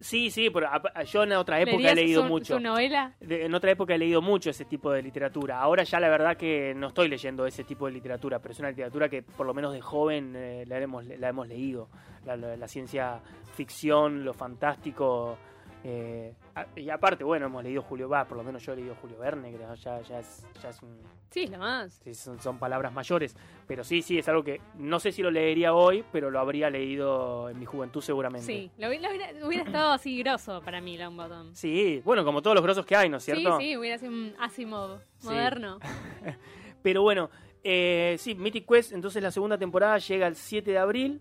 Sí, 0.00 0.30
sí, 0.30 0.50
pero 0.50 0.68
a- 0.68 1.02
yo 1.04 1.22
en 1.24 1.32
otra 1.32 1.60
época 1.60 1.76
he 1.76 1.94
¿Leerías 1.94 1.94
leído 1.96 2.22
su, 2.22 2.28
mucho. 2.28 2.54
su 2.56 2.60
novela? 2.60 3.12
De- 3.20 3.44
en 3.46 3.54
otra 3.54 3.70
época 3.70 3.94
he 3.94 3.98
leído 3.98 4.22
mucho 4.22 4.50
ese 4.50 4.64
tipo 4.64 4.90
de 4.92 5.02
literatura. 5.02 5.60
Ahora 5.60 5.82
ya 5.84 5.98
la 6.00 6.08
verdad 6.08 6.36
que 6.36 6.72
no 6.76 6.88
estoy 6.88 7.08
leyendo 7.08 7.46
ese 7.46 7.64
tipo 7.64 7.86
de 7.86 7.92
literatura, 7.92 8.38
pero 8.38 8.52
es 8.52 8.58
una 8.60 8.70
literatura 8.70 9.08
que 9.08 9.22
por 9.22 9.46
lo 9.46 9.54
menos 9.54 9.72
de 9.72 9.80
joven 9.80 10.32
eh, 10.36 10.64
la, 10.66 10.78
hemos, 10.78 11.04
la 11.04 11.28
hemos 11.28 11.48
leído. 11.48 11.88
La, 12.24 12.36
la- 12.36 12.56
la 12.56 12.68
ciencia 12.68 13.20
ficción, 13.54 14.24
lo 14.24 14.34
fantástico. 14.34 15.36
eh, 15.84 16.32
y 16.76 16.90
aparte, 16.90 17.24
bueno, 17.24 17.46
hemos 17.46 17.62
leído 17.62 17.82
Julio 17.82 18.08
Verne, 18.08 18.26
por 18.28 18.36
lo 18.38 18.44
menos 18.44 18.64
yo 18.64 18.72
he 18.72 18.76
leído 18.76 18.94
Julio 18.96 19.18
Verne, 19.18 19.50
que 19.52 19.58
ya, 19.58 19.74
ya 20.02 20.20
es, 20.20 20.46
ya 20.62 20.68
es 20.70 20.82
un, 20.82 20.96
Sí, 21.30 21.42
es 21.44 21.50
lo 21.50 21.58
más. 21.58 22.00
sí, 22.02 22.14
son, 22.14 22.40
son 22.40 22.58
palabras 22.58 22.92
mayores. 22.92 23.36
Pero 23.66 23.84
sí, 23.84 24.00
sí, 24.02 24.18
es 24.18 24.28
algo 24.28 24.42
que 24.42 24.60
no 24.76 24.98
sé 25.00 25.12
si 25.12 25.22
lo 25.22 25.30
leería 25.30 25.74
hoy, 25.74 26.04
pero 26.10 26.30
lo 26.30 26.38
habría 26.40 26.70
leído 26.70 27.50
en 27.50 27.58
mi 27.58 27.66
juventud 27.66 28.00
seguramente. 28.00 28.46
Sí, 28.46 28.70
lo, 28.78 28.88
hubiera, 28.88 29.10
hubiera 29.46 29.64
estado 29.64 29.92
así 29.92 30.18
grosso 30.18 30.62
para 30.64 30.80
mí, 30.80 30.96
Long 30.96 31.16
Bottom. 31.16 31.54
Sí, 31.54 32.00
bueno, 32.04 32.24
como 32.24 32.40
todos 32.40 32.54
los 32.54 32.62
grosos 32.64 32.86
que 32.86 32.96
hay, 32.96 33.08
¿no 33.08 33.18
es 33.18 33.24
cierto? 33.24 33.58
Sí, 33.58 33.66
sí, 33.66 33.76
hubiera 33.76 33.98
sido 33.98 34.12
un 34.12 34.34
Asimov 34.38 35.00
Sí. 35.18 35.26
moderno. 35.28 35.78
Pero 36.82 37.02
bueno, 37.02 37.28
eh, 37.64 38.16
sí, 38.18 38.34
Mythic 38.34 38.66
Quest, 38.66 38.92
entonces 38.92 39.22
la 39.22 39.30
segunda 39.30 39.58
temporada 39.58 39.98
llega 39.98 40.26
el 40.26 40.36
7 40.36 40.70
de 40.70 40.78
abril. 40.78 41.20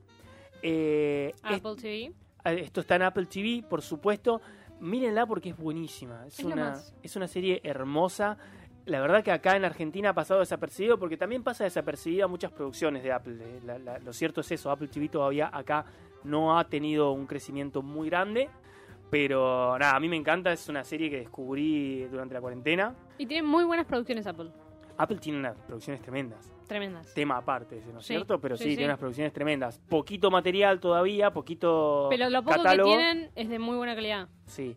Eh, 0.61 1.33
Apple 1.43 1.75
TV. 1.75 2.13
esto 2.61 2.81
está 2.81 2.95
en 2.95 3.01
Apple 3.03 3.25
TV, 3.25 3.63
por 3.67 3.81
supuesto. 3.81 4.41
Mírenla 4.79 5.25
porque 5.25 5.49
es 5.49 5.57
buenísima. 5.57 6.25
Es, 6.27 6.39
una, 6.43 6.73
es 7.03 7.15
una 7.15 7.27
serie 7.27 7.61
hermosa. 7.63 8.37
La 8.85 9.01
verdad 9.01 9.23
que 9.23 9.31
acá 9.31 9.55
en 9.55 9.65
Argentina 9.65 10.09
ha 10.09 10.13
pasado 10.13 10.39
desapercibido 10.39 10.97
porque 10.97 11.17
también 11.17 11.43
pasa 11.43 11.63
desapercibida 11.65 12.27
muchas 12.27 12.51
producciones 12.51 13.03
de 13.03 13.11
Apple. 13.11 13.37
Eh, 13.41 13.59
la- 13.65 13.79
la- 13.79 13.99
lo 13.99 14.13
cierto 14.13 14.41
es 14.41 14.51
eso, 14.51 14.71
Apple 14.71 14.87
TV 14.87 15.09
todavía 15.09 15.49
acá 15.51 15.85
no 16.23 16.57
ha 16.57 16.63
tenido 16.69 17.11
un 17.11 17.25
crecimiento 17.27 17.81
muy 17.81 18.09
grande. 18.09 18.49
Pero 19.09 19.77
nada, 19.79 19.95
a 19.95 19.99
mí 20.01 20.09
me 20.09 20.17
encanta, 20.17 20.51
es 20.51 20.67
una 20.67 20.83
serie 20.83 21.09
que 21.09 21.17
descubrí 21.19 22.03
durante 22.11 22.33
la 22.33 22.41
cuarentena. 22.41 22.93
Y 23.17 23.25
tiene 23.25 23.47
muy 23.47 23.63
buenas 23.63 23.85
producciones 23.85 24.27
Apple. 24.27 24.51
Apple 24.97 25.17
tiene 25.17 25.39
unas 25.39 25.55
producciones 25.57 26.01
tremendas. 26.01 26.51
Tremendas. 26.67 27.13
Tema 27.13 27.37
aparte, 27.37 27.77
ese, 27.77 27.93
¿no 27.93 27.99
es 27.99 28.05
Sí, 28.05 28.13
cierto? 28.15 28.39
Pero 28.41 28.57
sí, 28.57 28.63
sí, 28.63 28.69
sí. 28.71 28.75
tiene 28.77 28.91
unas 28.91 28.99
producciones 28.99 29.31
tremendas. 29.31 29.79
Poquito 29.89 30.29
material 30.31 30.79
todavía, 30.79 31.31
poquito 31.31 32.07
Pero 32.09 32.29
lo 32.29 32.43
poco 32.43 32.57
catálogo. 32.57 32.89
que 32.91 32.97
tienen 32.97 33.29
es 33.35 33.47
de 33.49 33.59
muy 33.59 33.77
buena 33.77 33.95
calidad. 33.95 34.27
Sí. 34.45 34.75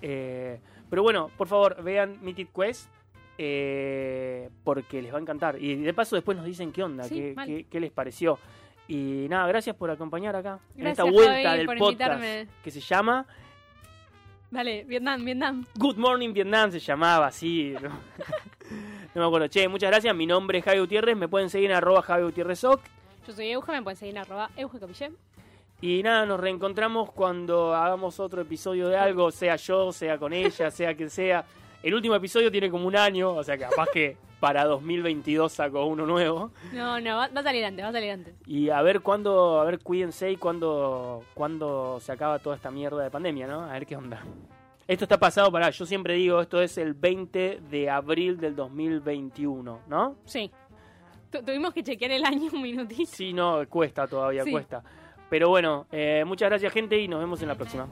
Eh, 0.00 0.60
pero 0.88 1.02
bueno, 1.02 1.30
por 1.36 1.46
favor, 1.48 1.82
vean 1.82 2.18
Mythic 2.22 2.50
Quest. 2.54 2.88
eh, 3.38 4.48
porque 4.64 5.02
les 5.02 5.12
va 5.12 5.18
a 5.18 5.20
encantar. 5.20 5.60
Y 5.62 5.74
de 5.76 5.92
paso 5.92 6.16
después 6.16 6.38
nos 6.38 6.46
dicen 6.46 6.72
qué 6.72 6.82
onda, 6.82 7.04
Sí, 7.04 7.14
qué, 7.16 7.32
mal. 7.34 7.46
qué- 7.46 7.66
qué 7.68 7.80
les 7.80 7.90
pareció. 7.92 8.38
Y 8.88 9.26
nada, 9.28 9.46
gracias 9.48 9.76
por 9.76 9.90
acompañar 9.90 10.34
acá 10.36 10.58
en 10.74 10.84
Gracias, 10.84 11.06
esta 11.06 11.10
vuelta 11.10 11.42
Javi, 11.50 11.58
del 11.58 11.66
podcast 11.66 11.82
invitarme. 11.90 12.48
que 12.64 12.70
se 12.70 12.80
llama 12.80 13.26
Dale, 14.50 14.84
Vietnam, 14.84 15.22
Vietnam. 15.24 15.66
Good 15.76 15.96
Morning 15.96 16.32
Vietnam, 16.32 16.70
se 16.70 16.78
llamaba 16.78 17.26
así. 17.26 17.74
No, 19.16 19.22
me 19.22 19.28
acuerdo. 19.28 19.48
Che, 19.48 19.66
muchas 19.66 19.90
gracias. 19.90 20.14
Mi 20.14 20.26
nombre 20.26 20.58
es 20.58 20.64
Javi 20.66 20.78
Gutiérrez. 20.78 21.16
Me 21.16 21.26
pueden 21.26 21.48
seguir 21.48 21.70
en 21.70 21.76
arroba 21.78 22.02
Javi 22.02 22.24
Gutiérrez 22.24 22.62
Oc. 22.64 22.82
Yo 23.26 23.32
soy 23.32 23.50
Euge, 23.50 23.72
me 23.72 23.82
pueden 23.82 23.96
seguir 23.96 24.14
en 24.14 24.20
arroba 24.20 24.50
Euge 24.58 24.78
Capillé. 24.78 25.10
Y 25.80 26.02
nada, 26.02 26.26
nos 26.26 26.38
reencontramos 26.38 27.12
cuando 27.12 27.74
hagamos 27.74 28.20
otro 28.20 28.42
episodio 28.42 28.88
de 28.88 28.98
algo, 28.98 29.30
sea 29.30 29.56
yo, 29.56 29.90
sea 29.90 30.18
con 30.18 30.34
ella, 30.34 30.70
sea 30.70 30.94
quien 30.94 31.08
sea. 31.08 31.46
El 31.82 31.94
último 31.94 32.14
episodio 32.14 32.52
tiene 32.52 32.70
como 32.70 32.86
un 32.86 32.94
año, 32.94 33.32
o 33.32 33.42
sea 33.42 33.56
que 33.56 33.64
capaz 33.64 33.88
que 33.90 34.18
para 34.38 34.66
2022 34.66 35.50
saco 35.50 35.86
uno 35.86 36.04
nuevo. 36.04 36.50
No, 36.74 37.00
no, 37.00 37.16
va, 37.16 37.28
va 37.28 37.40
a 37.40 37.42
salir 37.42 37.64
antes, 37.64 37.86
va 37.86 37.88
a 37.88 37.92
salir 37.92 38.10
antes. 38.10 38.34
Y 38.46 38.68
a 38.68 38.82
ver 38.82 39.00
cuándo, 39.00 39.62
a 39.62 39.64
ver, 39.64 39.78
cuídense 39.78 40.30
y 40.30 40.36
cuándo, 40.36 41.24
cuándo 41.32 42.00
se 42.02 42.12
acaba 42.12 42.38
toda 42.38 42.56
esta 42.56 42.70
mierda 42.70 43.02
de 43.02 43.10
pandemia, 43.10 43.46
¿no? 43.46 43.62
A 43.62 43.72
ver 43.72 43.86
qué 43.86 43.96
onda. 43.96 44.22
Esto 44.88 45.04
está 45.04 45.18
pasado 45.18 45.50
para, 45.50 45.70
yo 45.70 45.84
siempre 45.84 46.14
digo, 46.14 46.40
esto 46.40 46.62
es 46.62 46.78
el 46.78 46.94
20 46.94 47.60
de 47.70 47.90
abril 47.90 48.38
del 48.38 48.54
2021, 48.54 49.80
¿no? 49.88 50.16
Sí. 50.24 50.50
Tu- 51.30 51.42
tuvimos 51.42 51.74
que 51.74 51.82
chequear 51.82 52.12
el 52.12 52.24
año 52.24 52.50
un 52.52 52.62
minutito. 52.62 53.10
Sí, 53.10 53.32
no, 53.32 53.66
cuesta 53.68 54.06
todavía, 54.06 54.44
Sí. 54.44 54.52
cuesta. 54.52 54.82
Pero 55.28 55.48
bueno, 55.48 55.86
eh, 55.90 56.22
muchas 56.24 56.48
gracias 56.50 56.72
gente 56.72 56.96
y 57.00 57.08
nos 57.08 57.18
vemos 57.18 57.42
en 57.42 57.48
la 57.48 57.56
próxima. 57.56 57.88